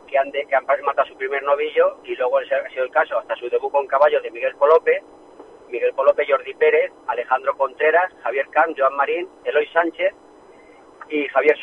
que 0.06 0.18
han, 0.18 0.30
de- 0.30 0.44
que 0.46 0.54
han 0.54 0.64
matado 0.84 1.08
su 1.08 1.16
primer 1.16 1.42
novillo 1.42 1.96
y 2.04 2.14
luego 2.14 2.38
ese 2.40 2.54
ha 2.54 2.68
sido 2.70 2.84
el 2.84 2.90
caso 2.90 3.18
hasta 3.18 3.34
su 3.36 3.48
debut 3.48 3.72
con 3.72 3.86
caballos 3.86 4.22
de 4.22 4.30
Miguel 4.30 4.54
Polope, 4.56 5.02
Miguel 5.68 5.92
Polope, 5.94 6.24
Jordi 6.28 6.54
Pérez, 6.54 6.92
Alejandro 7.08 7.56
Contreras, 7.56 8.12
Javier 8.22 8.46
Camp, 8.50 8.76
Joan 8.78 8.94
Marín, 8.96 9.28
Eloy 9.44 9.66
Sánchez 9.68 10.14
y 11.10 11.26
Javier 11.28 11.56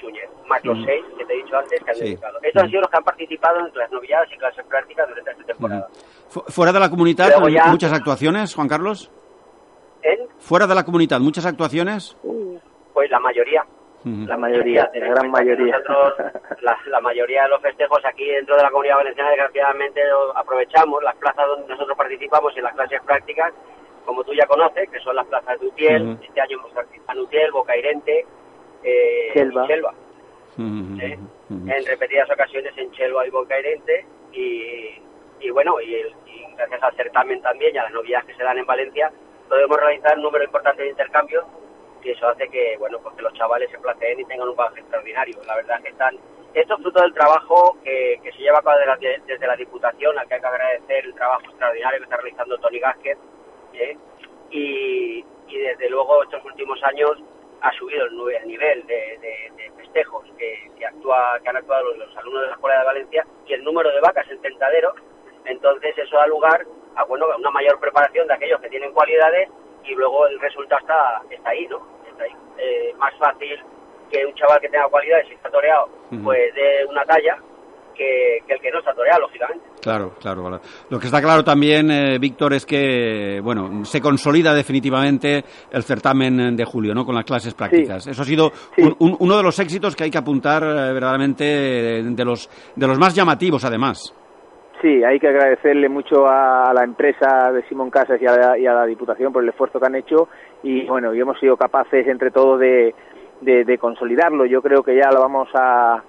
más 0.47 0.63
los 0.65 0.77
Ujú. 0.77 0.85
seis 0.85 1.03
que 1.17 1.25
te 1.25 1.33
he 1.33 1.37
dicho 1.37 1.57
antes 1.57 1.83
que 1.83 1.89
han 1.89 1.95
Sí. 1.95 2.03
dedicado. 2.03 2.37
Estos 2.41 2.61
han 2.61 2.65
Ujú. 2.65 2.69
sido 2.71 2.81
los 2.81 2.89
que 2.91 2.97
han 2.97 3.03
participado 3.03 3.59
en 3.67 3.71
las 3.75 3.91
novilladas 3.91 4.27
y 4.31 4.37
clases 4.37 4.65
prácticas 4.65 5.07
durante 5.09 5.31
esta 5.31 5.43
temporada. 5.43 5.87
Fu- 6.29 6.43
¿Fuera 6.47 6.71
de 6.71 6.79
la 6.79 6.89
comunidad, 6.89 7.29
ya- 7.49 7.65
muchas 7.67 7.93
actuaciones, 7.93 8.53
Juan 8.55 8.67
Carlos? 8.67 9.11
En, 10.03 10.19
¿Fuera 10.39 10.65
de 10.67 10.75
la 10.75 10.83
comunidad, 10.83 11.19
muchas 11.19 11.45
actuaciones? 11.45 12.17
pues 12.93 13.09
la 13.09 13.19
mayoría. 13.19 13.63
Ujú. 14.03 14.25
La 14.27 14.35
mayoría, 14.35 14.89
la 14.95 15.07
gran 15.07 15.29
mayoría. 15.31 15.77
Nosotros, 15.77 16.13
la, 16.61 16.77
la 16.87 16.99
mayoría 17.01 17.43
de 17.43 17.49
los 17.49 17.61
festejos 17.61 17.99
aquí 18.03 18.25
dentro 18.25 18.55
de 18.57 18.63
la 18.63 18.69
comunidad 18.71 18.95
valenciana, 18.97 19.29
desgraciadamente, 19.29 20.01
aprovechamos 20.35 21.03
las 21.03 21.15
plazas 21.17 21.45
donde 21.47 21.67
nosotros 21.67 21.95
participamos 21.97 22.55
en 22.57 22.63
las 22.63 22.73
clases 22.73 22.99
prácticas, 23.03 23.53
como 24.05 24.23
tú 24.23 24.33
ya 24.33 24.45
conoces, 24.47 24.89
que 24.89 24.99
son 25.01 25.15
las 25.15 25.25
plazas 25.27 25.59
de 25.59 25.67
Utiel. 25.67 26.17
Este 26.21 26.41
año 26.41 26.57
hemos 26.57 26.71
participado 26.71 27.19
en 27.19 27.25
Utiel, 27.25 27.51
Bocairente, 27.51 28.25
eh, 28.83 29.29
Chelva. 29.33 29.67
Chelva. 29.67 29.93
Ujú, 30.57 30.99
¿eh? 31.01 31.17
ujú. 31.49 31.71
en 31.71 31.85
repetidas 31.85 32.29
ocasiones 32.29 32.73
en 32.77 32.91
Chelva 32.91 33.25
y 33.25 33.29
Bocairente 33.29 34.05
y, 34.33 35.01
y 35.39 35.49
bueno, 35.51 35.79
y, 35.81 35.95
el- 35.95 36.13
y 36.27 36.45
gracias 36.55 36.83
al 36.83 36.95
certamen 36.95 37.41
también 37.41 37.73
y 37.73 37.77
a 37.77 37.83
las 37.83 37.93
novedades 37.93 38.25
que 38.27 38.35
se 38.35 38.43
dan 38.43 38.57
en 38.57 38.65
Valencia, 38.65 39.11
podemos 39.47 39.77
realizar 39.79 40.17
un 40.17 40.23
número 40.23 40.43
importante 40.43 40.83
de 40.83 40.89
intercambios 40.89 41.45
y 42.03 42.09
eso 42.11 42.27
hace 42.27 42.47
que, 42.49 42.75
bueno, 42.79 42.99
pues 43.01 43.15
que 43.15 43.21
los 43.21 43.33
chavales 43.33 43.69
se 43.71 43.77
placeen 43.79 44.19
y 44.19 44.25
tengan 44.25 44.49
un 44.49 44.55
bagaje 44.55 44.79
extraordinario. 44.81 45.37
La 45.45 45.55
verdad 45.55 45.77
es 45.77 45.83
que 45.83 45.89
están, 45.91 46.15
esto 46.53 46.75
es 46.75 46.81
fruto 46.81 47.01
del 47.01 47.13
trabajo 47.13 47.77
que, 47.83 48.19
que 48.23 48.31
se 48.31 48.39
lleva 48.39 48.59
a 48.59 48.61
cabo 48.61 48.77
de 48.79 48.85
la- 48.87 48.97
de- 48.97 49.21
desde 49.27 49.47
la 49.47 49.55
Diputación, 49.55 50.17
al 50.17 50.27
que 50.27 50.33
hay 50.35 50.41
que 50.41 50.47
agradecer 50.47 51.05
el 51.05 51.13
trabajo 51.15 51.43
extraordinario 51.45 51.99
que 51.99 52.03
está 52.05 52.17
realizando 52.17 52.57
Tony 52.57 52.79
Gásquez, 52.79 53.17
¿eh? 53.73 53.97
y, 54.49 55.23
y 55.47 55.57
desde 55.59 55.89
luego 55.89 56.23
estos 56.23 56.43
últimos 56.45 56.81
años 56.83 57.11
ha 57.61 57.71
subido 57.73 58.05
el, 58.05 58.47
nivel 58.47 58.85
de, 58.87 59.17
de- 59.21 59.51
de 59.55 59.71
festejos 59.77 60.25
que, 60.37 60.69
que 60.77 60.85
actúa, 60.85 61.39
que 61.43 61.49
han 61.49 61.57
actuado 61.57 61.83
los, 61.93 61.97
los 61.97 62.17
alumnos 62.17 62.41
de 62.41 62.47
la 62.47 62.53
Escuela 62.53 62.79
de 62.79 62.85
Valencia 62.85 63.25
y 63.45 63.53
el 63.53 63.63
número 63.63 63.91
de 63.91 63.99
vacas 64.01 64.29
en 64.29 64.41
tentadero. 64.41 64.93
Entonces 65.45 65.97
eso 65.97 66.15
da 66.17 66.27
lugar 66.27 66.65
a 66.95 67.03
bueno, 67.05 67.27
una 67.37 67.51
mayor 67.51 67.79
preparación 67.79 68.27
de 68.27 68.33
aquellos 68.33 68.59
que 68.61 68.69
tienen 68.69 68.91
cualidades 68.93 69.49
y 69.83 69.95
luego 69.95 70.27
el 70.27 70.39
resultado 70.39 70.79
está, 70.81 71.21
está 71.29 71.49
ahí, 71.49 71.67
¿no? 71.67 71.81
Está 72.09 72.23
ahí. 72.23 72.31
Eh, 72.57 72.93
más 72.97 73.13
fácil 73.17 73.59
que 74.11 74.25
un 74.25 74.33
chaval 74.35 74.59
que 74.59 74.69
tenga 74.69 74.87
cualidades 74.89 75.27
y 75.29 75.33
está 75.33 75.49
toreado, 75.49 75.89
pues 76.23 76.53
de 76.53 76.85
una 76.89 77.05
talla 77.05 77.37
que, 77.93 78.39
que 78.47 78.53
el 78.53 78.59
que 78.61 78.71
no 78.71 78.79
está 78.79 78.93
toreado, 78.93 79.21
lógicamente. 79.21 79.65
Claro, 79.81 80.13
claro. 80.19 80.59
Lo 80.89 80.99
que 80.99 81.07
está 81.07 81.21
claro 81.21 81.43
también, 81.43 81.89
eh, 81.89 82.17
Víctor, 82.19 82.53
es 82.53 82.65
que, 82.65 83.39
bueno, 83.41 83.83
se 83.85 84.01
consolida 84.01 84.53
definitivamente 84.53 85.43
el 85.71 85.83
certamen 85.83 86.55
de 86.55 86.65
julio, 86.65 86.93
¿no? 86.93 87.05
Con 87.05 87.15
las 87.15 87.25
clases 87.25 87.53
prácticas. 87.53 88.07
Eso 88.07 88.21
ha 88.21 88.25
sido 88.25 88.51
uno 88.99 89.37
de 89.37 89.43
los 89.43 89.59
éxitos 89.59 89.95
que 89.95 90.03
hay 90.03 90.11
que 90.11 90.17
apuntar 90.17 90.63
eh, 90.63 90.93
verdaderamente 90.93 91.43
de, 91.43 92.25
los, 92.25 92.49
de 92.75 92.87
los 92.87 92.99
más 92.99 93.15
llamativos, 93.15 93.65
además. 93.65 94.15
Sí, 94.81 95.03
hay 95.03 95.19
que 95.19 95.27
agradecerle 95.27 95.89
mucho 95.89 96.27
a 96.27 96.73
la 96.73 96.83
empresa 96.83 97.51
de 97.51 97.61
Simón 97.67 97.91
Casas 97.91 98.19
y 98.19 98.25
a 98.25 98.73
la, 98.73 98.85
Diputación 98.85 99.31
por 99.31 99.43
el 99.43 99.49
esfuerzo 99.49 99.79
que 99.79 99.85
han 99.85 99.95
hecho 99.95 100.27
y 100.63 100.87
bueno, 100.87 101.13
y 101.13 101.19
hemos 101.19 101.39
sido 101.39 101.55
capaces 101.55 102.07
entre 102.07 102.31
todos 102.31 102.59
de, 102.59 102.95
de, 103.41 103.77
consolidarlo. 103.77 104.45
Yo 104.45 104.61
creo 104.61 104.81
que 104.81 104.95
ya 104.95 105.11
lo 105.11 105.21
vamos 105.21 105.49
a, 105.53 106.01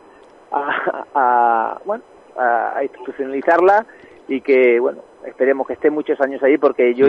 a, 0.53 1.81
bueno, 1.85 2.05
a, 2.37 2.83
institucionalizarla 2.83 3.87
y 4.29 4.41
que 4.41 4.79
bueno, 4.81 5.03
esperemos 5.27 5.67
que 5.67 5.75
esté 5.75 5.91
muchos 5.91 6.21
años 6.21 6.43
ahí 6.43 6.59
porque 6.59 6.95
yo 6.95 7.07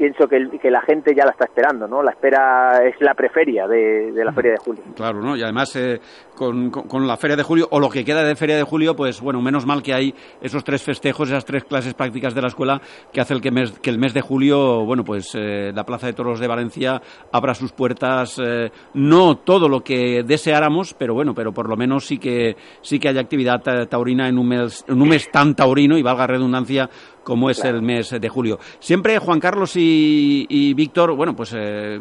pienso 0.00 0.26
que, 0.26 0.48
que, 0.58 0.70
la 0.70 0.80
gente 0.80 1.14
ya 1.14 1.26
la 1.26 1.32
está 1.32 1.44
esperando, 1.44 1.86
¿no? 1.86 2.02
La 2.02 2.12
espera 2.12 2.82
es 2.88 2.98
la 3.00 3.12
preferia 3.12 3.68
de, 3.68 4.10
la 4.24 4.32
Feria 4.32 4.52
de 4.52 4.56
Julio. 4.56 4.82
Claro, 4.96 5.20
¿no? 5.20 5.36
Y 5.36 5.42
además 5.42 5.76
eh, 5.76 6.00
con, 6.34 6.70
con, 6.70 7.06
la 7.06 7.18
Feria 7.18 7.36
de 7.36 7.42
Julio, 7.42 7.68
o 7.70 7.78
lo 7.78 7.90
que 7.90 8.02
queda 8.02 8.24
de 8.24 8.34
Feria 8.34 8.56
de 8.56 8.62
Julio, 8.62 8.96
pues 8.96 9.20
bueno, 9.20 9.42
menos 9.42 9.66
mal 9.66 9.82
que 9.82 9.92
hay 9.92 10.14
esos 10.40 10.64
tres 10.64 10.82
festejos, 10.82 11.28
esas 11.28 11.44
tres 11.44 11.64
clases 11.64 11.92
prácticas 11.92 12.34
de 12.34 12.40
la 12.40 12.48
escuela 12.48 12.80
que 13.12 13.20
hace 13.20 13.34
el 13.34 13.42
que, 13.42 13.50
mes, 13.50 13.78
que 13.78 13.90
el 13.90 13.98
mes 13.98 14.14
de 14.14 14.22
julio, 14.22 14.86
bueno, 14.86 15.04
pues 15.04 15.34
eh, 15.34 15.70
la 15.74 15.84
Plaza 15.84 16.06
de 16.06 16.14
Toros 16.14 16.40
de 16.40 16.48
Valencia 16.48 17.02
abra 17.30 17.52
sus 17.52 17.72
puertas, 17.72 18.40
eh, 18.42 18.70
no 18.94 19.36
todo 19.36 19.68
lo 19.68 19.82
que 19.82 20.22
deseáramos, 20.22 20.94
pero 20.94 21.12
bueno, 21.12 21.34
pero 21.34 21.52
por 21.52 21.68
lo 21.68 21.76
menos 21.76 22.06
sí 22.06 22.16
que, 22.16 22.56
sí 22.80 22.98
que 22.98 23.10
hay 23.10 23.18
actividad 23.18 23.60
taurina 23.90 24.30
en 24.30 24.38
un 24.38 24.48
mes, 24.48 24.82
en 24.88 25.02
un 25.02 25.08
mes 25.10 25.30
tan 25.30 25.54
taurino, 25.54 25.98
y 25.98 26.02
valga 26.02 26.26
redundancia, 26.26 26.88
como 27.24 27.50
es 27.50 27.64
el 27.64 27.82
mes 27.82 28.10
de 28.18 28.28
julio. 28.28 28.58
Siempre 28.78 29.18
Juan 29.18 29.40
Carlos 29.40 29.72
y, 29.76 30.74
Víctor, 30.74 31.14
bueno, 31.14 31.34
pues 31.34 31.54
eh, 31.56 31.98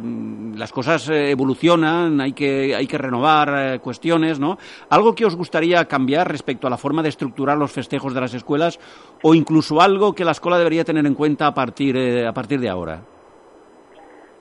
las 0.56 0.72
cosas 0.72 1.10
eh, 1.10 1.32
evolucionan, 1.32 2.20
hay 2.22 2.34
que, 2.34 2.76
hay 2.76 2.88
que 2.88 2.98
renovar 2.98 3.50
eh, 3.56 3.80
cuestiones, 3.80 4.40
¿no? 4.40 4.58
¿Algo 4.90 5.14
que 5.14 5.26
os 5.26 5.36
gustaría 5.36 5.86
cambiar 5.86 6.28
respecto 6.30 6.68
a 6.68 6.70
la 6.70 6.78
forma 6.78 7.02
de 7.02 7.10
estructurar 7.10 7.58
los 7.58 7.72
festejos 7.72 8.14
de 8.14 8.22
las 8.22 8.34
escuelas 8.34 8.80
o 9.24 9.34
incluso 9.36 9.82
algo 9.82 10.14
que 10.14 10.26
la 10.26 10.32
escuela 10.32 10.58
debería 10.58 10.84
tener 10.84 11.06
en 11.06 11.16
cuenta 11.16 11.48
a 11.48 11.54
partir, 11.54 11.98
a 12.26 12.34
partir 12.34 12.60
de 12.60 12.70
ahora? 12.70 13.02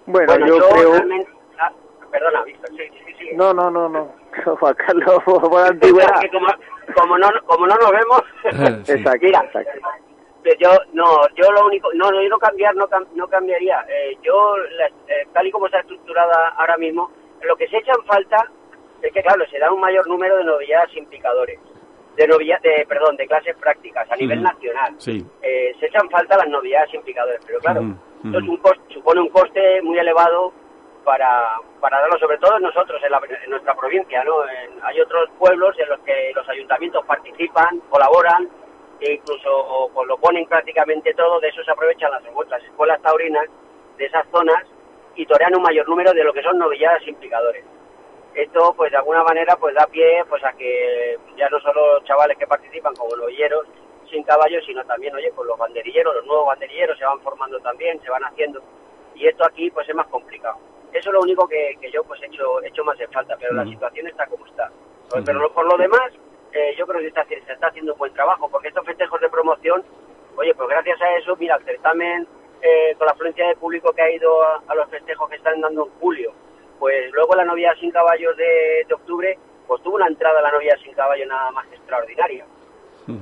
Bueno, 0.07 0.47
yo, 0.47 0.59
creo... 0.71 0.95
Ah, 1.61 1.73
perdona, 2.11 2.45
Víctor, 2.45 2.71
sí, 2.71 2.83
sí, 3.07 3.13
sí. 3.19 3.37
No, 3.37 3.53
no, 3.53 3.71
no, 3.71 3.89
no. 3.89 4.09
Juan 4.61 4.75
Carlos, 4.75 5.23
por 5.25 5.67
antigüedad. 5.67 6.23
Como, 6.95 7.19
no, 7.19 7.29
como 7.47 7.67
no 7.67 7.75
nos 7.77 7.91
vemos... 7.91 8.23
exacto, 8.89 9.27
exacto 9.27 10.08
yo 10.59 10.71
no 10.93 11.05
yo 11.35 11.51
lo 11.53 11.67
único 11.67 11.93
no 11.95 12.11
yo 12.13 12.29
no 12.29 12.39
cambiar 12.39 12.75
no 12.75 12.87
no 13.15 13.29
cambiaría. 13.29 13.85
Eh, 13.89 14.17
yo 14.23 14.57
eh, 15.09 15.27
tal 15.33 15.47
y 15.47 15.51
como 15.51 15.67
está 15.67 15.81
estructurada 15.81 16.51
ahora 16.57 16.77
mismo 16.77 17.11
lo 17.43 17.57
que 17.57 17.69
se 17.69 17.79
echa 17.79 17.93
en 17.93 18.05
falta 18.05 18.51
es 19.03 19.13
que 19.13 19.23
claro 19.23 19.45
se 19.51 19.59
da 19.59 19.73
un 19.73 19.81
mayor 19.81 20.07
número 20.09 20.37
de 20.37 20.45
novilladas 20.45 20.95
implicadores 20.97 21.59
de 22.17 22.27
novia, 22.27 22.59
de 22.63 22.85
perdón 22.89 23.17
de 23.17 23.29
clases 23.29 23.57
prácticas 23.57 24.11
a 24.11 24.17
nivel 24.17 24.43
nacional. 24.43 24.97
Eh, 25.07 25.77
se 25.79 25.87
echan 25.87 26.11
falta 26.11 26.37
las 26.37 26.49
novilladas 26.49 26.93
implicadores 26.95 27.41
pero 27.47 27.59
claro 27.61 27.81
esto 28.25 28.39
un 28.39 28.61
supone 28.93 29.21
un 29.21 29.29
coste 29.29 29.81
muy 29.83 29.99
elevado 29.99 30.53
para, 31.05 31.57
para 31.81 32.01
darlo, 32.01 32.19
sobre 32.19 32.37
todo 32.39 32.59
nosotros, 32.59 33.01
en, 33.03 33.51
nuestra 33.51 33.75
provincia, 33.75 34.23
¿no? 34.25 34.43
hay 34.83 35.01
otros 35.01 35.31
pueblos 35.39 35.75
en 35.79 35.89
los 35.89 36.01
que 36.01 36.33
los 36.35 36.47
ayuntamientos 36.49 37.05
participan, 37.07 37.81
colaboran, 37.89 38.49
incluso 39.01 39.91
pues, 39.95 40.09
lo 40.09 40.17
ponen 40.19 40.47
prácticamente 40.47 41.15
todo, 41.15 41.41
de 41.41 41.49
eso 41.49 41.63
se 41.63 41.71
aprovechan 41.71 42.11
las, 42.11 42.23
las 42.49 42.63
escuelas 42.63 43.01
taurinas 43.03 43.47
de 43.97 44.07
esas 44.07 44.27
zonas 44.31 44.65
y 45.15 45.27
torean 45.27 45.55
un 45.57 45.63
mayor 45.63 45.89
número 45.89 46.13
de 46.13 46.25
lo 46.25 46.33
que 46.33 46.43
son 46.43 46.59
novilladas 46.59 47.07
implicadores. 47.07 47.65
Esto, 48.35 48.73
pues 48.77 48.93
de 48.93 48.99
alguna 48.99 49.25
manera, 49.25 49.57
pues 49.57 49.75
da 49.75 49.87
pie 49.87 50.25
pues 50.29 50.45
a 50.45 50.53
que 50.53 51.19
ya 51.37 51.49
no 51.49 51.59
solo 51.61 52.01
chavales 52.05 52.39
que 52.39 52.47
participan 52.47 52.95
como 52.95 53.17
novilleros 53.17 53.67
sin 54.11 54.23
caballos, 54.23 54.65
sino 54.65 54.85
también, 54.85 55.15
oye, 55.15 55.33
pues 55.35 55.47
los 55.47 55.59
banderilleros, 55.59 56.15
los 56.15 56.27
nuevos 56.27 56.47
banderilleros 56.47 56.99
se 56.99 57.05
van 57.05 57.21
formando 57.21 57.59
también, 57.61 58.01
se 58.01 58.11
van 58.11 58.25
haciendo, 58.25 58.63
y 59.15 59.27
esto 59.27 59.45
aquí 59.45 59.71
pues 59.71 59.89
es 59.89 59.95
más 59.95 60.07
complicado. 60.07 60.57
Eso 60.93 61.11
es 61.11 61.13
lo 61.13 61.21
único 61.21 61.47
que, 61.47 61.77
que 61.81 61.91
yo 61.91 62.03
pues 62.05 62.23
he 62.23 62.27
hecho, 62.27 62.63
hecho 62.63 62.85
más 62.85 62.99
en 63.01 63.11
falta, 63.11 63.37
pero 63.39 63.55
la 63.55 63.65
situación 63.65 64.07
está 64.07 64.27
como 64.27 64.47
está. 64.47 64.71
Pero 65.25 65.53
por 65.53 65.67
lo 65.67 65.77
demás, 65.77 66.13
eh, 66.53 66.75
yo 66.79 66.87
creo 66.87 67.01
que 67.01 67.11
se 67.45 67.53
está 67.53 67.69
haciendo 67.69 67.93
un 67.93 67.99
buen 67.99 68.13
trabajo, 68.13 68.49
porque 68.49 68.69
estos 68.69 68.85
festejos 68.87 69.21
de 69.21 69.29
promoción, 69.29 69.83
oye, 70.37 70.55
pues 70.55 70.69
gracias 70.69 71.01
a 71.01 71.17
eso, 71.17 71.37
mira, 71.37 71.57
el 71.57 71.65
certamen, 71.65 72.27
eh, 72.63 72.95
con 72.97 73.07
la 73.07 73.13
afluencia 73.13 73.47
de 73.49 73.57
público 73.57 73.93
que 73.93 74.03
ha 74.03 74.11
ido 74.11 74.43
a, 74.43 74.75
los 74.75 74.89
festejos 74.89 75.29
que 75.29 75.37
están 75.37 75.61
dando 75.61 75.87
en 75.87 75.93
julio, 76.01 76.33
pues 76.79 77.13
luego 77.13 77.35
la 77.35 77.45
novia 77.45 77.75
sin 77.81 77.91
caballos 77.91 78.37
de, 78.37 78.87
octubre, 78.93 79.39
pues 79.67 79.83
tuvo 79.83 79.97
una 79.97 80.07
entrada 80.07 80.39
a 80.39 80.43
la 80.43 80.53
novia 80.53 80.77
sin 80.83 80.93
caballo 80.95 81.27
nada 81.27 81.51
más 81.51 81.67
extraordinaria. 81.73 82.45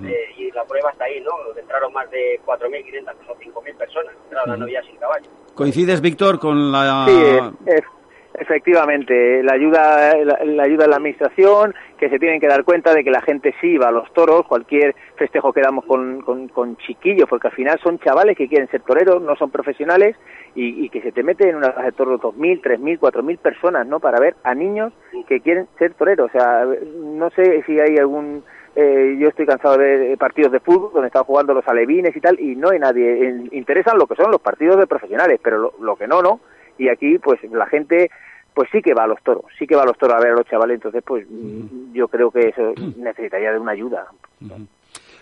Eh, 0.04 0.34
y 0.36 0.50
la 0.50 0.64
prueba 0.64 0.90
está 0.90 1.04
ahí, 1.04 1.20
¿no? 1.20 1.30
Entraron 1.56 1.92
más 1.92 2.10
de 2.10 2.40
4.500 2.44 3.14
o 3.28 3.36
5.000 3.36 3.76
personas, 3.76 4.14
entraron 4.24 4.50
a 4.50 4.52
la 4.54 4.56
novia 4.56 4.82
sin 4.82 4.96
caballo. 4.96 5.30
¿Coincides, 5.54 6.00
Víctor, 6.00 6.40
con 6.40 6.72
la...? 6.72 7.04
Sí, 7.06 7.72
Efectivamente, 8.38 9.42
la 9.42 9.54
ayuda, 9.54 10.14
la, 10.16 10.62
ayuda 10.62 10.84
de 10.84 10.90
la 10.90 10.96
administración, 10.96 11.74
que 11.98 12.08
se 12.08 12.18
tienen 12.18 12.40
que 12.40 12.48
dar 12.48 12.64
cuenta 12.64 12.92
de 12.94 13.02
que 13.02 13.10
la 13.10 13.22
gente 13.22 13.54
sí 13.60 13.76
va 13.76 13.88
a 13.88 13.92
los 13.92 14.12
toros, 14.12 14.46
cualquier 14.46 14.94
festejo 15.16 15.52
que 15.52 15.60
damos 15.60 15.84
con, 15.84 16.20
con, 16.20 16.76
chiquillos, 16.78 17.28
porque 17.28 17.48
al 17.48 17.54
final 17.54 17.78
son 17.82 17.98
chavales 17.98 18.36
que 18.36 18.48
quieren 18.48 18.68
ser 18.68 18.82
toreros, 18.82 19.22
no 19.22 19.36
son 19.36 19.50
profesionales, 19.50 20.16
y, 20.54 20.88
que 20.88 21.02
se 21.02 21.12
te 21.12 21.22
mete 21.22 21.48
en 21.48 21.56
una 21.56 21.68
de 21.68 21.92
toros 21.92 22.20
2.000, 22.20 22.62
3.000, 22.62 22.98
4.000 22.98 23.38
personas, 23.38 23.86
¿no? 23.86 24.00
Para 24.00 24.18
ver 24.18 24.36
a 24.42 24.54
niños 24.54 24.92
que 25.28 25.40
quieren 25.40 25.68
ser 25.78 25.92
toreros. 25.94 26.30
O 26.30 26.32
sea, 26.32 26.64
no 26.64 27.28
sé 27.30 27.62
si 27.66 27.78
hay 27.78 27.98
algún 27.98 28.42
eh, 28.78 29.16
yo 29.18 29.28
estoy 29.28 29.46
cansado 29.46 29.78
de 29.78 30.14
partidos 30.18 30.52
de 30.52 30.60
fútbol 30.60 30.90
donde 30.92 31.06
están 31.06 31.24
jugando 31.24 31.54
los 31.54 31.66
alevines 31.66 32.14
y 32.14 32.20
tal, 32.20 32.38
y 32.38 32.54
no 32.56 32.68
hay 32.68 32.78
nadie. 32.78 33.48
interesan 33.52 33.96
lo 33.96 34.06
que 34.06 34.16
son 34.16 34.30
los 34.30 34.40
partidos 34.42 34.76
de 34.76 34.86
profesionales, 34.86 35.40
pero 35.42 35.72
lo, 35.80 35.96
que 35.96 36.06
no, 36.06 36.20
no. 36.20 36.40
Y 36.78 36.88
aquí, 36.88 37.18
pues 37.18 37.40
la 37.50 37.66
gente 37.66 38.10
pues 38.56 38.70
sí 38.72 38.80
que 38.80 38.94
va 38.94 39.04
a 39.04 39.06
los 39.06 39.22
toros, 39.22 39.44
sí 39.58 39.66
que 39.66 39.76
va 39.76 39.82
a 39.82 39.86
los 39.86 39.98
toros 39.98 40.16
a 40.16 40.18
ver 40.18 40.32
a 40.32 40.36
los 40.36 40.46
chavales, 40.46 40.76
entonces 40.76 41.02
pues 41.06 41.26
yo 41.92 42.08
creo 42.08 42.30
que 42.30 42.48
eso 42.48 42.72
necesitaría 42.96 43.52
de 43.52 43.58
una 43.58 43.72
ayuda. 43.72 44.06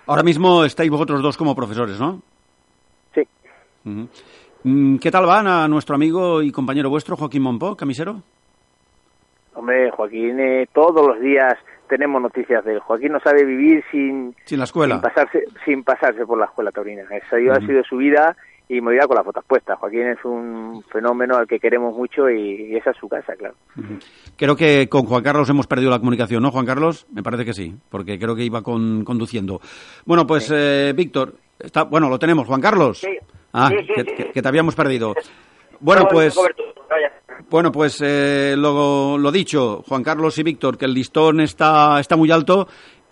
Ahora 0.07 0.23
mismo 0.23 0.65
estáis 0.65 0.89
vosotros 0.89 1.21
dos 1.21 1.37
como 1.37 1.57
profesores, 1.57 1.99
¿no? 1.99 2.23
Sí. 3.13 3.23
Mm, 3.83 4.99
¿Qué 4.99 5.11
tal 5.11 5.27
van 5.27 5.49
a 5.49 5.67
nuestro 5.67 5.97
amigo 5.97 6.43
y 6.43 6.53
compañero 6.53 6.91
vuestro, 6.91 7.17
Joaquín 7.17 7.43
Monpó, 7.43 7.75
camisero? 7.75 8.23
Hombre, 9.55 9.91
Joaquín, 9.91 10.39
eh, 10.39 10.69
todos 10.73 11.05
los 11.05 11.21
días 11.21 11.55
tenemos 11.89 12.23
noticias 12.23 12.65
de 12.65 12.75
él. 12.75 12.79
Joaquín 12.79 13.13
no 13.13 13.21
sabe 13.21 13.45
vivir 13.45 13.83
sin, 13.91 14.35
sin 14.45 14.59
la 14.59 14.65
escuela. 14.65 14.95
Sin 14.95 15.03
pasarse, 15.03 15.45
sin 15.65 15.83
pasarse 15.83 16.25
por 16.25 16.39
la 16.39 16.45
escuela 16.45 16.71
taurina. 16.71 17.03
Esa 17.11 17.37
ha 17.37 17.61
sido 17.67 17.83
su 17.83 17.97
vida 17.97 18.37
y 18.69 18.81
me 18.81 18.95
irá 18.95 19.07
con 19.07 19.17
las 19.17 19.25
fotos 19.25 19.45
puestas. 19.47 19.79
Joaquín 19.79 20.07
es 20.09 20.25
un 20.25 20.83
fenómeno 20.91 21.37
al 21.37 21.47
que 21.47 21.59
queremos 21.59 21.95
mucho 21.95 22.31
y, 22.31 22.77
esa 22.77 22.91
es 22.91 22.97
su 22.97 23.09
casa, 23.09 23.35
claro. 23.37 23.55
Creo 24.37 24.57
que 24.57 24.89
con 24.89 25.05
Juan 25.05 25.23
Carlos 25.23 25.49
hemos 25.51 25.67
perdido 25.67 25.91
la 25.91 25.99
comunicación, 25.99 26.43
¿no, 26.43 26.51
Juan 26.51 26.67
Carlos? 26.67 27.07
Me 27.13 27.23
parece 27.23 27.45
que 27.45 27.53
sí, 27.53 27.75
porque 27.91 28.19
creo 28.19 28.35
que 28.35 28.45
iba 28.45 28.63
con, 28.63 29.05
conduciendo. 29.05 29.61
Bueno, 30.07 30.27
pues 30.27 30.51
eh, 30.55 30.93
Víctor, 30.97 31.35
está, 31.59 31.85
bueno, 31.85 32.09
lo 32.09 32.19
tenemos. 32.19 32.47
Juan 32.47 32.61
Carlos. 32.61 33.01
Sí. 33.01 33.19
Ah, 33.53 33.71
que, 33.95 34.43
te 34.43 34.49
habíamos 34.49 34.75
perdido. 34.75 35.15
Bueno, 35.81 36.09
pues... 36.11 36.37
Bueno, 37.51 37.71
pues 37.71 38.01
eh, 38.01 38.55
lo, 38.57 39.19
lo, 39.19 39.31
dicho, 39.31 39.83
Juan 39.87 40.03
Carlos 40.03 40.39
y 40.39 40.43
Víctor, 40.43 40.79
que 40.79 40.87
el 40.87 40.95
listón 40.95 41.41
está, 41.41 42.01
está 42.01 42.17
muy 42.17 42.31
alto 42.31 42.67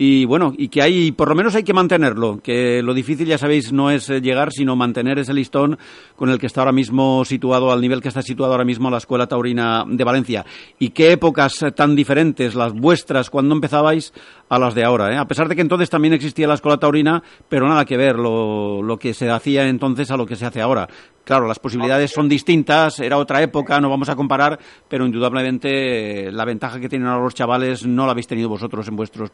y 0.04 0.24
bueno, 0.24 0.52
y 0.58 0.66
que 0.66 0.82
hay, 0.82 1.12
por 1.12 1.28
lo 1.28 1.36
menos 1.36 1.54
hay 1.54 1.62
que 1.62 1.72
mantenerlo, 1.72 2.40
que 2.42 2.82
lo 2.82 2.92
difícil, 2.92 3.28
ya 3.28 3.38
sabéis, 3.38 3.72
no 3.72 3.88
es 3.88 4.10
eh, 4.10 4.20
llegar, 4.20 4.50
sino 4.50 4.74
mantener 4.74 5.20
ese 5.20 5.32
listón 5.32 5.78
con 6.16 6.28
el 6.28 6.40
que 6.40 6.46
está 6.46 6.62
ahora 6.62 6.72
mismo 6.72 7.24
situado, 7.24 7.70
al 7.70 7.80
nivel 7.80 8.02
que 8.02 8.08
está 8.08 8.20
situado 8.20 8.50
ahora 8.50 8.64
mismo 8.64 8.90
la 8.90 8.96
Escuela 8.96 9.28
Taurina 9.28 9.84
de 9.86 10.02
Valencia. 10.02 10.44
Y 10.80 10.88
qué 10.88 11.12
épocas 11.12 11.64
tan 11.76 11.94
diferentes 11.94 12.56
las 12.56 12.72
vuestras 12.72 13.30
cuando 13.30 13.54
empezabais 13.54 14.12
a 14.48 14.58
las 14.58 14.74
de 14.74 14.82
ahora, 14.82 15.12
¿eh? 15.14 15.18
A 15.18 15.28
pesar 15.28 15.48
de 15.48 15.54
que 15.54 15.62
entonces 15.62 15.88
también 15.88 16.14
existía 16.14 16.48
la 16.48 16.54
Escuela 16.54 16.78
Taurina, 16.78 17.22
pero 17.48 17.68
nada 17.68 17.84
que 17.84 17.96
ver 17.96 18.16
lo, 18.16 18.82
lo 18.82 18.98
que 18.98 19.14
se 19.14 19.30
hacía 19.30 19.68
entonces 19.68 20.10
a 20.10 20.16
lo 20.16 20.26
que 20.26 20.34
se 20.34 20.46
hace 20.46 20.60
ahora. 20.60 20.88
Claro, 21.24 21.46
las 21.46 21.60
posibilidades 21.60 22.10
son 22.10 22.28
distintas, 22.28 22.98
era 22.98 23.16
otra 23.16 23.40
época, 23.42 23.80
no 23.80 23.88
vamos 23.88 24.08
a 24.08 24.16
comparar, 24.16 24.58
pero 24.88 25.06
indudablemente 25.06 26.26
eh, 26.26 26.32
la 26.32 26.44
ventaja 26.44 26.80
que 26.80 26.88
tienen 26.88 27.06
ahora 27.06 27.22
los 27.22 27.34
chavales 27.34 27.86
no 27.86 28.06
la 28.06 28.12
habéis 28.12 28.26
tenido 28.26 28.48
vosotros 28.48 28.88
en 28.88 28.96
vuestros 28.96 29.30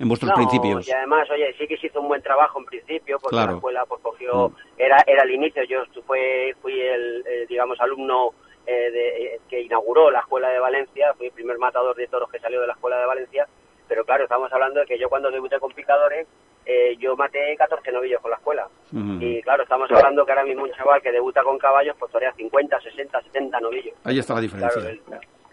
en 0.00 0.07
vuestros 0.08 0.32
principios. 0.32 0.88
Y 0.88 0.92
además, 0.92 1.28
oye, 1.30 1.54
sí 1.58 1.66
que 1.66 1.76
se 1.76 1.88
hizo 1.88 2.00
un 2.00 2.08
buen 2.08 2.22
trabajo 2.22 2.58
en 2.58 2.64
principio, 2.64 3.18
porque 3.20 3.36
la 3.36 3.52
escuela 3.52 3.84
pues 3.86 4.00
cogió, 4.02 4.48
mm. 4.48 4.54
era 4.78 5.04
era 5.06 5.22
el 5.22 5.30
inicio, 5.30 5.62
yo 5.64 5.84
fui, 6.06 6.52
fui 6.60 6.80
el, 6.80 7.24
digamos, 7.48 7.80
alumno 7.80 8.32
eh, 8.66 8.90
de, 8.90 9.40
que 9.48 9.62
inauguró 9.62 10.10
la 10.10 10.20
escuela 10.20 10.50
de 10.50 10.58
Valencia, 10.58 11.14
fui 11.14 11.26
el 11.26 11.32
primer 11.32 11.58
matador 11.58 11.96
de 11.96 12.06
toros 12.06 12.30
que 12.30 12.38
salió 12.38 12.60
de 12.60 12.66
la 12.66 12.74
escuela 12.74 12.98
de 12.98 13.06
Valencia, 13.06 13.46
pero 13.86 14.04
claro, 14.04 14.24
estamos 14.24 14.52
hablando 14.52 14.80
de 14.80 14.86
que 14.86 14.98
yo 14.98 15.08
cuando 15.08 15.30
debuté 15.30 15.58
con 15.58 15.72
picadores 15.72 16.26
eh, 16.70 16.98
yo 16.98 17.16
maté 17.16 17.56
14 17.56 17.90
novillos 17.92 18.20
con 18.20 18.30
la 18.30 18.36
escuela. 18.36 18.68
Y 18.92 19.40
claro, 19.40 19.62
estamos 19.62 19.90
hablando 19.90 20.26
que 20.26 20.32
ahora 20.32 20.44
mismo 20.44 20.64
un 20.64 20.72
chaval 20.72 21.00
que 21.00 21.10
debuta 21.10 21.42
con 21.42 21.58
caballos, 21.58 21.96
pues 21.98 22.12
torea 22.12 22.30
50, 22.34 22.78
60, 22.78 23.22
70 23.22 23.60
novillos. 23.60 23.94
Ahí 24.04 24.18
está 24.18 24.34
la 24.34 24.42
diferencia. 24.42 24.82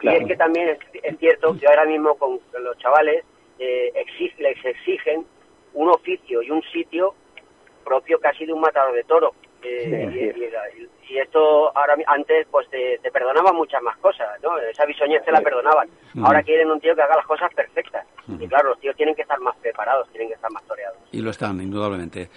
Y 0.01 0.10
es 0.10 0.28
que 0.28 0.36
también 0.36 0.78
es, 1.01 1.18
cierto 1.18 1.58
que 1.58 1.68
ahora 1.68 1.86
mismo 1.86 2.16
con 2.16 2.38
los 2.60 2.78
chavales 2.80 3.24
eh, 3.60 3.91
les 4.38 4.66
exigen 4.66 5.26
un 5.74 5.89
oficio 5.89 6.41
y 6.41 6.49
un 6.49 6.62
sitio 6.74 7.14
propio 7.84 8.20
casi 8.20 8.45
de 8.45 8.53
un 8.53 8.62
matador 8.62 8.93
de 8.95 9.03
toro. 9.03 9.34
Eh, 9.64 10.34
y, 11.10 11.18
esto 11.18 11.76
ahora 11.78 11.95
antes 12.08 12.45
pues 12.51 12.68
te, 12.70 12.99
perdonaban 13.12 13.56
muchas 13.56 13.82
más 13.82 13.97
cosas, 13.97 14.28
¿no? 14.43 14.58
Esa 14.60 14.86
bisoñez 14.86 15.24
te 15.24 15.32
la 15.32 15.39
perdonaban. 15.41 15.88
Ahora 16.24 16.43
quieren 16.43 16.70
un 16.70 16.80
tío 16.80 16.95
que 16.95 17.01
haga 17.01 17.16
las 17.16 17.26
cosas 17.26 17.53
perfectas. 17.53 18.06
Y 18.28 18.47
claro, 18.47 18.70
los 18.70 18.80
tíos 18.80 18.95
tienen 18.95 19.16
que 19.16 19.22
estar 19.22 19.39
más 19.39 19.56
preparados, 19.58 20.10
tienen 20.10 20.30
que 20.30 20.36
estar 20.36 20.51
más 20.51 20.64
toreados. 20.66 20.97
Y 21.12 21.22
lo 21.22 21.30
están, 21.30 21.62
indudablemente. 21.62 22.30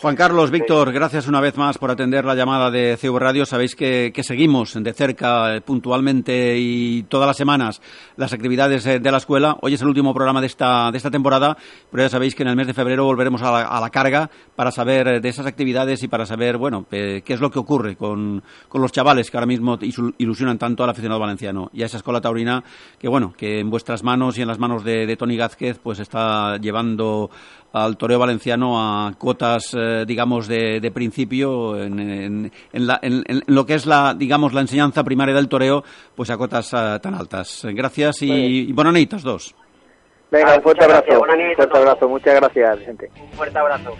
Juan 0.00 0.16
Carlos, 0.16 0.50
Víctor, 0.50 0.92
gracias 0.92 1.28
una 1.28 1.42
vez 1.42 1.58
más 1.58 1.76
por 1.76 1.90
atender 1.90 2.24
la 2.24 2.34
llamada 2.34 2.70
de 2.70 2.96
CV 2.96 3.18
Radio. 3.18 3.44
Sabéis 3.44 3.76
que, 3.76 4.10
seguimos 4.22 4.72
de 4.72 4.94
cerca, 4.94 5.54
eh, 5.54 5.60
puntualmente 5.60 6.56
y 6.58 7.02
todas 7.02 7.26
las 7.26 7.36
semanas 7.36 7.82
las 8.16 8.32
actividades 8.32 8.86
eh, 8.86 8.98
de 8.98 9.12
la 9.12 9.18
escuela. 9.18 9.58
Hoy 9.60 9.74
es 9.74 9.82
el 9.82 9.88
último 9.88 10.14
programa 10.14 10.40
de 10.40 10.46
esta, 10.46 10.90
de 10.90 10.96
esta 10.96 11.10
temporada, 11.10 11.54
pero 11.90 12.02
ya 12.02 12.08
sabéis 12.08 12.34
que 12.34 12.44
en 12.44 12.48
el 12.48 12.56
mes 12.56 12.68
de 12.68 12.72
febrero 12.72 13.04
volveremos 13.04 13.42
a 13.42 13.78
la, 13.78 13.90
carga 13.90 14.30
para 14.56 14.70
saber 14.70 15.06
eh, 15.06 15.20
de 15.20 15.28
esas 15.28 15.44
actividades 15.44 16.02
y 16.02 16.08
para 16.08 16.24
saber, 16.24 16.56
bueno, 16.56 16.86
qué 16.88 17.22
es 17.26 17.40
lo 17.40 17.50
que 17.50 17.58
ocurre 17.58 17.94
con, 17.96 18.42
con, 18.70 18.80
los 18.80 18.92
chavales 18.92 19.30
que 19.30 19.36
ahora 19.36 19.46
mismo 19.46 19.78
ilusionan 20.16 20.56
tanto 20.56 20.82
al 20.82 20.88
aficionado 20.88 21.20
valenciano 21.20 21.68
y 21.74 21.82
a 21.82 21.86
esa 21.86 21.98
escuela 21.98 22.22
taurina 22.22 22.64
que, 22.98 23.06
bueno, 23.06 23.34
que 23.36 23.60
en 23.60 23.68
vuestras 23.68 24.02
manos 24.02 24.38
y 24.38 24.40
en 24.40 24.48
las 24.48 24.58
manos 24.58 24.82
de, 24.82 25.04
de 25.04 25.16
Tony 25.18 25.36
Gázquez, 25.36 25.78
pues 25.78 25.98
está 25.98 26.56
llevando 26.56 27.28
al 27.72 27.96
toreo 27.96 28.18
valenciano 28.18 28.78
a 28.78 29.12
cuotas, 29.18 29.74
eh, 29.74 30.04
digamos, 30.06 30.48
de, 30.48 30.80
de 30.80 30.90
principio 30.90 31.80
en, 31.80 32.50
en, 32.72 32.86
la, 32.86 32.98
en, 33.02 33.24
lo 33.46 33.64
que 33.66 33.74
es 33.74 33.86
la, 33.86 34.14
digamos, 34.14 34.52
la 34.52 34.62
enseñanza 34.62 35.04
primaria 35.04 35.34
del 35.34 35.48
toreo, 35.48 35.84
pues 36.14 36.30
a 36.30 36.36
cotas 36.36 36.72
uh, 36.72 36.98
tan 37.00 37.14
altas. 37.14 37.66
Gracias 37.72 38.22
y, 38.22 38.68
y 38.68 38.72
bonanitas 38.72 39.22
dos. 39.22 39.54
Venga, 40.30 40.56
un 40.56 40.62
fuerte 40.62 40.84
abrazo. 40.84 41.20
Un 41.20 41.54
fuerte 41.56 41.78
abrazo. 41.78 42.08
Muchas 42.08 42.34
gracias, 42.36 42.78
gente. 42.80 43.10
Un 43.20 43.32
fuerte 43.32 43.58
abrazo. 43.58 43.96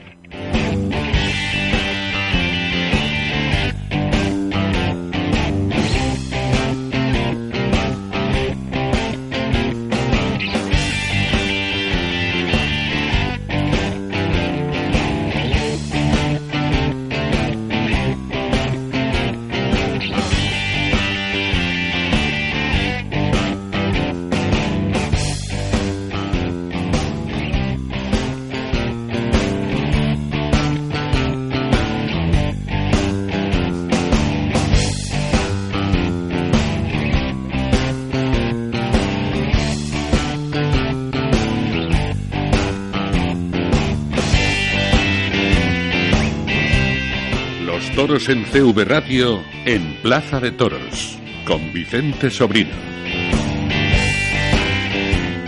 Toros 48.00 48.30
en 48.30 48.46
CV 48.46 48.86
Radio 48.86 49.42
en 49.66 49.98
Plaza 50.00 50.40
de 50.40 50.52
Toros 50.52 51.18
con 51.46 51.70
Vicente 51.70 52.30
Sobrino. 52.30 52.70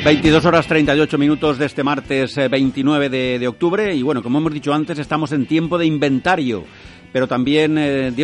22 0.05 0.45
horas 0.45 0.67
38 0.67 1.17
minutos 1.17 1.57
de 1.57 1.65
este 1.65 1.83
martes 1.83 2.37
29 2.37 3.07
eh, 3.07 3.39
de, 3.39 3.49
octubre 3.49 3.95
y 3.95 4.03
bueno, 4.03 4.23
como 4.23 4.37
hemos 4.37 4.53
dicho 4.53 4.75
antes, 4.75 4.99
estamos 4.99 5.33
en 5.33 5.47
tiempo 5.47 5.79
de 5.79 5.87
inventario, 5.87 6.65
pero 7.11 7.27
también 7.27 7.79
eh, 7.79 8.11
de 8.11 8.23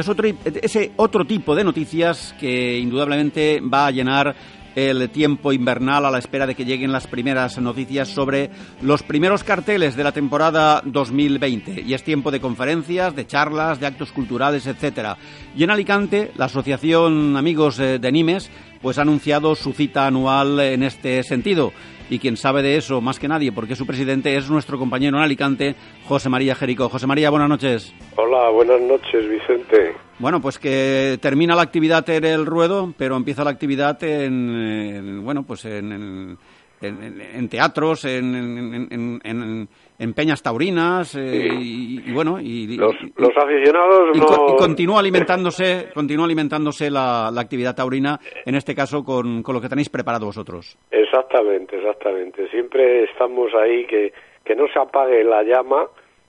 ese 0.60 0.92
otro 0.96 1.24
tipo 1.24 1.54
de 1.54 1.64
noticias 1.64 2.34
que 2.38 2.78
indudablemente 2.78 3.62
va 3.62 3.86
a 3.86 3.92
llenar 3.92 4.36
el 4.74 5.10
tiempo 5.10 5.52
invernal 5.52 6.04
a 6.04 6.10
la 6.10 6.18
espera 6.18 6.46
de 6.46 6.54
que 6.54 6.64
lleguen 6.64 6.92
las 6.92 7.06
primeras 7.06 7.58
noticias 7.58 8.08
sobre 8.08 8.50
los 8.82 9.02
primeros 9.02 9.44
carteles 9.44 9.96
de 9.96 10.04
la 10.04 10.12
temporada 10.12 10.82
2020. 10.84 11.82
Y 11.82 11.94
es 11.94 12.02
tiempo 12.02 12.30
de 12.30 12.40
conferencias, 12.40 13.14
de 13.14 13.26
charlas, 13.26 13.80
de 13.80 13.86
actos 13.86 14.12
culturales, 14.12 14.66
etcétera. 14.66 15.16
Y 15.56 15.64
en 15.64 15.70
Alicante, 15.70 16.32
la 16.36 16.46
Asociación 16.46 17.36
Amigos 17.36 17.78
eh, 17.78 17.98
de 17.98 18.12
Nimes 18.12 18.50
pues 18.82 18.98
ha 18.98 19.02
anunciado 19.02 19.54
su 19.54 19.72
cita 19.72 20.06
anual 20.06 20.60
en 20.60 20.82
este 20.82 21.22
sentido. 21.22 21.72
Y 22.10 22.18
quien 22.18 22.36
sabe 22.36 22.62
de 22.62 22.76
eso 22.76 23.00
más 23.00 23.18
que 23.18 23.28
nadie, 23.28 23.52
porque 23.52 23.76
su 23.76 23.86
presidente 23.86 24.34
es 24.34 24.48
nuestro 24.48 24.78
compañero 24.78 25.18
en 25.18 25.22
Alicante, 25.22 25.74
José 26.06 26.30
María 26.30 26.54
Jerico. 26.54 26.88
José 26.88 27.06
María, 27.06 27.28
buenas 27.28 27.50
noches. 27.50 27.94
Hola, 28.16 28.48
buenas 28.50 28.80
noches, 28.80 29.28
Vicente. 29.28 29.94
Bueno, 30.18 30.40
pues 30.40 30.58
que 30.58 31.18
termina 31.20 31.54
la 31.54 31.62
actividad 31.62 32.08
en 32.08 32.24
el 32.24 32.46
ruedo, 32.46 32.94
pero 32.96 33.16
empieza 33.16 33.44
la 33.44 33.50
actividad 33.50 34.02
en, 34.02 35.22
bueno, 35.22 35.42
pues 35.42 35.66
en, 35.66 36.38
en, 36.80 37.48
teatros, 37.48 38.04
en, 38.04 39.68
en, 39.98 40.14
peñas 40.14 40.42
taurinas 40.42 41.14
eh, 41.14 41.48
y, 41.60 42.12
bueno 42.12 42.38
y 42.40 42.76
los, 42.76 42.94
aficionados 43.36 44.16
y, 44.16 44.18
no... 44.18 44.56
continúa 44.56 45.00
alimentándose 45.00 45.90
continúa 45.94 46.24
alimentándose 46.24 46.90
la, 46.90 47.30
la, 47.32 47.40
actividad 47.40 47.74
taurina 47.74 48.18
en 48.44 48.54
este 48.54 48.74
caso 48.74 49.04
con, 49.04 49.42
con 49.42 49.54
lo 49.54 49.60
que 49.60 49.68
tenéis 49.68 49.88
preparado 49.88 50.26
vosotros. 50.26 50.78
Exactamente 50.90 51.76
exactamente. 51.76 52.48
Siempre 52.50 53.04
estamos 53.04 53.52
ahí 53.54 53.86
que 53.86 54.12
que 54.44 54.56
no 54.56 54.66
se 54.68 54.78
apague 54.78 55.22
la 55.24 55.42
llama 55.42 55.88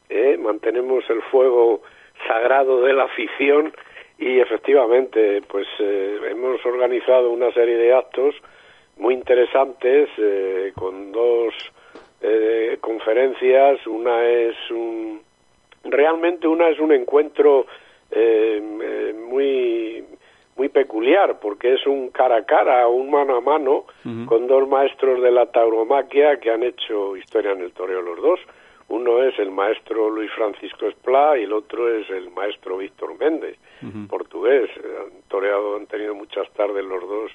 ¿eh? 0.09 0.37
mantenemos 0.37 1.03
el 1.09 1.21
fuego 1.23 1.81
sagrado 2.27 2.81
de 2.81 2.93
la 2.93 3.03
afición 3.05 3.73
y 4.17 4.39
efectivamente 4.39 5.41
pues 5.47 5.67
eh, 5.79 6.19
hemos 6.29 6.63
organizado 6.65 7.31
una 7.31 7.51
serie 7.53 7.77
de 7.77 7.93
actos 7.93 8.35
muy 8.97 9.13
interesantes 9.13 10.09
eh, 10.17 10.73
con 10.75 11.11
dos 11.11 11.53
eh, 12.21 12.77
conferencias. 12.81 13.85
Una 13.87 14.25
es 14.25 14.55
un 14.71 15.21
realmente 15.83 16.47
una 16.47 16.69
es 16.69 16.79
un 16.79 16.91
encuentro 16.91 17.65
eh, 18.11 19.13
muy 19.29 20.03
muy 20.55 20.67
peculiar 20.67 21.39
porque 21.39 21.73
es 21.73 21.87
un 21.87 22.09
cara 22.09 22.37
a 22.37 22.45
cara, 22.45 22.87
un 22.89 23.09
mano 23.09 23.37
a 23.37 23.41
mano 23.41 23.85
con 24.25 24.47
dos 24.47 24.67
maestros 24.67 25.21
de 25.21 25.31
la 25.31 25.45
tauromaquia 25.45 26.37
que 26.41 26.51
han 26.51 26.63
hecho 26.63 27.15
historia 27.15 27.51
en 27.51 27.61
el 27.61 27.71
toreo 27.71 28.01
los 28.01 28.21
dos. 28.21 28.39
Uno 28.89 29.23
es 29.23 29.37
el 29.39 29.51
maestro 29.51 30.09
Luis 30.09 30.31
Francisco 30.31 30.87
Esplá 30.87 31.37
y 31.37 31.43
el 31.43 31.53
otro 31.53 31.87
es 31.95 32.09
el 32.09 32.29
maestro 32.31 32.77
Víctor 32.77 33.17
Méndez, 33.17 33.55
portugués. 34.09 34.69
Han 34.75 35.21
toreado, 35.29 35.77
han 35.77 35.85
tenido 35.85 36.13
muchas 36.13 36.49
tardes 36.51 36.83
los 36.83 37.07
dos 37.07 37.31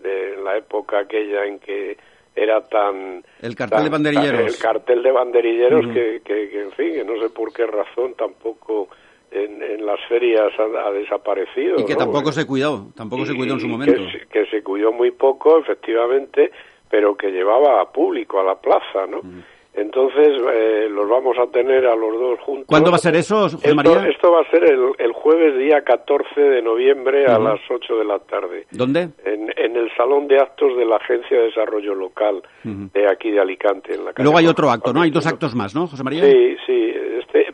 de 0.00 0.36
la 0.42 0.58
época 0.58 0.98
aquella 0.98 1.46
en 1.46 1.60
que 1.60 1.96
era 2.34 2.60
tan... 2.68 3.24
El 3.40 3.54
cartel 3.56 3.84
de 3.84 3.90
banderilleros. 3.90 4.40
el 4.40 4.58
cartel 4.58 5.02
de 5.02 5.12
banderilleros 5.12 5.86
que, 5.88 6.20
que, 6.24 6.62
en 6.62 6.72
fin, 6.72 6.92
que 6.92 7.04
no 7.04 7.20
sé 7.20 7.30
por 7.30 7.52
qué 7.52 7.66
razón 7.66 8.14
tampoco 8.14 8.88
en, 9.30 9.62
en 9.62 9.84
las 9.84 10.00
ferias 10.08 10.52
ha, 10.58 10.90
desaparecido. 10.90 11.76
Y 11.78 11.84
que 11.84 11.96
tampoco 11.96 12.32
se 12.32 12.46
cuidó, 12.46 12.88
tampoco 12.96 13.26
se 13.26 13.34
cuidó 13.34 13.54
en 13.54 13.60
su 13.60 13.68
momento. 13.68 14.00
Que, 14.30 14.46
se 14.46 14.62
cuidó 14.62 14.92
muy 14.92 15.10
poco, 15.10 15.58
efectivamente, 15.58 16.50
pero 16.90 17.16
que 17.16 17.30
llevaba 17.30 17.82
a 17.82 17.92
público 17.92 18.40
a 18.40 18.44
la 18.44 18.54
plaza, 18.56 19.06
¿no? 19.08 19.20
Entonces 19.78 20.28
eh, 20.52 20.88
los 20.90 21.08
vamos 21.08 21.36
a 21.38 21.46
tener 21.46 21.86
a 21.86 21.94
los 21.94 22.12
dos 22.18 22.40
juntos. 22.40 22.66
¿Cuándo 22.66 22.90
va 22.90 22.96
a 22.96 22.98
ser 22.98 23.14
eso, 23.14 23.42
José 23.42 23.74
María? 23.74 24.08
Esto, 24.08 24.32
va 24.32 24.40
a 24.40 24.50
ser 24.50 24.64
el, 24.64 24.92
el, 24.98 25.12
jueves 25.12 25.56
día 25.56 25.82
14 25.82 26.40
de 26.40 26.62
noviembre 26.62 27.26
a 27.26 27.38
las 27.38 27.60
8 27.70 27.98
de 27.98 28.04
la 28.04 28.18
tarde. 28.18 28.66
¿Dónde? 28.72 29.10
En, 29.24 29.52
en, 29.56 29.76
el 29.76 29.88
Salón 29.96 30.26
de 30.26 30.38
Actos 30.40 30.76
de 30.76 30.84
la 30.84 30.96
Agencia 30.96 31.38
de 31.38 31.44
Desarrollo 31.44 31.94
Local 31.94 32.42
de 32.64 33.08
aquí 33.08 33.30
de 33.30 33.40
Alicante. 33.40 33.94
En 33.94 34.04
la 34.04 34.12
Luego 34.16 34.38
hay 34.38 34.46
otro 34.48 34.68
acto, 34.70 34.92
¿no? 34.92 35.02
Hay 35.02 35.10
dos 35.10 35.26
actos 35.26 35.54
más, 35.54 35.74
¿no, 35.74 35.86
José 35.86 36.02
María? 36.02 36.24
Sí, 36.24 36.56
sí. 36.66 36.92
Este, 37.20 37.46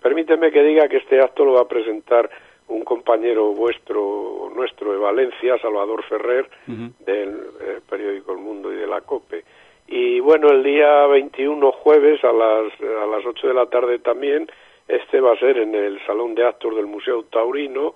permíteme 0.00 0.52
que 0.52 0.62
diga 0.62 0.88
que 0.88 0.98
este 0.98 1.20
acto 1.20 1.44
lo 1.44 1.54
va 1.54 1.62
a 1.62 1.68
presentar 1.68 2.30
un 2.68 2.82
compañero 2.82 3.52
vuestro, 3.52 4.50
nuestro 4.54 4.92
de 4.92 4.98
Valencia, 4.98 5.58
Salvador 5.60 6.04
Ferrer, 6.04 6.48
del 6.66 7.30
eh, 7.60 7.80
periódico 7.88 8.32
El 8.32 8.38
Mundo 8.38 8.72
y 8.72 8.76
de 8.76 8.86
la 8.86 9.00
COPE. 9.00 9.44
Y 9.88 10.20
bueno, 10.20 10.48
el 10.48 10.62
día 10.62 11.06
21 11.06 11.72
jueves 11.72 12.22
a 12.24 12.32
las, 12.32 12.72
a 12.80 13.06
las 13.06 13.24
8 13.24 13.48
de 13.48 13.54
la 13.54 13.66
tarde 13.66 13.98
también, 14.00 14.48
este 14.88 15.20
va 15.20 15.32
a 15.32 15.38
ser 15.38 15.58
en 15.58 15.74
el 15.74 16.04
Salón 16.06 16.34
de 16.34 16.44
Actos 16.44 16.74
del 16.74 16.86
Museo 16.86 17.24
Taurino, 17.24 17.94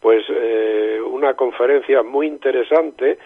pues 0.00 0.24
eh, 0.28 1.00
una 1.04 1.34
conferencia 1.34 2.02
muy 2.02 2.26
interesante 2.26 3.18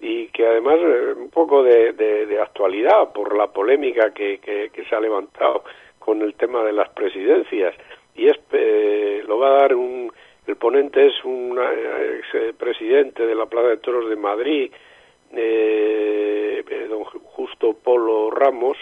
y 0.00 0.26
que 0.28 0.46
además 0.46 0.78
eh, 0.80 1.14
un 1.16 1.30
poco 1.30 1.62
de, 1.62 1.92
de, 1.92 2.40
actualidad 2.40 3.12
por 3.12 3.36
la 3.36 3.46
polémica 3.46 4.12
que, 4.12 4.38
que, 4.38 4.84
se 4.84 4.96
ha 4.96 5.00
levantado 5.00 5.64
con 5.98 6.22
el 6.22 6.34
tema 6.34 6.64
de 6.64 6.72
las 6.72 6.88
presidencias. 6.90 7.74
Y 8.14 8.26
es 8.26 8.38
eh, 8.52 9.22
lo 9.26 9.38
va 9.38 9.48
a 9.48 9.60
dar 9.62 9.74
un 9.74 10.12
el 10.46 10.56
ponente 10.56 11.06
es 11.06 11.24
un 11.24 11.56
ex 11.56 12.56
presidente 12.56 13.24
de 13.24 13.34
la 13.34 13.46
Plaza 13.46 13.68
de 13.68 13.76
Toros 13.76 14.08
de 14.10 14.16
Madrid 14.16 14.72
eh, 15.34 16.64
don 16.88 17.04
Justo 17.04 17.74
Polo 17.74 18.30
Ramos 18.30 18.76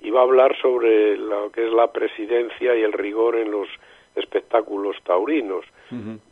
y 0.00 0.10
va 0.10 0.20
a 0.20 0.24
hablar 0.24 0.56
sobre 0.60 1.16
lo 1.16 1.50
que 1.50 1.66
es 1.66 1.72
la 1.72 1.90
presidencia 1.90 2.76
y 2.76 2.82
el 2.82 2.92
rigor 2.92 3.36
en 3.36 3.50
los 3.50 3.68
espectáculos 4.14 4.96
taurinos. 5.04 5.64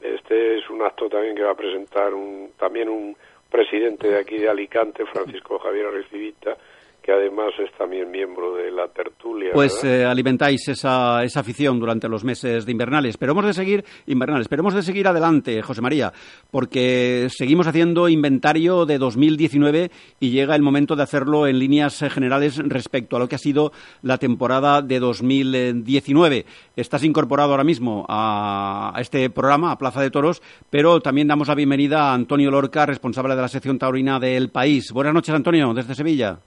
Este 0.01 0.59
es 0.59 0.69
un 0.71 0.83
acto 0.83 1.09
también 1.09 1.37
que 1.37 1.43
va 1.43 1.53
a 1.53 1.57
presentar 1.57 2.15
un, 2.15 2.51
también 2.59 2.89
un 2.89 3.17
presidente 3.51 4.09
de 4.09 4.19
aquí 4.19 4.39
de 4.39 4.49
Alicante, 4.49 5.05
Francisco 5.07 5.59
Javier 5.59 5.91
Recibita, 5.91 6.57
que 7.03 7.13
además 7.13 7.53
es 7.59 7.71
también 7.77 8.11
miembro 8.11 8.55
de 8.55 8.71
la 8.71 8.87
tertulia. 8.89 9.51
Pues 9.53 9.83
eh, 9.83 10.05
alimentáis 10.05 10.69
esa, 10.69 11.25
esa 11.25 11.41
afición 11.41 11.81
durante 11.81 12.09
los 12.09 12.23
meses 12.23 12.65
de 12.65 12.73
invernales. 12.73 13.17
Pero 13.17 13.33
hemos 13.33 13.45
de 13.45 13.53
seguir, 13.53 13.85
invernales, 14.07 14.47
pero 14.49 14.61
hemos 14.61 14.75
de 14.75 14.83
seguir 14.83 15.09
adelante, 15.09 15.61
José 15.63 15.81
María, 15.81 16.13
porque 16.51 17.27
seguimos 17.31 17.67
haciendo 17.67 18.09
inventario 18.09 18.87
de 18.87 18.99
2019 18.99 19.91
y 20.21 20.31
llega 20.31 20.55
el 20.55 20.63
momento 20.63 20.95
de 20.95 21.03
hacerlo 21.03 21.47
en 21.47 21.59
líneas 21.59 21.99
generales 22.09 22.59
respecto 22.65 23.17
a 23.17 23.19
lo 23.19 23.29
que 23.29 23.35
ha 23.35 23.39
sido 23.39 23.73
la 24.03 24.19
temporada 24.19 24.81
de 24.81 25.01
2019. 25.01 26.47
Estás 26.77 27.03
incorporado 27.03 27.51
ahora 27.51 27.65
mismo 27.65 28.07
a, 28.09 28.93
a 28.95 29.01
este 29.01 29.29
programa, 29.29 29.73
a 29.73 29.79
Plaza 29.79 30.01
de 30.01 30.11
Toros, 30.11 30.41
pero 30.71 31.01
también 31.01 31.27
damos 31.27 31.49
la 31.49 31.57
bienvenida 31.57 32.11
a 32.11 32.15
Antonio 32.15 32.51
Lorca, 32.51 32.87
responsable 32.87 33.35
de 33.35 33.43
la 33.43 33.49
sección 33.49 33.79
taurina 33.79 34.21
del 34.21 34.51
país. 34.51 34.93
Buenas 34.93 35.15
noches, 35.15 35.35
Antonio, 35.35 35.75
desde 35.75 35.95
Sevilla. 35.95 36.39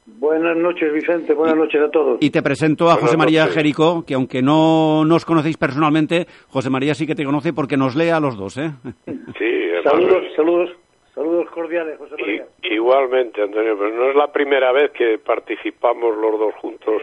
Buenas 0.45 0.61
noches, 0.61 0.93
Vicente. 0.93 1.33
Buenas 1.33 1.57
noches 1.57 1.81
a 1.81 1.89
todos. 1.89 2.19
Y 2.21 2.29
te 2.29 2.43
presento 2.43 2.91
a 2.91 2.97
José 2.97 3.17
María 3.17 3.47
Jerico, 3.47 4.05
que 4.05 4.13
aunque 4.13 4.43
no 4.43 5.03
nos 5.03 5.25
conocéis 5.25 5.57
personalmente, 5.57 6.27
José 6.49 6.69
María 6.69 6.93
sí 6.93 7.07
que 7.07 7.15
te 7.15 7.25
conoce 7.25 7.51
porque 7.51 7.77
nos 7.77 7.95
lee 7.95 8.09
a 8.09 8.19
los 8.19 8.37
dos, 8.37 8.55
¿eh? 8.57 8.69
Sí, 9.39 9.61
saludos, 9.83 10.23
saludos, 10.35 10.69
saludos 11.15 11.49
cordiales, 11.49 11.97
José 11.97 12.13
María. 12.19 12.45
igualmente, 12.61 13.41
Antonio, 13.41 13.75
pero 13.75 13.95
no 13.95 14.11
es 14.11 14.15
la 14.15 14.31
primera 14.31 14.71
vez 14.71 14.91
que 14.91 15.17
participamos 15.17 16.15
los 16.15 16.39
dos 16.39 16.53
juntos. 16.61 17.01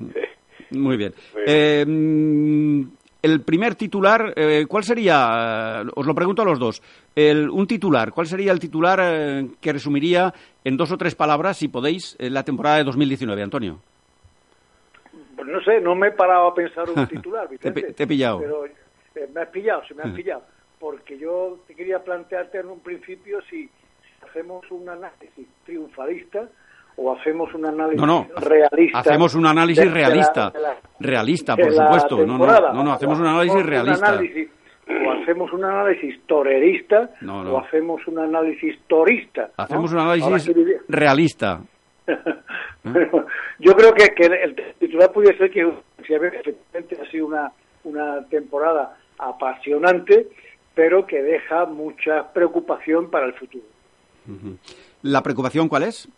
Muy 0.70 0.96
bien. 0.96 1.12
Eh, 1.46 1.84
el 3.22 3.40
primer 3.42 3.76
titular, 3.76 4.34
eh, 4.36 4.66
¿cuál 4.68 4.84
sería? 4.84 5.82
Os 5.94 6.06
lo 6.06 6.14
pregunto 6.14 6.42
a 6.42 6.44
los 6.44 6.58
dos. 6.58 6.82
El, 7.14 7.48
un 7.48 7.66
titular, 7.66 8.12
¿cuál 8.12 8.26
sería 8.26 8.52
el 8.52 8.58
titular 8.58 9.00
eh, 9.02 9.48
que 9.60 9.72
resumiría 9.72 10.32
en 10.64 10.76
dos 10.76 10.90
o 10.92 10.98
tres 10.98 11.14
palabras, 11.14 11.56
si 11.56 11.68
podéis, 11.68 12.16
la 12.18 12.42
temporada 12.42 12.78
de 12.78 12.84
2019, 12.84 13.42
Antonio? 13.42 13.80
Pues 15.36 15.48
no 15.48 15.60
sé, 15.62 15.80
no 15.80 15.94
me 15.94 16.08
he 16.08 16.12
parado 16.12 16.48
a 16.48 16.54
pensar 16.54 16.88
un 16.88 17.06
titular, 17.08 17.48
Vicente. 17.48 17.92
te, 17.92 18.02
he 18.02 18.06
pillado. 18.06 18.38
Pero 18.38 18.66
eh, 18.66 19.28
me 19.34 19.42
has 19.42 19.48
pillado, 19.48 19.84
se 19.86 19.94
me 19.94 20.02
has 20.02 20.12
pillado. 20.12 20.42
Porque 20.78 21.18
yo 21.18 21.60
te 21.66 21.74
quería 21.74 22.02
plantearte 22.02 22.58
en 22.58 22.66
un 22.66 22.80
principio 22.80 23.40
si 23.48 23.68
hacemos 24.28 24.68
un 24.70 24.88
análisis 24.88 25.46
triunfalista 25.64 26.48
o 26.96 27.12
hacemos 27.14 27.52
un 27.54 27.66
análisis 27.66 28.00
no, 28.00 28.06
no, 28.06 28.40
realista. 28.40 28.98
Hacemos 28.98 29.34
un 29.34 29.46
análisis 29.46 29.92
realista. 29.92 30.50
De 30.50 30.60
la, 30.60 30.68
de 30.68 30.74
la, 30.74 30.80
realista, 31.00 31.56
por 31.56 31.72
supuesto. 31.72 32.26
No, 32.26 32.38
no, 32.38 32.72
no, 32.72 32.84
no, 32.84 32.92
hacemos 32.92 33.18
un 33.18 33.26
análisis 33.26 33.64
realista. 33.64 34.06
Un 34.06 34.14
análisis, 34.14 34.48
o 34.88 35.12
hacemos 35.12 35.52
un 35.52 35.64
análisis 35.64 36.20
torerista 36.26 37.10
no, 37.20 37.44
no. 37.44 37.54
o 37.54 37.58
hacemos 37.60 38.06
un 38.06 38.18
análisis 38.18 38.78
torista. 38.86 39.50
Hacemos 39.56 39.92
un 39.92 39.98
análisis 40.00 40.52
realista. 40.88 41.60
bueno, 42.84 43.26
yo 43.58 43.72
creo 43.74 43.94
que, 43.94 44.08
que 44.08 44.26
el 44.26 44.56
titular 44.78 45.12
puede 45.12 45.36
ser 45.38 45.50
que 45.50 45.60
efectivamente 45.60 46.98
ha 47.00 47.10
sido 47.10 47.26
una, 47.26 47.52
una 47.84 48.26
temporada 48.28 48.96
apasionante, 49.18 50.26
pero 50.74 51.06
que 51.06 51.22
deja 51.22 51.66
mucha 51.66 52.32
preocupación 52.32 53.10
para 53.10 53.26
el 53.26 53.34
futuro. 53.34 53.64
¿La 55.02 55.22
preocupación 55.22 55.68
cuál 55.68 55.84
es? 55.84 56.08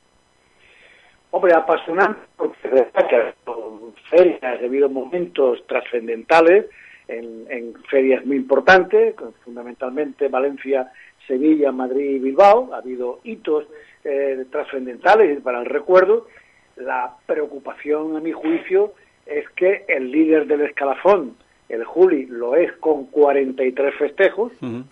Hombre, 1.37 1.53
apasionante 1.53 2.21
porque 2.37 2.57
que 2.63 3.17
ha 3.17 3.19
habido 3.19 3.93
ferias, 4.09 4.41
ha 4.41 4.51
habido 4.51 4.89
momentos 4.89 5.67
trascendentales 5.67 6.67
en, 7.09 7.47
en, 7.51 7.75
ferias 7.91 8.25
muy 8.25 8.37
importantes, 8.37 9.17
fundamentalmente 9.45 10.29
Valencia, 10.29 10.93
Sevilla, 11.27 11.73
Madrid 11.73 12.09
y 12.09 12.19
Bilbao. 12.21 12.73
Ha 12.73 12.77
habido 12.77 13.19
hitos 13.25 13.65
eh, 14.05 14.45
trascendentales 14.53 15.41
para 15.41 15.59
el 15.59 15.67
recuerdo. 15.67 16.29
La 16.77 17.17
preocupación, 17.27 18.17
a 18.17 18.21
mi 18.21 18.31
juicio, 18.31 18.93
es 19.27 19.49
que 19.57 19.87
el 19.89 20.13
líder 20.13 20.47
del 20.47 20.61
escalafón, 20.61 21.35
el 21.69 21.83
Juli, 21.83 22.27
lo 22.27 22.55
es 22.55 22.71
con 22.75 23.07
43 23.07 23.93
festejos, 23.97 24.53
uh 24.63 24.67
-huh. 24.67 24.85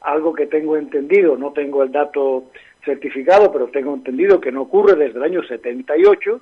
algo 0.00 0.32
que 0.32 0.46
tengo 0.46 0.78
entendido, 0.78 1.36
no 1.36 1.52
tengo 1.52 1.82
el 1.82 1.92
dato 1.92 2.44
certificado, 2.84 3.52
pero 3.52 3.68
tengo 3.68 3.94
entendido 3.94 4.40
que 4.40 4.52
no 4.52 4.62
ocurre 4.62 4.96
desde 4.96 5.18
el 5.18 5.24
año 5.24 5.42
78 5.42 6.40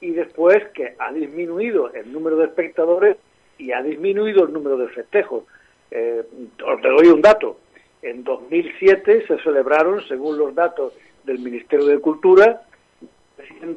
y 0.00 0.10
después 0.10 0.58
que 0.74 0.94
ha 0.98 1.12
disminuido 1.12 1.92
el 1.92 2.12
número 2.12 2.36
de 2.36 2.46
espectadores 2.46 3.16
y 3.58 3.72
ha 3.72 3.82
disminuido 3.82 4.44
el 4.44 4.52
número 4.52 4.76
de 4.76 4.88
festejos. 4.88 5.44
Eh, 5.90 6.22
os 6.64 6.82
doy 6.82 7.08
un 7.08 7.22
dato. 7.22 7.58
En 8.02 8.22
2007 8.22 9.26
se 9.26 9.38
celebraron, 9.38 10.06
según 10.06 10.36
los 10.36 10.54
datos 10.54 10.92
del 11.24 11.38
Ministerio 11.38 11.86
de 11.86 11.98
Cultura, 11.98 12.62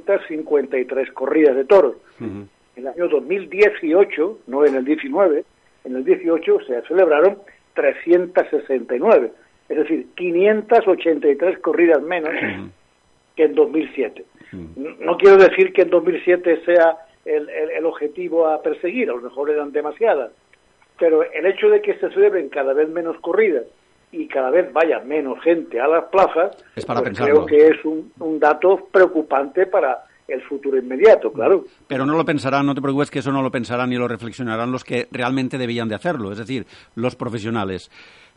353 0.06 1.12
corridas 1.12 1.56
de 1.56 1.66
toros. 1.66 1.96
Uh 2.20 2.24
-huh. 2.24 2.48
En 2.76 2.84
el 2.84 2.88
año 2.88 3.08
2018, 3.08 4.40
no 4.48 4.66
en 4.66 4.76
el 4.76 4.86
19, 4.86 5.46
en 5.86 5.96
el 5.96 6.04
18 6.04 6.60
se 6.68 6.82
celebraron 6.84 7.38
369 7.74 9.32
es 9.70 9.78
decir, 9.78 10.08
583 10.16 11.60
corridas 11.60 12.02
menos 12.02 12.32
que 13.36 13.44
en 13.44 13.56
2007. 13.56 14.26
Mm. 14.52 15.06
No 15.06 15.18
quiero 15.18 15.38
decir 15.38 15.74
que 15.74 15.84
en 15.84 15.90
2007 15.90 16.64
sea 16.66 16.98
el, 17.26 17.50
el, 17.50 17.72
el, 17.72 17.86
objetivo 17.86 18.48
a 18.48 18.62
perseguir, 18.62 19.10
a 19.10 19.14
lo 19.14 19.22
mejor 19.22 19.50
eran 19.50 19.72
demasiadas, 19.72 20.32
pero 20.98 21.24
el 21.24 21.46
hecho 21.46 21.70
de 21.70 21.82
que 21.82 21.96
se 21.96 22.10
celebren 22.10 22.50
cada 22.50 22.74
vez 22.74 22.90
menos 22.90 23.18
corridas 23.20 23.66
y 24.12 24.28
cada 24.28 24.50
vez 24.50 24.72
vaya 24.72 25.00
menos 25.00 25.42
gente 25.42 25.80
a 25.80 25.88
las 25.88 26.06
plazas, 26.06 26.56
es 26.76 26.86
para 26.86 27.02
pues 27.02 27.20
creo 27.20 27.46
que 27.46 27.68
es 27.68 27.84
un, 27.84 28.12
un 28.20 28.40
dato 28.40 28.88
preocupante 28.92 29.66
para 29.66 30.06
el 30.28 30.42
futuro 30.44 30.78
inmediato, 30.78 31.32
claro. 31.32 31.66
Pero 31.88 32.06
no 32.06 32.16
lo 32.16 32.26
pensarán, 32.26 32.66
no 32.66 32.76
te 32.76 32.82
preocupes 32.82 33.10
que 33.10 33.20
eso 33.20 33.32
no 33.32 33.42
lo 33.42 33.52
pensarán 33.52 33.90
ni 33.90 33.98
lo 33.98 34.08
reflexionarán 34.08 34.72
los 34.72 34.84
que 34.84 35.08
realmente 35.12 35.58
debían 35.58 35.88
de 35.88 35.96
hacerlo, 35.96 36.32
es 36.32 36.38
decir, 36.38 36.66
los 36.96 37.16
profesionales. 37.16 37.90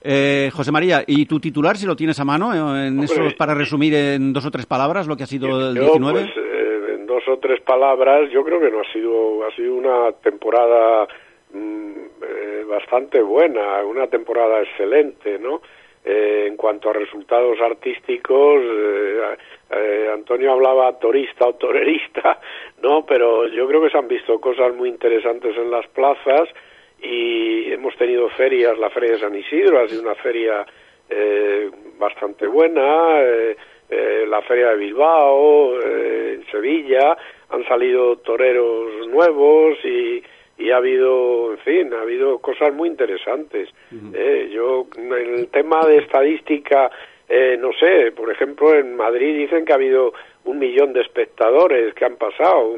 Eh, 0.02 0.50
José 0.52 0.72
María, 0.72 1.02
¿y 1.06 1.26
tu 1.26 1.38
titular, 1.38 1.76
si 1.76 1.86
lo 1.86 1.94
tienes 1.94 2.18
a 2.20 2.24
mano, 2.24 2.54
eh, 2.54 2.86
en 2.86 3.00
eso 3.00 3.22
para 3.36 3.54
resumir 3.54 3.94
en 3.94 4.32
dos 4.32 4.46
o 4.46 4.50
tres 4.50 4.64
palabras 4.64 5.06
lo 5.06 5.16
que 5.16 5.24
ha 5.24 5.26
sido 5.26 5.70
el 5.70 5.74
19? 5.74 6.20
Pues, 6.20 6.36
eh, 6.36 6.94
en 6.94 7.06
dos 7.06 7.22
o 7.28 7.38
tres 7.38 7.60
palabras, 7.60 8.30
yo 8.30 8.42
creo 8.42 8.60
que 8.60 8.70
no 8.70 8.80
ha 8.80 8.92
sido, 8.92 9.44
ha 9.46 9.54
sido 9.54 9.74
una 9.74 10.12
temporada 10.22 11.06
mmm, 11.52 11.92
eh, 12.22 12.64
bastante 12.66 13.20
buena, 13.20 13.84
una 13.84 14.06
temporada 14.06 14.62
excelente, 14.62 15.38
¿no? 15.38 15.60
En 16.02 16.56
cuanto 16.56 16.88
a 16.88 16.94
resultados 16.94 17.60
artísticos, 17.60 18.62
eh, 19.70 20.08
Antonio 20.12 20.52
hablaba 20.52 20.98
torista 20.98 21.46
o 21.46 21.54
torerista, 21.54 22.40
¿no? 22.82 23.04
Pero 23.04 23.46
yo 23.48 23.68
creo 23.68 23.82
que 23.82 23.90
se 23.90 23.98
han 23.98 24.08
visto 24.08 24.40
cosas 24.40 24.74
muy 24.74 24.88
interesantes 24.88 25.54
en 25.58 25.70
las 25.70 25.86
plazas 25.88 26.48
y 27.02 27.72
hemos 27.72 27.96
tenido 27.96 28.28
ferias, 28.30 28.78
la 28.78 28.90
feria 28.90 29.12
de 29.12 29.18
San 29.20 29.34
Isidro 29.34 29.80
ha 29.80 29.88
sido 29.88 30.02
una 30.02 30.14
feria 30.16 30.66
eh, 31.08 31.70
bastante 31.98 32.46
buena, 32.46 33.20
eh, 33.20 33.56
eh, 33.88 34.24
la 34.28 34.42
feria 34.42 34.70
de 34.70 34.76
Bilbao, 34.76 35.80
en 35.80 36.44
Sevilla, 36.50 37.16
han 37.48 37.64
salido 37.66 38.16
toreros 38.18 39.08
nuevos 39.08 39.76
y, 39.84 40.22
y 40.58 40.70
ha 40.70 40.76
habido, 40.76 41.52
en 41.52 41.58
fin, 41.58 41.92
ha 41.94 42.02
habido 42.02 42.38
cosas 42.38 42.72
muy 42.72 42.88
interesantes. 42.88 43.68
-huh. 43.92 44.48
yo, 44.50 44.86
en 44.96 45.12
el 45.12 45.48
tema 45.48 45.84
de 45.86 45.98
estadística, 45.98 46.90
no 47.58 47.72
sé, 47.72 48.12
por 48.12 48.30
ejemplo, 48.30 48.74
en 48.74 48.96
Madrid 48.96 49.36
dicen 49.36 49.64
que 49.64 49.72
ha 49.72 49.76
habido 49.76 50.12
un 50.44 50.58
millón 50.58 50.92
de 50.92 51.02
espectadores 51.02 51.94
que 51.94 52.04
han 52.04 52.16
pasado, 52.16 52.76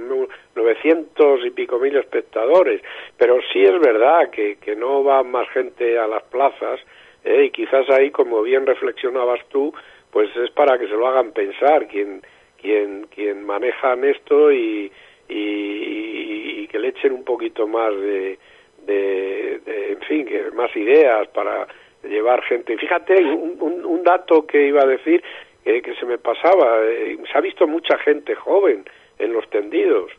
900 0.54 1.46
y 1.46 1.50
pico 1.50 1.78
mil 1.78 1.96
espectadores, 1.96 2.82
pero 3.16 3.38
sí 3.52 3.62
es 3.62 3.78
verdad 3.80 4.30
que, 4.30 4.56
que 4.56 4.74
no 4.74 5.04
va 5.04 5.22
más 5.22 5.48
gente 5.50 5.98
a 5.98 6.06
las 6.06 6.22
plazas 6.24 6.80
eh, 7.24 7.44
y 7.44 7.50
quizás 7.50 7.88
ahí, 7.90 8.10
como 8.10 8.42
bien 8.42 8.66
reflexionabas 8.66 9.40
tú, 9.48 9.72
pues 10.10 10.28
es 10.36 10.50
para 10.50 10.78
que 10.78 10.88
se 10.88 10.94
lo 10.94 11.06
hagan 11.06 11.32
pensar 11.32 11.86
quien, 11.86 12.22
quien, 12.60 13.06
quien 13.14 13.44
manejan 13.44 14.04
esto 14.04 14.50
y, 14.50 14.90
y, 15.28 16.62
y 16.62 16.68
que 16.68 16.78
le 16.78 16.88
echen 16.88 17.12
un 17.12 17.24
poquito 17.24 17.66
más 17.66 17.94
de, 17.94 18.38
en 18.86 20.00
fin, 20.08 20.26
que 20.26 20.50
más 20.50 20.74
ideas 20.76 21.28
para 21.28 21.68
llevar 22.02 22.42
gente. 22.42 22.76
Fíjate, 22.76 23.22
un 23.22 24.02
dato 24.02 24.44
que 24.46 24.66
iba 24.66 24.82
a 24.82 24.86
decir, 24.86 25.22
eh, 25.64 25.82
que 25.82 25.94
se 25.94 26.06
me 26.06 26.18
pasaba. 26.18 26.80
Eh, 26.84 27.18
se 27.30 27.38
ha 27.38 27.40
visto 27.40 27.66
mucha 27.66 27.98
gente 27.98 28.34
joven 28.34 28.84
en 29.18 29.32
los 29.32 29.48
tendidos. 29.50 30.10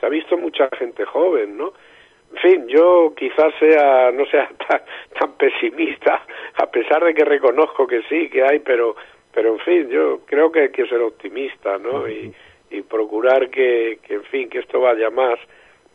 se 0.00 0.06
ha 0.06 0.08
visto 0.08 0.36
mucha 0.36 0.68
gente 0.76 1.04
joven, 1.04 1.56
¿no? 1.56 1.72
En 2.32 2.38
fin, 2.38 2.68
yo 2.68 3.12
quizás 3.14 3.52
sea, 3.58 4.10
no 4.10 4.24
sea 4.26 4.48
tan, 4.68 4.80
tan 5.18 5.32
pesimista, 5.34 6.24
a 6.54 6.66
pesar 6.70 7.04
de 7.04 7.14
que 7.14 7.24
reconozco 7.24 7.86
que 7.86 8.02
sí, 8.08 8.28
que 8.28 8.42
hay, 8.42 8.58
pero, 8.60 8.96
pero 9.32 9.52
en 9.52 9.58
fin, 9.60 9.88
yo 9.90 10.20
creo 10.26 10.50
que 10.50 10.60
hay 10.60 10.70
que 10.70 10.86
ser 10.86 11.00
optimista, 11.00 11.78
¿no? 11.78 12.08
Y, 12.08 12.34
y 12.70 12.82
procurar 12.82 13.50
que, 13.50 13.98
que, 14.02 14.14
en 14.14 14.24
fin, 14.24 14.48
que 14.48 14.60
esto 14.60 14.80
vaya 14.80 15.10
más 15.10 15.38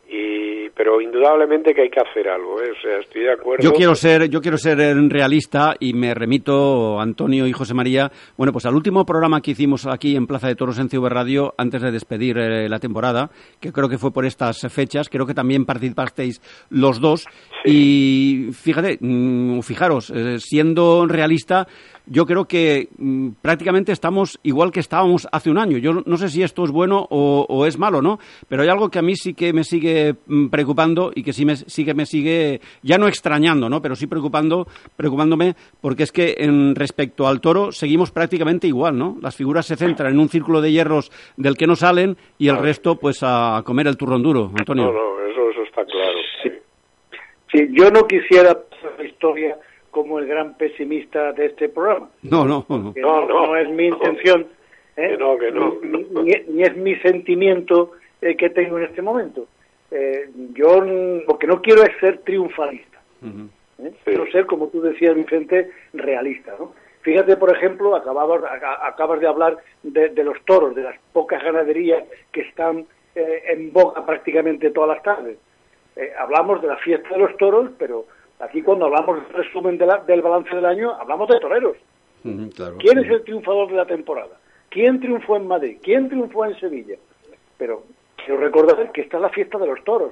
y 0.09 0.69
pero 0.69 1.01
indudablemente 1.01 1.73
que 1.73 1.81
hay 1.81 1.89
que 1.89 1.99
hacer 1.99 2.29
algo 2.29 2.61
¿eh? 2.61 2.71
o 2.71 2.81
sea 2.81 2.99
estoy 2.99 3.23
de 3.23 3.33
acuerdo 3.33 3.63
yo 3.63 3.73
quiero 3.73 3.95
ser 3.95 4.29
yo 4.29 4.41
quiero 4.41 4.57
ser 4.57 4.77
realista 5.09 5.75
y 5.79 5.93
me 5.93 6.13
remito 6.13 6.99
Antonio 6.99 7.45
y 7.47 7.51
José 7.51 7.73
María 7.73 8.11
bueno 8.37 8.53
pues 8.53 8.65
al 8.65 8.75
último 8.75 9.05
programa 9.05 9.41
que 9.41 9.51
hicimos 9.51 9.85
aquí 9.85 10.15
en 10.15 10.27
Plaza 10.27 10.47
de 10.47 10.55
Toros 10.55 10.79
en 10.79 10.89
CV 10.89 11.09
Radio 11.09 11.53
antes 11.57 11.81
de 11.81 11.91
despedir 11.91 12.37
eh, 12.37 12.69
la 12.69 12.79
temporada 12.79 13.29
que 13.59 13.73
creo 13.73 13.89
que 13.89 13.97
fue 13.97 14.13
por 14.13 14.25
estas 14.25 14.61
fechas 14.69 15.09
creo 15.09 15.25
que 15.25 15.33
también 15.33 15.65
participasteis 15.65 16.41
los 16.69 17.01
dos 17.01 17.25
y 17.65 18.49
fíjate 18.53 18.97
mm, 19.01 19.61
fijaros 19.61 20.11
eh, 20.11 20.39
siendo 20.39 21.05
realista 21.05 21.67
yo 22.09 22.25
creo 22.25 22.45
que 22.45 22.87
mm, 22.97 23.29
prácticamente 23.41 23.91
estamos 23.91 24.39
igual 24.43 24.71
que 24.71 24.79
estábamos 24.79 25.27
hace 25.31 25.49
un 25.49 25.57
año. 25.57 25.77
Yo 25.77 26.03
no 26.05 26.17
sé 26.17 26.29
si 26.29 26.41
esto 26.41 26.63
es 26.63 26.71
bueno 26.71 27.05
o, 27.09 27.65
es 27.65 27.77
malo, 27.77 28.01
¿no? 28.01 28.19
Pero 28.47 28.63
hay 28.63 28.69
algo 28.69 28.89
que 28.89 28.99
a 28.99 29.01
mí 29.01 29.15
sí 29.15 29.33
que 29.33 29.53
me 29.53 29.63
sigue 29.63 30.15
mm, 30.25 30.47
preocupando 30.47 31.11
y 31.13 31.23
que 31.23 31.33
sí, 31.33 31.45
me, 31.45 31.55
sí 31.55 31.85
que 31.85 31.93
me 31.93 32.05
sigue, 32.05 32.61
ya 32.81 32.97
no 32.97 33.07
extrañando, 33.07 33.69
¿no? 33.69 33.81
Pero 33.81 33.95
sí 33.95 34.07
preocupando, 34.07 34.67
preocupándome, 34.95 35.55
porque 35.81 36.03
es 36.03 36.11
que 36.11 36.35
en 36.37 36.75
respecto 36.75 37.27
al 37.27 37.41
toro 37.41 37.71
seguimos 37.71 38.11
prácticamente 38.11 38.67
igual, 38.67 38.97
¿no? 38.97 39.17
Las 39.21 39.35
figuras 39.35 39.65
se 39.65 39.75
centran 39.75 40.13
en 40.13 40.19
un 40.19 40.29
círculo 40.29 40.61
de 40.61 40.71
hierros 40.71 41.11
del 41.35 41.57
que 41.57 41.67
no 41.67 41.75
salen 41.75 42.17
y 42.37 42.47
el 42.47 42.57
resto, 42.57 42.95
pues, 42.95 43.19
a 43.21 43.61
comer 43.65 43.87
el 43.87 43.97
turrón 43.97 44.23
duro, 44.23 44.51
Antonio. 44.57 44.85
No, 44.85 44.93
no, 44.93 45.27
eso, 45.29 45.49
eso 45.51 45.63
está 45.63 45.83
claro. 45.85 46.17
Sí. 46.41 46.51
sí, 47.51 47.67
yo 47.71 47.91
no 47.91 48.07
quisiera 48.07 48.57
la 48.97 49.03
historia 49.03 49.57
como 49.97 50.19
el 50.19 50.27
gran 50.27 50.53
pesimista 50.53 51.33
de 51.33 51.47
este 51.47 51.69
programa. 51.69 52.11
No, 52.21 52.45
no, 52.45 52.63
no. 52.69 52.93
No, 52.95 53.25
no, 53.25 53.57
es 53.57 53.67
mi 53.71 53.87
intención. 53.87 54.45
¿eh? 54.95 55.09
Que 55.09 55.17
no, 55.17 55.37
que 55.39 55.51
no. 55.51 55.79
Ni, 56.21 56.61
es 56.61 56.77
mi 56.77 56.95
sentimiento 56.97 57.93
eh, 58.21 58.37
que 58.37 58.51
tengo 58.51 58.77
en 58.77 58.83
este 58.83 59.01
momento. 59.01 59.47
Eh, 59.89 60.29
yo 60.53 60.81
lo 60.81 61.39
que 61.39 61.47
no 61.47 61.63
quiero 61.63 61.81
es 61.81 61.97
ser 61.99 62.19
triunfalista. 62.19 62.99
¿eh? 63.79 63.91
Quiero 64.03 64.29
ser, 64.29 64.45
como 64.45 64.67
tú 64.67 64.81
decías, 64.81 65.15
Vicente, 65.15 65.71
realista. 65.93 66.53
¿no? 66.59 66.73
Fíjate, 67.01 67.35
por 67.35 67.57
ejemplo, 67.57 67.95
acababas, 67.95 68.43
acabas 68.83 69.19
de 69.19 69.25
hablar 69.25 69.57
de, 69.81 70.09
de, 70.09 70.23
los 70.23 70.39
toros, 70.45 70.75
de 70.75 70.83
las 70.83 70.99
pocas 71.11 71.43
ganaderías 71.43 72.03
que 72.31 72.41
están 72.41 72.85
en 73.15 73.73
boca 73.73 74.05
prácticamente 74.05 74.69
todas 74.69 74.89
las 74.89 75.01
tardes. 75.01 75.39
hablamos 76.19 76.61
de 76.61 76.67
la 76.67 76.77
fiesta 76.77 77.09
de 77.09 77.17
los 77.17 77.35
toros, 77.37 77.71
pero 77.79 78.05
Aquí 78.39 78.61
cuando 78.61 78.85
hablamos 78.85 79.15
del 79.15 79.43
resumen 79.43 79.77
del 79.77 80.21
balance 80.21 80.55
del 80.55 80.65
año, 80.65 80.93
hablamos 80.93 81.27
de 81.27 81.39
toreros. 81.39 81.77
¿Quién 82.21 82.99
es 82.99 83.09
el 83.09 83.23
triunfador 83.23 83.69
de 83.69 83.77
la 83.77 83.85
temporada? 83.85 84.37
¿Quién 84.69 84.99
triunfó 84.99 85.37
en 85.37 85.47
Madrid? 85.47 85.77
¿Quién 85.81 86.09
triunfó 86.09 86.45
en 86.45 86.59
Sevilla? 86.59 86.95
Pero 87.57 87.83
quiero 88.17 88.39
recordar 88.39 88.91
que 88.91 89.01
está 89.01 89.19
la 89.19 89.29
fiesta 89.29 89.57
de 89.57 89.67
los 89.67 89.83
toros. 89.83 90.11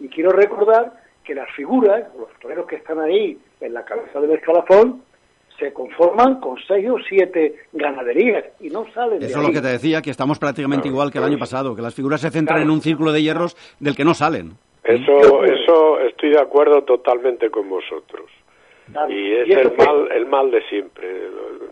Y 0.00 0.08
quiero 0.08 0.30
recordar 0.30 0.92
que 1.24 1.34
las 1.34 1.50
figuras, 1.54 2.04
los 2.18 2.28
toreros 2.40 2.66
que 2.66 2.76
están 2.76 3.00
ahí 3.00 3.38
en 3.60 3.74
la 3.74 3.84
cabeza 3.84 4.20
del 4.20 4.30
escalafón, 4.30 5.02
se 5.58 5.72
conforman 5.72 6.40
con 6.40 6.56
seis 6.66 6.88
o 6.88 6.98
siete 7.08 7.56
ganaderías 7.72 8.44
y 8.60 8.68
no 8.68 8.86
salen 8.92 9.22
Eso 9.22 9.40
es 9.40 9.46
lo 9.46 9.52
que 9.52 9.62
te 9.62 9.68
decía, 9.68 10.02
que 10.02 10.10
estamos 10.10 10.38
prácticamente 10.38 10.88
igual 10.88 11.10
que 11.10 11.18
el 11.18 11.24
año 11.24 11.38
pasado, 11.38 11.74
que 11.74 11.82
las 11.82 11.94
figuras 11.94 12.20
se 12.20 12.30
centran 12.30 12.60
en 12.62 12.70
un 12.70 12.80
círculo 12.82 13.12
de 13.12 13.22
hierros 13.22 13.56
del 13.80 13.96
que 13.96 14.04
no 14.04 14.14
salen. 14.14 14.52
Eso, 14.86 15.44
eso 15.44 16.00
estoy 16.00 16.30
de 16.30 16.40
acuerdo 16.40 16.82
totalmente 16.82 17.50
con 17.50 17.68
vosotros. 17.68 18.30
Y 19.08 19.32
es 19.32 19.56
el 19.56 19.76
mal, 19.76 20.08
el 20.12 20.26
mal 20.26 20.50
de 20.50 20.62
siempre. 20.68 21.28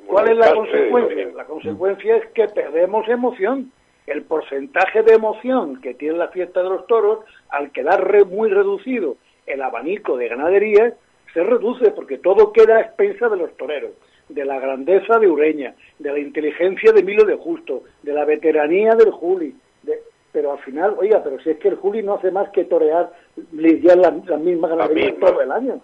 ¿Cuál 0.06 0.32
es 0.32 0.36
la 0.36 0.52
consecuencia? 0.52 1.28
La 1.34 1.44
consecuencia 1.44 2.16
es 2.16 2.26
que 2.32 2.48
perdemos 2.48 3.08
emoción. 3.08 3.70
El 4.06 4.22
porcentaje 4.22 5.02
de 5.02 5.14
emoción 5.14 5.80
que 5.80 5.94
tiene 5.94 6.18
la 6.18 6.28
fiesta 6.28 6.62
de 6.62 6.68
los 6.68 6.86
toros, 6.86 7.20
al 7.48 7.70
quedar 7.70 8.26
muy 8.26 8.50
reducido 8.50 9.16
el 9.46 9.62
abanico 9.62 10.16
de 10.16 10.28
ganadería, 10.28 10.94
se 11.32 11.42
reduce 11.42 11.90
porque 11.92 12.18
todo 12.18 12.52
queda 12.52 12.76
a 12.76 12.80
expensa 12.80 13.28
de 13.28 13.36
los 13.36 13.56
toreros, 13.56 13.92
de 14.28 14.44
la 14.44 14.58
grandeza 14.58 15.18
de 15.18 15.28
Ureña, 15.28 15.74
de 15.98 16.12
la 16.12 16.18
inteligencia 16.18 16.92
de 16.92 17.02
Milo 17.02 17.24
de 17.24 17.36
Justo, 17.36 17.84
de 18.02 18.12
la 18.12 18.24
veteranía 18.24 18.94
del 18.94 19.10
Juli, 19.10 19.54
de, 19.82 20.00
pero 20.35 20.51
al 20.51 20.59
final, 20.59 20.97
oiga, 20.99 21.22
pero 21.22 21.39
si 21.39 21.51
es 21.51 21.59
que 21.59 21.68
el 21.68 21.76
Juli 21.76 22.03
no 22.03 22.14
hace 22.14 22.32
más 22.32 22.51
que 22.51 22.64
torear, 22.64 23.12
lidiar 23.53 23.99
las 23.99 24.26
la 24.26 24.37
mismas 24.37 24.72
ganaderías 24.72 25.14
todo 25.20 25.41
el 25.41 25.53
año. 25.53 25.80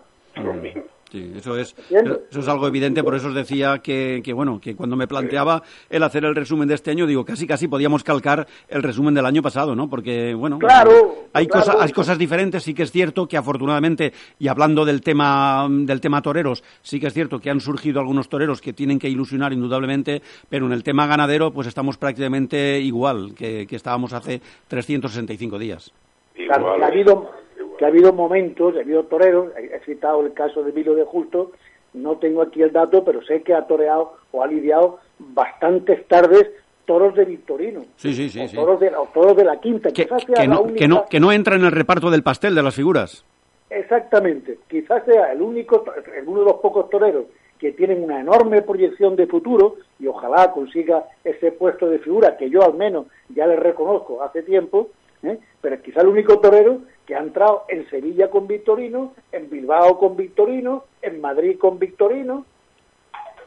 Sí, 1.10 1.32
eso 1.36 1.56
es, 1.56 1.74
eso 1.90 2.40
es 2.40 2.48
algo 2.48 2.68
evidente, 2.68 3.02
por 3.02 3.16
eso 3.16 3.28
os 3.28 3.34
decía 3.34 3.80
que, 3.82 4.20
que, 4.22 4.32
bueno, 4.32 4.60
que 4.60 4.76
cuando 4.76 4.94
me 4.94 5.08
planteaba 5.08 5.62
el 5.88 6.04
hacer 6.04 6.24
el 6.24 6.36
resumen 6.36 6.68
de 6.68 6.74
este 6.74 6.92
año, 6.92 7.04
digo, 7.04 7.24
casi 7.24 7.48
casi 7.48 7.66
podíamos 7.66 8.04
calcar 8.04 8.46
el 8.68 8.80
resumen 8.80 9.12
del 9.14 9.26
año 9.26 9.42
pasado, 9.42 9.74
¿no? 9.74 9.90
Porque, 9.90 10.34
bueno, 10.34 10.60
claro, 10.60 11.26
hay, 11.32 11.48
Cosas, 11.48 11.76
hay 11.80 11.90
cosas 11.90 12.16
diferentes, 12.16 12.62
sí 12.62 12.74
que 12.74 12.84
es 12.84 12.92
cierto 12.92 13.26
que 13.26 13.36
afortunadamente, 13.36 14.12
y 14.38 14.46
hablando 14.46 14.84
del 14.84 15.00
tema, 15.00 15.66
del 15.68 16.00
tema 16.00 16.22
toreros, 16.22 16.62
sí 16.80 17.00
que 17.00 17.08
es 17.08 17.12
cierto 17.12 17.40
que 17.40 17.50
han 17.50 17.60
surgido 17.60 17.98
algunos 17.98 18.28
toreros 18.28 18.60
que 18.60 18.72
tienen 18.72 19.00
que 19.00 19.08
ilusionar 19.08 19.52
indudablemente, 19.52 20.22
pero 20.48 20.66
en 20.66 20.72
el 20.72 20.84
tema 20.84 21.08
ganadero, 21.08 21.50
pues 21.50 21.66
estamos 21.66 21.96
prácticamente 21.96 22.78
igual 22.78 23.34
que, 23.34 23.66
que 23.66 23.74
estábamos 23.74 24.12
hace 24.12 24.40
365 24.68 25.58
días. 25.58 25.92
Claro, 26.34 26.82
ha 26.82 26.86
habido 26.86 27.39
que 27.80 27.86
ha 27.86 27.88
habido 27.88 28.12
momentos, 28.12 28.76
ha 28.76 28.80
habido 28.80 29.04
toreros, 29.04 29.52
he 29.56 29.80
citado 29.86 30.20
el 30.20 30.34
caso 30.34 30.62
de 30.62 30.70
Milo 30.70 30.94
de 30.94 31.04
Justo, 31.04 31.52
no 31.94 32.18
tengo 32.18 32.42
aquí 32.42 32.60
el 32.60 32.72
dato, 32.72 33.02
pero 33.02 33.22
sé 33.22 33.40
que 33.40 33.54
ha 33.54 33.66
toreado 33.66 34.16
o 34.32 34.42
ha 34.42 34.46
lidiado 34.46 34.98
bastantes 35.18 36.06
tardes 36.06 36.50
toros 36.84 37.14
de 37.14 37.24
Victorino. 37.24 37.86
Sí, 37.96 38.12
sí, 38.12 38.28
sí. 38.28 38.54
O, 38.54 38.60
Toros, 38.60 38.80
de, 38.80 38.92
toros 39.14 39.34
de 39.34 39.44
la 39.44 39.58
quinta. 39.60 39.88
Que, 39.92 40.06
que, 40.06 40.46
no, 40.46 40.66
que, 40.74 40.86
no, 40.86 41.06
que 41.06 41.20
no 41.20 41.32
entra 41.32 41.56
en 41.56 41.64
el 41.64 41.72
reparto 41.72 42.10
del 42.10 42.22
pastel 42.22 42.54
de 42.54 42.62
las 42.62 42.74
figuras. 42.74 43.24
Exactamente. 43.70 44.58
Quizás 44.68 45.02
sea 45.06 45.32
el 45.32 45.40
único, 45.40 45.82
uno 46.26 46.40
de 46.40 46.44
los 46.44 46.60
pocos 46.60 46.90
toreros 46.90 47.24
que 47.58 47.72
tienen 47.72 48.04
una 48.04 48.20
enorme 48.20 48.60
proyección 48.60 49.16
de 49.16 49.26
futuro 49.26 49.76
y 49.98 50.06
ojalá 50.06 50.52
consiga 50.52 51.04
ese 51.24 51.50
puesto 51.52 51.88
de 51.88 51.98
figura 52.00 52.36
que 52.36 52.50
yo 52.50 52.62
al 52.62 52.74
menos 52.74 53.06
ya 53.30 53.46
le 53.46 53.56
reconozco 53.56 54.22
hace 54.22 54.42
tiempo, 54.42 54.90
¿eh? 55.22 55.38
pero 55.62 55.80
quizá 55.80 56.02
el 56.02 56.08
único 56.08 56.40
torero 56.40 56.80
que 57.10 57.16
ha 57.16 57.18
entrado 57.18 57.64
en 57.66 57.90
Sevilla 57.90 58.30
con 58.30 58.46
Victorino, 58.46 59.14
en 59.32 59.50
Bilbao 59.50 59.98
con 59.98 60.16
Victorino, 60.16 60.84
en 61.02 61.20
Madrid 61.20 61.58
con 61.58 61.76
Victorino, 61.76 62.46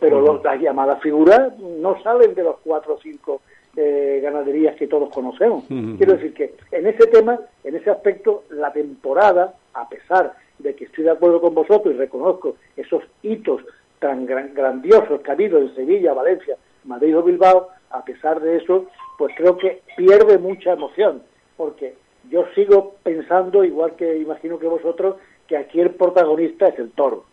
pero 0.01 0.41
las 0.43 0.59
llamadas 0.59 1.01
figuras 1.01 1.57
no 1.57 1.95
salen 2.03 2.35
de 2.35 2.43
los 2.43 2.57
cuatro 2.61 2.95
o 2.95 2.99
cinco 2.99 3.39
eh, 3.77 4.19
ganaderías 4.21 4.75
que 4.75 4.87
todos 4.87 5.09
conocemos. 5.13 5.63
Quiero 5.97 6.17
decir 6.17 6.33
que 6.33 6.55
en 6.73 6.87
ese 6.87 7.07
tema, 7.07 7.39
en 7.63 7.77
ese 7.77 7.89
aspecto, 7.89 8.43
la 8.49 8.73
temporada, 8.73 9.53
a 9.73 9.87
pesar 9.87 10.33
de 10.59 10.75
que 10.75 10.83
estoy 10.83 11.05
de 11.05 11.11
acuerdo 11.11 11.39
con 11.39 11.55
vosotros 11.55 11.95
y 11.95 11.97
reconozco 11.97 12.57
esos 12.75 13.01
hitos 13.21 13.61
tan 13.99 14.25
grandiosos 14.25 15.21
que 15.21 15.31
ha 15.31 15.35
habido 15.35 15.57
en 15.57 15.73
Sevilla, 15.73 16.13
Valencia, 16.13 16.57
Madrid 16.83 17.17
o 17.17 17.23
Bilbao, 17.23 17.69
a 17.91 18.03
pesar 18.03 18.41
de 18.41 18.57
eso, 18.57 18.87
pues 19.17 19.33
creo 19.37 19.57
que 19.57 19.83
pierde 19.95 20.37
mucha 20.37 20.73
emoción 20.73 21.23
porque 21.55 22.02
yo 22.29 22.45
sigo 22.55 22.95
pensando, 23.03 23.63
igual 23.63 23.95
que 23.95 24.17
imagino 24.17 24.59
que 24.59 24.67
vosotros, 24.67 25.17
que 25.47 25.57
aquí 25.57 25.79
el 25.79 25.91
protagonista 25.91 26.67
es 26.67 26.79
el 26.79 26.91
toro. 26.91 27.25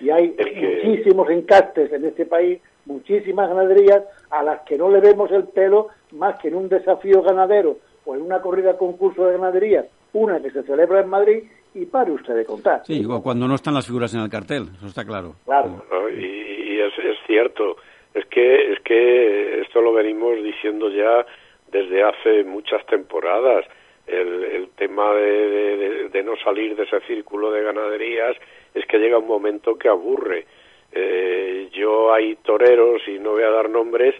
Y 0.00 0.10
hay 0.10 0.34
muchísimos 0.82 1.30
encastes 1.30 1.92
en 1.92 2.04
este 2.04 2.26
país, 2.26 2.60
muchísimas 2.84 3.48
ganaderías 3.48 4.02
a 4.30 4.42
las 4.42 4.62
que 4.62 4.76
no 4.76 4.90
le 4.90 5.00
vemos 5.00 5.30
el 5.30 5.44
pelo 5.44 5.88
más 6.12 6.40
que 6.40 6.48
en 6.48 6.56
un 6.56 6.68
desafío 6.68 7.22
ganadero 7.22 7.76
o 8.04 8.16
en 8.16 8.22
una 8.22 8.40
corrida 8.40 8.76
concurso 8.76 9.26
de 9.26 9.34
ganadería, 9.34 9.86
una 10.14 10.40
que 10.42 10.50
se 10.50 10.64
celebra 10.64 11.00
en 11.00 11.08
Madrid, 11.08 11.44
y 11.74 11.86
pare 11.86 12.10
usted 12.10 12.34
de 12.34 12.44
contar. 12.44 12.82
Sí, 12.84 13.02
cuando 13.22 13.48
no 13.48 13.54
están 13.54 13.74
las 13.74 13.86
figuras 13.86 14.12
en 14.14 14.20
el 14.20 14.28
cartel, 14.28 14.68
eso 14.76 14.86
está 14.86 15.04
claro. 15.04 15.36
Claro. 15.44 15.82
y, 16.10 16.80
es, 16.80 16.92
es 16.98 17.16
cierto, 17.26 17.76
es 18.14 18.26
que, 18.26 18.72
es 18.72 18.80
que 18.80 19.60
esto 19.62 19.80
lo 19.80 19.92
venimos 19.92 20.42
diciendo 20.42 20.90
ya 20.90 21.24
desde 21.70 22.02
hace 22.02 22.44
muchas 22.44 22.84
temporadas. 22.86 23.64
El, 24.06 24.44
el 24.44 24.68
tema 24.70 25.14
de, 25.14 26.08
de, 26.08 26.22
no 26.22 26.36
salir 26.36 26.74
de 26.74 26.82
ese 26.84 27.00
círculo 27.02 27.52
de 27.52 27.62
ganaderías 27.62 28.36
es 28.74 28.84
que 28.86 28.98
llega 28.98 29.18
un 29.18 29.28
momento 29.28 29.76
que 29.76 29.88
aburre. 29.88 30.46
Eh, 30.92 31.68
yo 31.72 32.12
hay 32.12 32.36
toreros, 32.36 33.00
y 33.06 33.18
no 33.18 33.32
voy 33.32 33.44
a 33.44 33.50
dar 33.50 33.70
nombres, 33.70 34.14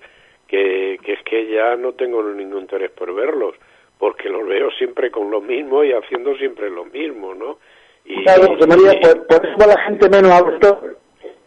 que, 0.47 0.99
que 1.05 1.15
es 1.15 1.23
que 1.25 1.47
ya 1.49 1.77
no 1.77 1.93
tengo 1.93 2.23
ningún 2.23 2.63
interés 2.63 2.91
por 2.91 3.13
verlos, 3.15 3.55
porque 3.99 4.29
los 4.29 4.47
veo 4.47 4.71
siempre 4.73 5.11
con 5.11 5.31
lo 5.31 5.41
mismo 5.41 5.83
y 5.83 5.93
haciendo 5.93 6.37
siempre 6.37 6.71
lo 6.71 6.85
mismo, 6.85 7.35
¿no? 7.35 7.59
Y, 8.05 8.23
claro, 8.23 8.57
María, 8.67 9.01
por, 9.29 9.47
eso 9.47 9.67
la 9.67 9.81
gente 9.83 10.09
menos 10.09 10.31
habla. 10.31 10.79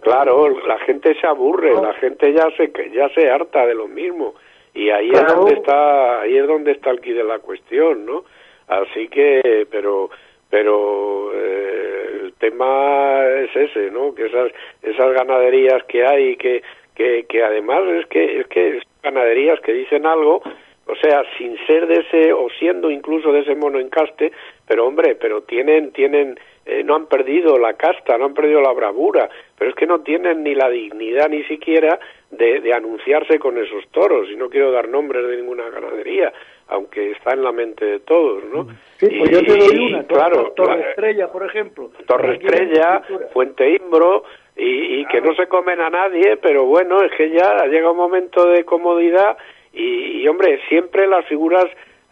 Claro, 0.02 0.50
la 0.68 0.78
gente 0.80 1.16
se 1.20 1.26
aburre, 1.26 1.74
la 1.74 1.94
gente 1.96 2.32
ya 2.32 2.48
se, 2.56 2.72
ya 2.94 3.10
se 3.10 3.30
harta 3.30 3.66
de 3.66 3.74
lo 3.74 3.88
mismo 3.88 4.36
y 4.76 4.90
ahí 4.92 5.10
es 5.10 5.26
donde 5.26 5.54
está 5.54 6.22
ahí 6.22 6.38
es 6.38 6.48
donde 6.48 6.72
está 6.74 6.92
el 6.92 7.02
quid 7.02 7.16
de 7.16 7.24
la 7.24 7.40
cuestión 7.40 8.06
no 8.06 8.24
Así 8.68 9.08
que, 9.08 9.68
pero 9.70 10.10
pero 10.50 11.32
eh, 11.34 12.22
el 12.24 12.34
tema 12.34 13.26
es 13.26 13.56
ese, 13.56 13.92
¿no? 13.92 14.14
Que 14.16 14.26
esas 14.26 14.52
esas 14.82 15.14
ganaderías 15.14 15.84
que 15.86 16.06
hay 16.06 16.36
que 16.38 16.64
que, 16.96 17.26
que 17.28 17.44
además 17.44 17.82
es 17.88 18.08
que 18.08 18.40
es 18.40 18.48
que 18.48 18.82
ganaderías 19.04 19.60
que 19.62 19.74
dicen 19.74 20.06
algo 20.06 20.42
o 20.88 20.96
sea, 20.98 21.24
sin 21.38 21.58
ser 21.66 21.88
de 21.88 22.02
ese 22.02 22.32
o 22.32 22.48
siendo 22.60 22.92
incluso 22.92 23.32
de 23.32 23.40
ese 23.40 23.56
mono 23.56 23.80
encaste, 23.80 24.32
pero 24.68 24.86
hombre, 24.86 25.16
pero 25.16 25.42
tienen 25.42 25.92
tienen 25.92 26.40
eh, 26.66 26.84
no 26.84 26.96
han 26.96 27.08
perdido 27.08 27.58
la 27.58 27.74
casta, 27.74 28.18
no 28.18 28.26
han 28.26 28.34
perdido 28.34 28.62
la 28.62 28.72
bravura, 28.72 29.30
pero 29.58 29.72
es 29.72 29.76
que 29.76 29.88
no 29.88 30.02
tienen 30.02 30.44
ni 30.44 30.56
la 30.56 30.70
dignidad 30.70 31.30
ni 31.30 31.44
siquiera 31.44 32.00
de, 32.38 32.62
de 32.62 32.74
anunciarse 32.74 33.40
con 33.40 33.58
esos 33.58 33.88
toros, 33.90 34.30
y 34.32 34.36
no 34.36 34.50
quiero 34.50 34.72
dar 34.72 34.88
nombres 34.90 35.28
de 35.28 35.38
ninguna 35.38 35.70
ganadería, 35.70 36.32
aunque 36.68 37.12
está 37.12 37.34
en 37.34 37.44
la 37.44 37.52
mente 37.52 37.86
de 37.86 38.00
todos, 38.00 38.44
¿no? 38.46 38.68
Sí, 38.98 39.08
pues 39.20 39.32
yo 39.32 39.42
te 39.44 39.58
doy 39.58 39.78
una, 39.78 40.04
claro, 40.06 40.52
Torre 40.56 40.90
Estrella, 40.90 41.32
por 41.32 41.46
ejemplo. 41.46 41.92
Torre 42.08 42.36
Estrella, 42.36 43.02
Fuente 43.34 43.70
Imbro, 43.70 44.24
y, 44.56 45.02
y 45.02 45.06
que 45.06 45.22
no 45.22 45.36
se 45.36 45.48
comen 45.48 45.82
a 45.82 45.90
nadie, 45.90 46.38
pero 46.38 46.66
bueno, 46.66 47.02
es 47.02 47.12
que 47.14 47.30
ya 47.30 47.66
llega 47.66 47.92
un 47.92 47.98
momento 47.98 48.46
de 48.48 48.64
comodidad 48.64 49.38
y, 49.74 50.22
y, 50.22 50.28
hombre, 50.28 50.62
siempre 50.70 51.08
las 51.08 51.26
figuras 51.26 51.66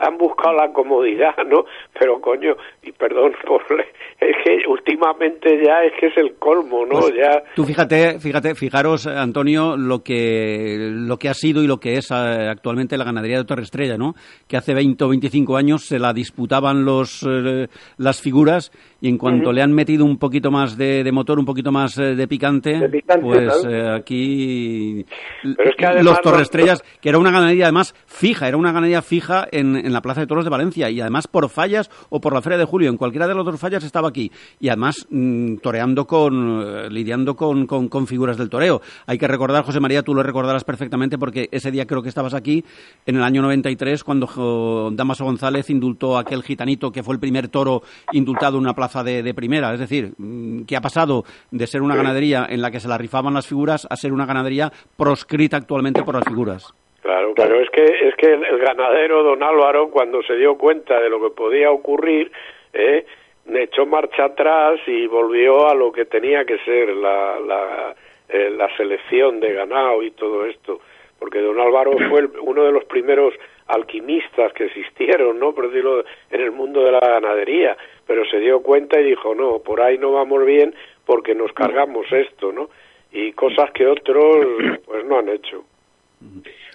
han 0.03 0.17
buscado 0.17 0.55
la 0.55 0.71
comodidad, 0.71 1.35
¿no? 1.49 1.65
Pero 1.99 2.19
coño, 2.21 2.55
y 2.83 2.91
perdón, 2.91 3.33
por, 3.47 3.61
es 4.19 4.35
que 4.43 4.67
últimamente 4.67 5.57
ya 5.65 5.83
es 5.83 5.93
que 5.99 6.07
es 6.07 6.17
el 6.17 6.35
colmo, 6.35 6.85
¿no? 6.85 6.99
Pues, 6.99 7.13
ya 7.15 7.43
Tú 7.55 7.63
fíjate, 7.65 8.19
fíjate, 8.19 8.55
fijaros, 8.55 9.07
Antonio, 9.07 9.75
lo 9.77 10.03
que 10.03 10.89
lo 10.91 11.17
que 11.17 11.29
ha 11.29 11.33
sido 11.33 11.63
y 11.63 11.67
lo 11.67 11.77
que 11.79 11.97
es 11.97 12.11
eh, 12.11 12.47
actualmente 12.49 12.97
la 12.97 13.03
ganadería 13.05 13.37
de 13.37 13.45
Torre 13.45 13.63
Estrella, 13.63 13.97
¿no? 13.97 14.13
Que 14.47 14.57
hace 14.57 14.73
20 14.73 15.03
o 15.03 15.09
25 15.09 15.55
años 15.57 15.85
se 15.85 15.99
la 15.99 16.13
disputaban 16.13 16.85
los 16.85 17.25
eh, 17.29 17.67
las 17.97 18.21
figuras 18.21 18.71
y 19.01 19.09
en 19.09 19.17
cuanto 19.17 19.51
le 19.51 19.61
han 19.61 19.73
metido 19.73 20.05
un 20.05 20.17
poquito 20.17 20.51
más 20.51 20.77
de, 20.77 21.03
de 21.03 21.11
motor, 21.11 21.37
un 21.39 21.45
poquito 21.45 21.71
más 21.71 21.97
eh, 21.97 22.15
de 22.15 22.27
picante, 22.27 22.77
De 22.79 22.89
picante, 22.89 23.23
pues 23.25 23.65
eh, 23.69 23.89
aquí 23.89 25.05
Pero 25.41 25.69
es 25.69 25.75
que 25.75 26.03
los 26.03 26.21
Torre 26.21 26.37
los- 26.37 26.41
Estrellas, 26.43 26.83
que 27.01 27.09
era 27.09 27.17
una 27.17 27.31
ganadería 27.31 27.65
además 27.65 27.93
fija, 28.07 28.47
era 28.47 28.57
una 28.57 28.71
ganadería 28.71 29.01
fija 29.01 29.47
en, 29.51 29.75
en 29.75 29.92
la 29.93 30.01
Plaza 30.01 30.21
de 30.21 30.27
Toros 30.27 30.43
de 30.43 30.49
Valencia 30.49 30.89
y 30.89 30.99
además 31.01 31.27
por 31.27 31.47
fallas 31.49 31.89
o 32.09 32.19
por 32.19 32.33
la 32.33 32.41
Feria 32.41 32.57
de 32.57 32.65
Julio, 32.65 32.89
en 32.89 32.97
cualquiera 32.97 33.27
de 33.27 33.35
las 33.35 33.45
dos 33.45 33.59
fallas 33.59 33.83
estaba 33.83 34.09
aquí 34.09 34.31
y 34.59 34.69
además 34.69 35.05
mm, 35.09 35.57
toreando 35.57 36.05
con, 36.05 36.61
eh, 36.65 36.89
lidiando 36.89 37.35
con, 37.35 37.65
con- 37.67 37.87
con 37.87 38.07
figuras 38.07 38.37
del 38.37 38.49
toreo. 38.49 38.81
Hay 39.05 39.17
que 39.17 39.27
recordar, 39.27 39.63
José 39.63 39.79
María, 39.79 40.03
tú 40.03 40.13
lo 40.13 40.23
recordarás 40.23 40.63
perfectamente 40.63 41.17
porque 41.17 41.49
ese 41.51 41.71
día 41.71 41.85
creo 41.85 42.01
que 42.01 42.09
estabas 42.09 42.33
aquí 42.33 42.63
en 43.05 43.15
el 43.17 43.23
año 43.23 43.41
93 43.41 44.03
cuando 44.03 44.91
Damaso 44.93 45.25
González 45.25 45.69
indultó 45.69 46.17
a 46.17 46.21
aquel 46.21 46.43
gitanito 46.43 46.91
que 46.91 47.03
fue 47.03 47.13
el 47.15 47.19
primer 47.19 47.47
toro 47.49 47.83
indultado 48.11 48.57
en 48.57 48.63
una 48.63 48.73
plaza 48.73 49.03
de, 49.03 49.23
de 49.23 49.33
primera. 49.33 49.73
Es 49.73 49.79
decir, 49.79 50.13
mm, 50.17 50.63
que 50.63 50.75
ha 50.75 50.81
pasado 50.81 51.23
de 51.51 51.67
ser 51.67 51.81
una 51.81 51.95
ganadería 51.95 52.45
en 52.49 52.61
la 52.61 52.71
que 52.71 52.79
se 52.79 52.87
la 52.87 52.97
rifaban 52.97 53.33
las 53.33 53.47
figuras 53.47 53.87
a 53.89 53.95
ser 53.95 54.11
una 54.13 54.25
ganadería 54.25 54.71
proscrita 54.97 55.57
actualmente 55.57 56.03
por 56.03 56.15
las 56.15 56.23
figuras. 56.25 56.73
Claro, 57.03 57.33
pero 57.35 57.59
es 57.59 57.69
que 57.69 57.83
es 57.83 58.15
que 58.15 58.27
el, 58.33 58.45
el 58.45 58.59
ganadero 58.59 59.23
don 59.23 59.43
Álvaro 59.43 59.89
cuando 59.89 60.23
se 60.23 60.35
dio 60.37 60.57
cuenta 60.57 60.99
de 61.01 61.09
lo 61.09 61.21
que 61.21 61.35
podía 61.35 61.69
ocurrir, 61.69 62.31
eh, 62.71 63.05
echó 63.53 63.85
marcha 63.85 64.25
atrás 64.25 64.79
y 64.87 65.05
volvió 65.07 65.67
a 65.67 65.75
lo 65.75 65.91
que 65.91 66.05
tenía 66.05 66.45
que 66.45 66.57
ser 66.59 66.95
la 66.95 67.39
la, 67.41 67.95
eh, 68.29 68.49
la 68.57 68.73
selección 68.77 69.41
de 69.41 69.51
ganado 69.53 70.01
y 70.01 70.11
todo 70.11 70.45
esto, 70.45 70.79
porque 71.19 71.39
don 71.41 71.59
Álvaro 71.59 71.91
fue 72.09 72.21
el- 72.21 72.31
uno 72.39 72.63
de 72.63 72.71
los 72.71 72.85
primeros 72.85 73.33
alquimistas 73.67 74.53
que 74.53 74.65
existieron, 74.65 75.39
¿no? 75.39 75.53
Por 75.53 75.67
decirlo, 75.69 76.05
en 76.31 76.41
el 76.41 76.51
mundo 76.51 76.83
de 76.85 76.91
la 76.93 76.99
ganadería, 77.01 77.75
pero 78.07 78.23
se 78.25 78.39
dio 78.39 78.61
cuenta 78.61 78.99
y 78.99 79.03
dijo, 79.03 79.35
no, 79.35 79.59
por 79.59 79.81
ahí 79.81 79.97
no 79.97 80.13
vamos 80.13 80.45
bien 80.45 80.73
porque 81.05 81.35
nos 81.35 81.51
cargamos 81.51 82.09
esto, 82.13 82.53
¿no? 82.53 82.69
Y 83.11 83.33
cosas 83.33 83.71
que 83.71 83.85
otros 83.87 84.45
pues 84.85 85.03
no 85.05 85.19
han 85.19 85.27
hecho. 85.29 85.63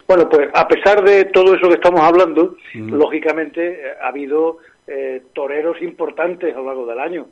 Bueno, 0.08 0.26
pues 0.30 0.48
a 0.54 0.66
pesar 0.66 1.04
de 1.04 1.26
todo 1.26 1.54
eso 1.54 1.68
que 1.68 1.74
estamos 1.74 2.00
hablando, 2.00 2.56
lógicamente 2.72 3.72
eh, 3.72 3.92
ha 4.00 4.08
habido 4.08 4.56
eh, 4.86 5.22
toreros 5.34 5.82
importantes 5.82 6.54
a 6.54 6.58
lo 6.58 6.64
largo 6.64 6.86
del 6.86 6.98
año. 6.98 7.26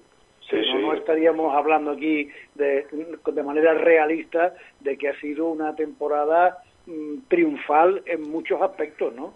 Sí, 0.51 0.57
no, 0.57 0.63
sí. 0.63 0.83
no 0.83 0.93
estaríamos 0.93 1.57
hablando 1.57 1.93
aquí 1.93 2.29
de, 2.55 2.87
de 3.25 3.43
manera 3.43 3.73
realista 3.73 4.55
de 4.81 4.99
que 4.99 5.09
ha 5.09 5.19
sido 5.21 5.47
una 5.47 5.75
temporada 5.75 6.59
mm, 6.85 7.29
triunfal 7.29 8.03
en 8.05 8.31
muchos 8.31 8.61
aspectos, 8.61 9.15
¿no? 9.15 9.33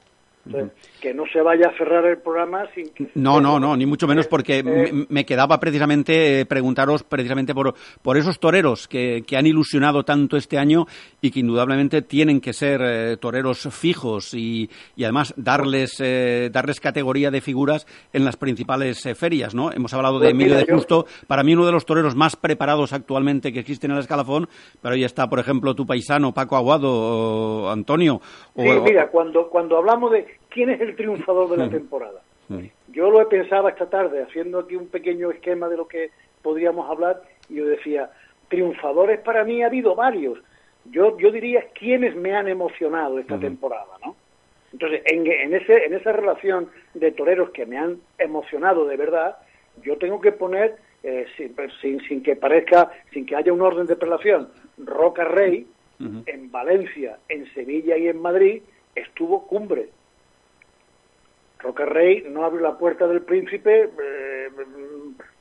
Entonces, 0.47 0.73
que 1.01 1.13
no 1.13 1.25
se 1.31 1.43
vaya 1.43 1.69
a 1.69 1.77
cerrar 1.77 2.05
el 2.07 2.19
programa 2.19 2.65
sin 2.75 2.89
que... 2.91 3.09
No, 3.15 3.41
no, 3.41 3.61
no, 3.61 3.77
ni 3.77 3.85
mucho 3.87 4.09
menos 4.09 4.27
porque 4.27 4.59
Eh, 4.61 4.63
me, 4.93 5.07
me 5.09 5.25
quedaba 5.27 5.61
precisamente 5.61 6.41
eh, 6.41 6.47
preguntaros 6.47 7.03
precisamente 7.03 7.55
por, 7.55 7.75
por 8.03 8.17
esos 8.17 8.41
toreros 8.41 8.89
que, 8.89 9.23
que 9.27 9.37
han 9.37 9.47
ilusionado 9.47 10.03
tanto 10.03 10.37
este 10.39 10.57
año 10.59 10.87
y 11.21 11.31
que 11.31 11.41
indudablemente 11.41 12.01
tienen 12.03 12.41
que 12.41 12.53
ser 12.55 12.81
eh, 12.83 13.17
toreros 13.19 13.69
fijos 13.71 14.33
y, 14.35 14.69
y 14.97 15.05
además 15.05 15.35
darles 15.37 16.01
eh, 16.01 16.49
darles 16.51 16.81
categoría 16.81 17.31
de 17.31 17.41
figuras 17.43 17.87
en 18.13 18.25
las 18.25 18.37
principales 18.37 19.05
eh, 19.07 19.15
ferias, 19.15 19.55
¿no? 19.55 19.71
Hemos 19.73 19.93
hablado 19.93 20.19
de 20.19 20.25
Pues 20.27 20.35
Emilio 20.35 20.57
de 20.57 20.67
Justo, 20.73 21.07
para 21.27 21.43
mí 21.43 21.53
uno 21.55 21.67
de 21.67 21.73
los 21.73 21.85
toreros 21.85 22.17
más 22.17 22.37
preparados 22.37 22.93
actualmente 22.95 23.53
que 23.53 23.61
existen 23.61 23.91
en 23.91 23.99
el 23.99 24.03
escalafón, 24.03 24.49
pero 24.81 24.95
ahí 24.95 25.05
está, 25.05 25.29
por 25.29 25.39
ejemplo, 25.39 25.75
tu 25.75 25.87
paisano 25.87 26.33
Paco 26.33 26.57
Aguado, 26.57 26.91
o 26.91 27.69
Antonio. 27.71 28.21
o- 28.55 28.63
Sí, 28.63 28.69
mira, 28.85 29.09
cuando, 29.11 29.49
cuando 29.51 29.77
hablamos 29.77 30.11
de 30.13 30.30
quién 30.51 30.71
es 30.71 30.81
el 30.81 30.97
triunfador 30.97 31.49
de 31.51 31.57
la 31.57 31.67
Mm. 31.67 31.71
temporada, 31.71 32.21
Mm. 32.49 32.65
yo 32.89 33.11
lo 33.11 33.21
he 33.21 33.27
pensado 33.27 33.69
esta 33.69 33.89
tarde, 33.89 34.23
haciendo 34.23 34.59
aquí 34.59 34.77
un 34.77 34.89
pequeño 34.89 35.31
esquema 35.31 35.69
de 35.69 35.77
lo 35.77 35.87
que 35.87 36.11
podríamos 36.43 36.91
hablar, 36.91 37.23
y 37.49 37.57
yo 37.57 37.67
decía, 37.67 38.11
triunfadores 38.49 39.21
para 39.21 39.45
mí 39.45 39.63
ha 39.63 39.67
habido 39.67 39.95
varios. 39.95 40.39
Yo, 40.91 41.17
yo 41.19 41.31
diría 41.31 41.67
quiénes 41.79 42.17
me 42.17 42.35
han 42.35 42.49
emocionado 42.49 43.19
esta 43.19 43.39
temporada, 43.39 43.99
¿no? 44.05 44.17
Entonces, 44.73 45.03
en, 45.07 45.27
en, 45.27 45.55
ese, 45.55 45.85
en 45.85 45.95
esa 45.95 46.13
relación 46.13 46.69
de 46.95 47.13
toreros 47.13 47.51
que 47.51 47.67
me 47.67 47.77
han 47.77 47.99
emocionado 48.19 48.87
de 48.87 48.97
verdad, 48.97 49.37
yo 49.83 49.99
tengo 49.99 50.21
que 50.21 50.33
poner, 50.33 50.77
eh, 51.03 51.27
sin, 51.37 51.55
sin, 51.81 52.01
sin 52.09 52.23
que 52.23 52.35
parezca, 52.37 52.91
sin 53.13 53.27
que 53.27 53.37
haya 53.37 53.53
un 53.53 53.61
orden 53.63 53.87
de 53.87 53.97
prelación, 53.97 54.49
Roca 54.79 55.25
Rey, 55.25 55.67
en 56.27 56.51
Valencia, 56.51 57.19
en 57.29 57.45
Sevilla 57.53 57.97
y 57.99 58.09
en 58.09 58.21
Madrid, 58.23 58.63
estuvo 58.95 59.47
cumbre. 59.47 59.91
Roca 61.63 61.85
Rey 61.85 62.25
no 62.29 62.45
abrió 62.45 62.61
la 62.63 62.79
puerta 62.79 63.07
del 63.07 63.23
príncipe 63.23 63.91
eh, 64.03 64.49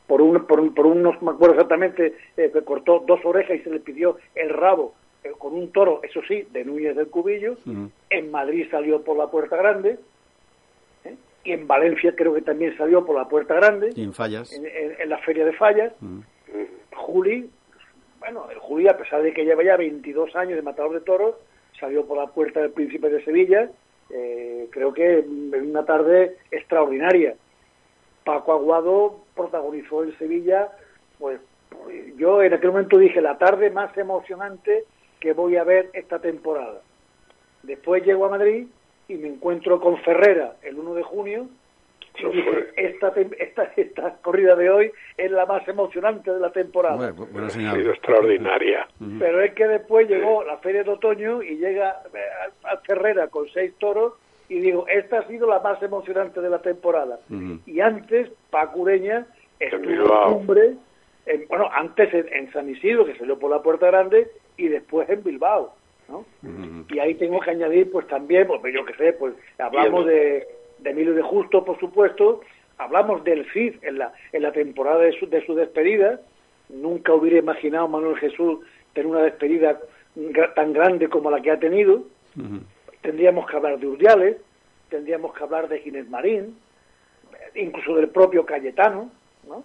por, 0.07 0.22
un, 0.22 0.45
por, 0.45 0.59
un- 0.59 0.74
por 0.74 0.86
unos, 0.86 1.22
no 1.22 1.32
me 1.32 1.36
acuerdo 1.36 1.55
exactamente, 1.55 2.15
eh, 2.38 2.49
que 2.51 2.61
cortó 2.63 3.03
dos 3.05 3.20
orejas 3.24 3.57
y 3.57 3.59
se 3.63 3.70
le 3.70 3.80
pidió 3.80 4.17
el 4.36 4.49
rabo 4.49 4.93
eh, 5.24 5.32
con 5.38 5.53
un 5.53 5.72
toro, 5.72 6.01
eso 6.03 6.22
sí, 6.28 6.47
de 6.51 6.65
Núñez 6.65 6.95
del 6.95 7.07
Cubillo. 7.07 7.55
En 8.09 8.32
Madrid 8.32 8.67
salió 8.72 9.01
por 9.03 9.17
la 9.17 9.28
puerta 9.28 9.55
grande. 9.55 9.97
Y 11.45 11.53
en 11.53 11.67
Valencia 11.67 12.13
creo 12.15 12.34
que 12.34 12.41
también 12.41 12.76
salió 12.78 13.05
por 13.05 13.15
la 13.15 13.28
puerta 13.30 13.55
grande, 13.55 13.91
y 13.95 14.03
en 14.03 14.13
fallas. 14.13 14.51
en, 14.53 14.65
en- 14.65 14.95
en 14.99 15.09
la 15.09 15.17
feria 15.20 15.45
de 15.45 15.53
fallas. 15.53 15.93
Juli, 16.93 17.49
bueno, 18.20 18.47
el 18.51 18.57
Juli, 18.59 18.88
a 18.89 18.97
pesar 18.97 19.22
de 19.24 19.34
que 19.34 19.45
lleva 19.45 19.63
ya 19.63 19.78
22 19.78 20.36
años 20.36 20.55
de 20.57 20.61
matador 20.61 20.93
de 20.93 20.99
toros, 21.01 21.36
salió 21.80 22.05
por 22.05 22.17
la 22.17 22.28
puerta 22.28 22.59
del 22.61 22.72
Príncipe 22.72 23.09
de 23.09 23.24
Sevilla, 23.24 23.70
eh, 24.10 24.68
creo 24.72 24.93
que 24.93 25.20
en 25.20 25.70
una 25.70 25.86
tarde 25.86 26.38
extraordinaria. 26.51 27.36
Paco 28.24 28.53
Aguado 28.53 29.20
protagonizó 29.36 30.03
en 30.03 30.18
Sevilla, 30.18 30.70
pues, 31.18 31.39
pues, 31.70 32.16
yo 32.18 32.41
en 32.41 32.53
aquel 32.53 32.72
momento 32.72 32.97
dije, 32.97 33.22
la 33.22 33.38
tarde 33.38 33.70
más 33.70 33.95
emocionante 33.97 34.86
que 35.20 35.34
voy 35.34 35.57
a 35.57 35.64
ver 35.64 35.89
esta 35.93 36.20
temporada. 36.20 36.82
Después 37.64 38.05
llego 38.05 38.26
a 38.26 38.30
Madrid 38.30 38.68
y 39.07 39.16
me 39.16 39.28
encuentro 39.28 39.80
con 39.80 39.97
Ferrera 39.97 40.55
el 40.62 40.78
1 40.78 40.93
de 40.93 41.03
junio 41.03 41.47
y 42.18 42.24
dije, 42.36 42.68
esta, 42.76 43.14
tem- 43.14 43.36
esta, 43.39 43.64
esta 43.76 44.16
corrida 44.22 44.55
de 44.55 44.70
hoy 44.70 44.91
es 45.18 45.32
la 45.32 45.45
más 45.45 45.68
emocionante 45.68 46.32
de 46.32 46.39
la 46.39 46.51
temporada. 46.51 47.12
Bueno, 47.12 47.47
Ha 47.47 47.49
sido 47.49 47.91
extraordinaria. 47.91 48.88
Pero 49.20 49.41
es 49.41 49.53
que 49.53 49.68
después 49.68 50.10
llegó 50.10 50.43
la 50.43 50.57
feria 50.57 50.84
de 50.84 50.89
otoño 50.91 51.41
y 51.43 51.57
llega 51.57 52.01
eh, 52.14 52.20
a 52.64 52.72
a 52.74 52.78
Ferrera 52.78 53.28
con 53.28 53.47
seis 53.49 53.74
toros 53.80 54.14
y 54.49 54.60
digo, 54.60 54.86
esta 54.88 55.20
ha 55.20 55.28
sido 55.28 55.47
la 55.47 55.60
más 55.60 55.82
emocionante 55.84 56.41
de 56.41 56.49
la 56.49 56.60
temporada. 56.62 57.20
Y 57.66 57.80
antes, 57.80 58.30
Paco 58.49 58.80
Ureña 58.82 59.26
estuvo 59.60 59.84
en 59.84 59.88
Bilbao. 59.89 60.34
cumbre, 60.38 60.74
en- 61.26 61.47
bueno, 61.47 61.70
antes 61.72 62.14
en, 62.14 62.28
en 62.34 62.51
San 62.51 62.70
Isidro, 62.70 63.05
que 63.05 63.16
salió 63.16 63.38
por 63.38 63.51
la 63.51 63.62
Puerta 63.62 63.88
Grande, 63.88 64.28
y 64.57 64.68
después 64.68 65.07
en 65.10 65.24
Bilbao, 65.24 65.74
¿no? 66.10 66.26
Y 66.89 66.99
ahí 66.99 67.14
tengo 67.16 67.39
que 67.39 67.51
añadir, 67.51 67.91
pues 67.91 68.07
también, 68.07 68.47
pues 68.47 68.74
yo 68.74 68.84
qué 68.86 68.93
sé, 68.95 69.14
pues 69.14 69.34
hablamos 69.57 70.05
Bien. 70.05 70.18
de, 70.18 70.47
de 70.82 70.89
Emilio 70.89 71.13
de 71.13 71.21
Justo, 71.21 71.63
por 71.63 71.80
supuesto, 71.80 72.41
hablamos 72.77 73.23
del 73.23 73.45
Cid 73.51 73.75
en 73.82 73.97
la, 73.97 74.13
en 74.32 74.43
la 74.43 74.51
temporada 74.51 74.99
de 74.99 75.17
su, 75.19 75.27
de 75.27 75.45
su 75.45 75.55
despedida, 75.55 76.19
nunca 76.69 77.13
hubiera 77.13 77.38
imaginado 77.39 77.88
Manuel 77.88 78.17
Jesús 78.17 78.59
tener 78.93 79.07
una 79.07 79.21
despedida 79.21 79.80
tan 80.55 80.73
grande 80.73 81.07
como 81.09 81.30
la 81.30 81.41
que 81.41 81.51
ha 81.51 81.59
tenido, 81.59 82.03
tendríamos 83.01 83.49
que 83.49 83.55
hablar 83.55 83.80
de 83.80 83.88
Urdiales, 83.88 84.38
tendríamos 84.89 85.34
que 85.34 85.43
hablar 85.43 85.67
de 85.67 85.80
Ginés 85.80 86.09
Marín, 86.09 86.57
incluso 87.55 87.95
del 87.95 88.09
propio 88.09 88.45
Cayetano, 88.45 89.09
¿no? 89.47 89.63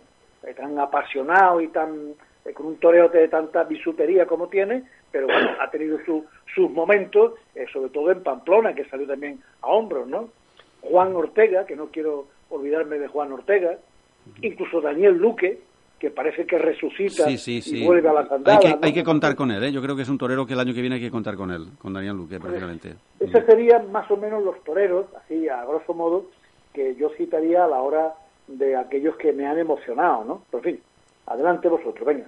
tan 0.56 0.78
apasionado 0.78 1.60
y 1.62 1.68
tan 1.68 2.14
con 2.52 2.66
un 2.66 2.76
toreo 2.76 3.08
de 3.08 3.26
tanta 3.28 3.64
bisutería 3.64 4.26
como 4.26 4.48
tiene, 4.48 4.82
pero 5.10 5.26
bueno, 5.26 5.52
ha 5.60 5.70
tenido 5.70 5.98
sus 6.04 6.70
momentos, 6.70 7.34
sobre 7.72 7.88
todo 7.88 8.10
en 8.10 8.22
Pamplona, 8.22 8.74
que 8.74 8.84
salió 8.84 9.06
también 9.06 9.40
a 9.62 9.68
hombros, 9.68 10.06
¿no? 10.06 10.28
Juan 10.90 11.14
Ortega, 11.14 11.66
que 11.66 11.76
no 11.76 11.86
quiero 11.86 12.26
olvidarme 12.50 12.98
de 12.98 13.08
Juan 13.08 13.32
Ortega, 13.32 13.78
incluso 14.42 14.80
Daniel 14.80 15.16
Luque, 15.16 15.60
que 15.98 16.10
parece 16.10 16.44
que 16.46 16.58
resucita 16.58 17.30
y 17.30 17.84
vuelve 17.84 18.08
a 18.08 18.12
la 18.12 18.28
sandada. 18.28 18.58
Hay 18.58 18.72
que, 18.72 18.78
hay 18.86 18.92
que 18.92 19.04
contar 19.04 19.34
con 19.34 19.50
él, 19.50 19.62
¿eh? 19.64 19.72
yo 19.72 19.80
creo 19.80 19.96
que 19.96 20.02
es 20.02 20.08
un 20.08 20.18
torero 20.18 20.46
que 20.46 20.52
el 20.52 20.60
año 20.60 20.74
que 20.74 20.80
viene 20.80 20.96
hay 20.96 21.02
que 21.02 21.10
contar 21.10 21.36
con 21.36 21.50
él, 21.50 21.68
con 21.80 21.92
Daniel 21.92 22.16
Luque, 22.16 22.38
pues, 22.38 22.42
prácticamente. 22.42 22.94
Esos 23.20 23.44
serían 23.46 23.90
más 23.90 24.10
o 24.10 24.16
menos 24.16 24.44
los 24.44 24.62
toreros, 24.64 25.06
así 25.16 25.48
a 25.48 25.64
grosso 25.64 25.94
modo, 25.94 26.26
que 26.72 26.94
yo 26.96 27.10
citaría 27.16 27.64
a 27.64 27.68
la 27.68 27.80
hora 27.80 28.14
de 28.46 28.76
aquellos 28.76 29.16
que 29.16 29.32
me 29.32 29.46
han 29.46 29.58
emocionado, 29.58 30.24
¿no? 30.24 30.42
Por 30.50 30.62
fin, 30.62 30.78
adelante 31.26 31.68
vosotros, 31.68 32.06
venga. 32.06 32.26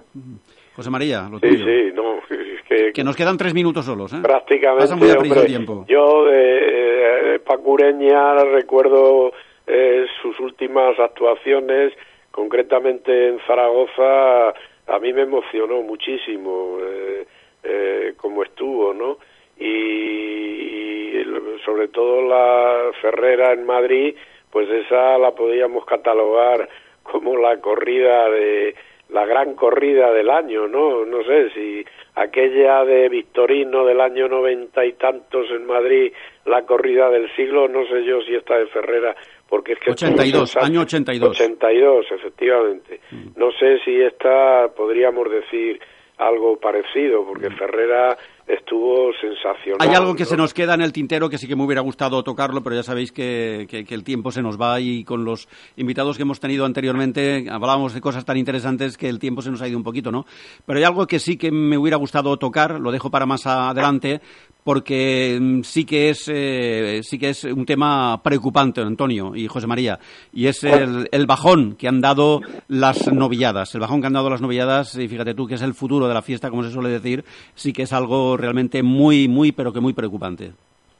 José 0.77 0.91
María, 0.91 1.27
lo 1.29 1.39
sí, 1.39 1.57
Sí, 1.57 1.91
no, 1.95 2.19
es 2.29 2.93
que, 2.93 3.03
nos 3.03 3.15
quedan 3.15 3.35
tres 3.35 3.53
minutos 3.55 3.83
solos, 3.83 4.13
¿eh? 4.13 4.19
Prácticamente, 4.21 4.95
muy 4.95 5.09
hombre, 5.09 5.41
el 5.41 5.47
tiempo. 5.47 5.85
Yo 5.87 6.25
de 6.25 7.35
eh, 7.35 7.39
Pacureña 7.39 8.43
recuerdo 8.43 9.33
eh, 9.65 10.05
sus 10.21 10.39
últimas 10.39 10.99
actuaciones 10.99 11.93
concretamente 12.29 13.29
en 13.29 13.39
Zaragoza, 13.47 14.49
a 14.49 14.99
mí 15.01 15.11
me 15.13 15.23
emocionó 15.23 15.81
muchísimo 15.81 16.77
eh, 16.79 17.25
eh, 17.63 18.13
cómo 18.17 18.43
estuvo, 18.43 18.93
¿no? 18.93 19.17
Y, 19.59 21.23
sobre 21.65 21.87
todo 21.87 22.21
la 22.21 22.91
Ferrera 23.01 23.51
en 23.53 23.65
Madrid, 23.65 24.15
pues 24.51 24.69
esa 24.69 25.17
la 25.17 25.31
podíamos 25.31 25.85
catalogar 25.85 26.69
como 27.01 27.35
la 27.35 27.59
corrida 27.59 28.29
de 28.29 28.75
la 29.09 29.25
gran 29.25 29.55
corrida 29.55 30.11
del 30.11 30.29
año, 30.29 30.67
¿no? 30.67 31.05
No 31.05 31.23
sé 31.23 31.49
si 31.51 31.85
aquella 32.15 32.83
de 32.83 33.07
Victorino 33.09 33.85
del 33.85 34.01
año 34.01 34.27
noventa 34.27 34.85
y 34.85 34.93
tantos 34.93 35.49
en 35.51 35.65
Madrid, 35.65 36.11
la 36.45 36.65
corrida 36.65 37.09
del 37.09 37.33
siglo, 37.35 37.67
no 37.67 37.85
sé 37.87 38.03
yo 38.03 38.21
si 38.21 38.35
esta 38.35 38.57
de 38.57 38.67
Ferrera 38.67 39.15
porque 39.47 39.73
es 39.73 39.79
que 39.79 39.91
82, 39.91 40.57
año 40.57 40.81
82. 40.81 41.29
82, 41.29 42.05
efectivamente. 42.11 42.99
Mm. 43.11 43.39
No 43.39 43.51
sé 43.51 43.79
si 43.83 44.01
esta 44.01 44.67
podríamos 44.75 45.29
decir 45.31 45.79
algo 46.17 46.59
parecido, 46.59 47.25
porque 47.25 47.49
mm. 47.49 47.57
Ferrera 47.57 48.17
estuvo 48.47 49.11
sensacional. 49.19 49.87
Hay 49.87 49.93
algo 49.93 50.15
que 50.15 50.25
se 50.25 50.37
nos 50.37 50.53
queda 50.53 50.73
en 50.73 50.81
el 50.81 50.93
tintero 50.93 51.29
que 51.29 51.37
sí 51.37 51.47
que 51.47 51.55
me 51.55 51.63
hubiera 51.63 51.81
gustado 51.81 52.23
tocarlo, 52.23 52.63
pero 52.63 52.75
ya 52.75 52.83
sabéis 52.83 53.11
que, 53.11 53.67
que, 53.69 53.93
el 53.93 54.03
tiempo 54.03 54.31
se 54.31 54.41
nos 54.41 54.59
va 54.59 54.79
y 54.79 55.03
con 55.03 55.25
los 55.25 55.49
invitados 55.75 56.17
que 56.17 56.23
hemos 56.23 56.39
tenido 56.39 56.65
anteriormente 56.65 57.45
hablábamos 57.49 57.93
de 57.93 58.01
cosas 58.01 58.25
tan 58.25 58.37
interesantes 58.37 58.97
que 58.97 59.09
el 59.09 59.19
tiempo 59.19 59.41
se 59.41 59.51
nos 59.51 59.61
ha 59.61 59.67
ido 59.67 59.77
un 59.77 59.83
poquito, 59.83 60.11
¿no? 60.11 60.25
Pero 60.65 60.79
hay 60.79 60.85
algo 60.85 61.07
que 61.07 61.19
sí 61.19 61.37
que 61.37 61.51
me 61.51 61.77
hubiera 61.77 61.97
gustado 61.97 62.37
tocar, 62.37 62.79
lo 62.79 62.91
dejo 62.91 63.11
para 63.11 63.25
más 63.25 63.45
adelante, 63.45 64.21
porque 64.67 65.37
mm, 65.39 65.61
sí 65.61 65.85
que 65.85 66.09
es 66.09 66.29
eh, 66.29 66.99
sí 67.01 67.17
que 67.17 67.29
es 67.29 67.45
un 67.45 67.65
tema 67.65 68.21
preocupante, 68.21 68.81
Antonio 68.81 69.33
y 69.33 69.47
José 69.47 69.65
María, 69.65 69.97
y 70.33 70.47
es 70.47 70.61
el, 70.65 71.07
el, 71.09 71.25
bajón 71.25 71.77
que 71.77 71.87
han 71.87 72.01
dado 72.01 72.41
las 72.67 73.09
novilladas, 73.09 73.73
el 73.75 73.79
bajón 73.79 74.01
que 74.01 74.07
han 74.07 74.13
dado 74.13 74.29
las 74.29 74.41
novilladas, 74.41 74.97
y 74.97 75.07
fíjate 75.07 75.35
tú 75.35 75.47
que 75.47 75.55
es 75.55 75.61
el 75.61 75.73
futuro 75.73 76.09
de 76.09 76.13
la 76.13 76.21
fiesta, 76.21 76.49
como 76.49 76.63
se 76.63 76.71
suele 76.71 76.89
decir, 76.89 77.23
sí 77.55 77.71
que 77.71 77.83
es 77.83 77.93
algo 77.93 78.35
realmente 78.35 78.83
muy, 78.83 79.29
muy, 79.29 79.53
pero 79.53 79.71
que 79.71 79.79
muy 79.79 79.93
preocupante. 79.93 80.51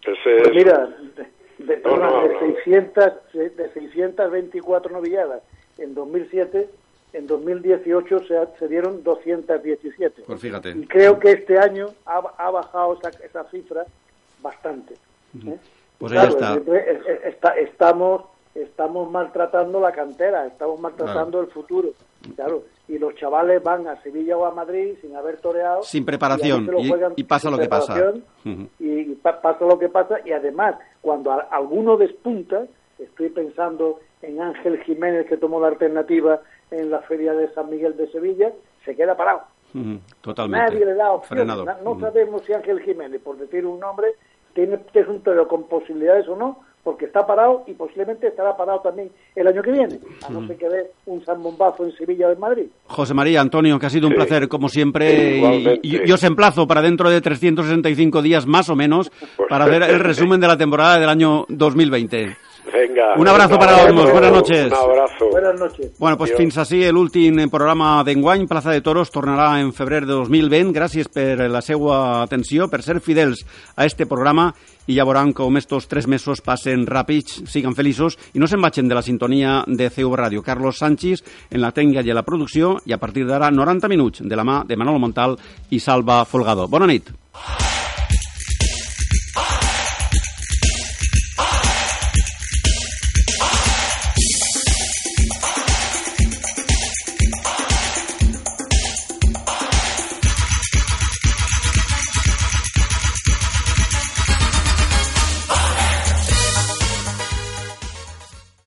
Pues 0.01 0.17
mira, 0.55 0.87
de, 1.57 1.75
de, 1.75 2.53
600, 2.63 3.05
de 3.33 3.69
624 3.73 4.93
novilladas 4.93 5.41
en 5.77 5.93
2007 5.93 6.69
en 7.13 7.27
2018 7.27 8.19
se, 8.27 8.35
se 8.59 8.67
dieron 8.67 9.03
217. 9.03 10.23
Pues 10.25 10.41
fíjate. 10.41 10.71
Y 10.71 10.85
creo 10.87 11.19
que 11.19 11.31
este 11.31 11.57
año 11.57 11.87
ha, 12.05 12.17
ha 12.37 12.51
bajado 12.51 12.99
esa, 12.99 13.09
esa, 13.23 13.43
cifra 13.45 13.85
bastante. 14.41 14.95
¿eh? 15.45 15.57
Pues 15.97 16.13
ya 16.13 16.25
está. 16.25 16.59
está. 17.25 17.49
Estamos, 17.57 18.23
estamos 18.53 19.09
maltratando 19.09 19.79
la 19.79 19.91
cantera, 19.91 20.45
estamos 20.45 20.79
maltratando 20.79 21.41
el 21.41 21.47
futuro. 21.47 21.89
Claro, 22.35 22.63
y 22.87 22.97
los 22.97 23.15
chavales 23.15 23.63
van 23.63 23.87
a 23.87 24.01
Sevilla 24.01 24.37
o 24.37 24.45
a 24.45 24.51
Madrid 24.51 24.95
sin 25.01 25.15
haber 25.15 25.39
toreado. 25.39 25.83
Sin 25.83 26.05
preparación, 26.05 26.69
y, 27.15 27.23
pasa 27.23 27.49
lo 27.49 27.57
que 27.57 27.67
pasa. 27.67 28.13
Y, 28.79 29.15
pasa 29.15 29.65
lo 29.65 29.79
que 29.79 29.89
pasa, 29.89 30.17
y 30.25 30.31
además, 30.31 30.75
cuando 31.01 31.31
alguno 31.51 31.95
despunta, 31.95 32.65
estoy 32.99 33.29
pensando 33.29 33.99
en 34.21 34.41
Ángel 34.41 34.81
Jiménez 34.83 35.27
que 35.27 35.37
tomó 35.37 35.59
la 35.59 35.67
alternativa 35.67 36.41
en 36.71 36.89
la 36.89 36.99
feria 37.01 37.33
de 37.33 37.51
San 37.53 37.69
Miguel 37.69 37.95
de 37.97 38.09
Sevilla, 38.11 38.51
se 38.85 38.95
queda 38.95 39.15
parado. 39.15 39.41
totalmente. 40.21 40.73
Nadie 40.73 40.85
le 40.85 40.93
da 40.93 41.11
opción. 41.11 41.47
No, 41.47 41.99
sabemos 41.99 42.43
si 42.45 42.53
Ángel 42.53 42.81
Jiménez, 42.81 43.21
por 43.21 43.37
decir 43.37 43.65
un 43.65 43.79
nombre, 43.79 44.07
tiene, 44.53 44.79
es 44.93 45.07
un 45.07 45.21
toro 45.21 45.47
con 45.47 45.63
posibilidades 45.63 46.27
o 46.27 46.35
no, 46.35 46.59
porque 46.83 47.05
está 47.05 47.27
parado 47.27 47.63
y 47.67 47.73
posiblemente 47.73 48.27
estará 48.27 48.55
parado 48.55 48.79
también 48.79 49.11
el 49.35 49.45
año 49.45 49.61
que 49.61 49.71
viene, 49.71 49.99
a 50.25 50.29
no 50.29 50.47
ser 50.47 50.57
que 50.57 50.69
dé 50.69 50.91
un 51.05 51.23
San 51.25 51.43
Bombazo 51.43 51.85
en 51.85 51.91
Sevilla 51.91 52.29
o 52.29 52.31
en 52.31 52.39
Madrid. 52.39 52.67
José 52.85 53.13
María, 53.13 53.41
Antonio, 53.41 53.77
que 53.77 53.85
ha 53.85 53.89
sido 53.89 54.07
un 54.07 54.13
placer 54.13 54.47
como 54.47 54.69
siempre 54.69 55.37
y, 55.81 56.07
y, 56.07 56.11
os 56.11 56.23
emplazo 56.23 56.65
para 56.65 56.81
dentro 56.81 57.09
de 57.09 57.19
365 57.19 58.21
días 58.21 58.47
más 58.47 58.69
o 58.69 58.75
menos 58.75 59.09
pues 59.09 59.49
para 59.49 59.65
hacer 59.65 59.83
el 59.83 59.99
resumen 59.99 60.39
de 60.39 60.47
la 60.47 60.57
temporada 60.57 60.97
del 60.97 61.09
año 61.09 61.45
2020. 61.49 62.46
Venga. 62.73 63.15
Un 63.17 63.27
abrazo 63.27 63.57
para 63.57 63.87
todos. 63.87 64.11
Buenas 64.11 64.31
noches. 64.31 64.67
Un 64.67 64.73
abrazo. 64.73 65.29
Buenas 65.31 65.59
noches. 65.59 65.91
Bueno, 65.99 66.17
pues 66.17 66.33
fins 66.37 66.57
així 66.57 66.81
l'últim 66.91 67.39
programa 67.49 68.03
d'enguany. 68.03 68.47
Plaza 68.47 68.73
de 68.75 68.81
Toros 68.81 69.11
tornarà 69.13 69.59
en 69.61 69.71
febrer 69.73 70.05
de 70.05 70.13
2020. 70.13 70.73
Gràcies 70.75 71.07
per 71.07 71.47
la 71.49 71.61
seva 71.61 72.23
atenció, 72.23 72.67
per 72.67 72.83
ser 72.83 72.99
fidels 73.01 73.45
a 73.75 73.85
este 73.85 74.05
programa 74.05 74.51
i 74.87 74.95
ja 74.95 75.05
veuran 75.05 75.33
com 75.35 75.57
estos 75.59 75.87
tres 75.91 76.07
mesos 76.07 76.41
passen 76.41 76.85
ràpids, 76.87 77.43
siguen 77.51 77.75
feliços 77.75 78.15
i 78.33 78.39
no 78.39 78.47
se'n 78.47 78.63
vagin 78.63 78.87
de 78.87 78.95
la 78.95 79.03
sintonia 79.03 79.59
de 79.67 79.89
CV 79.91 80.15
Ràdio. 80.15 80.43
Carlos 80.43 80.79
Sánchez 80.79 81.23
en 81.51 81.61
la 81.61 81.73
tècnica 81.75 82.05
i 82.07 82.11
a 82.11 82.17
la 82.17 82.25
producció 82.27 82.77
i 82.85 82.95
a 82.95 83.01
partir 83.01 83.27
d'ara 83.27 83.51
90 83.51 83.91
minuts 83.91 84.23
de 84.23 84.35
la 84.35 84.47
mà 84.47 84.61
de 84.67 84.79
Manolo 84.79 85.03
Montal 85.03 85.37
i 85.69 85.83
Salva 85.83 86.23
Folgado. 86.25 86.67
Bona 86.71 86.87
nit. 86.87 87.11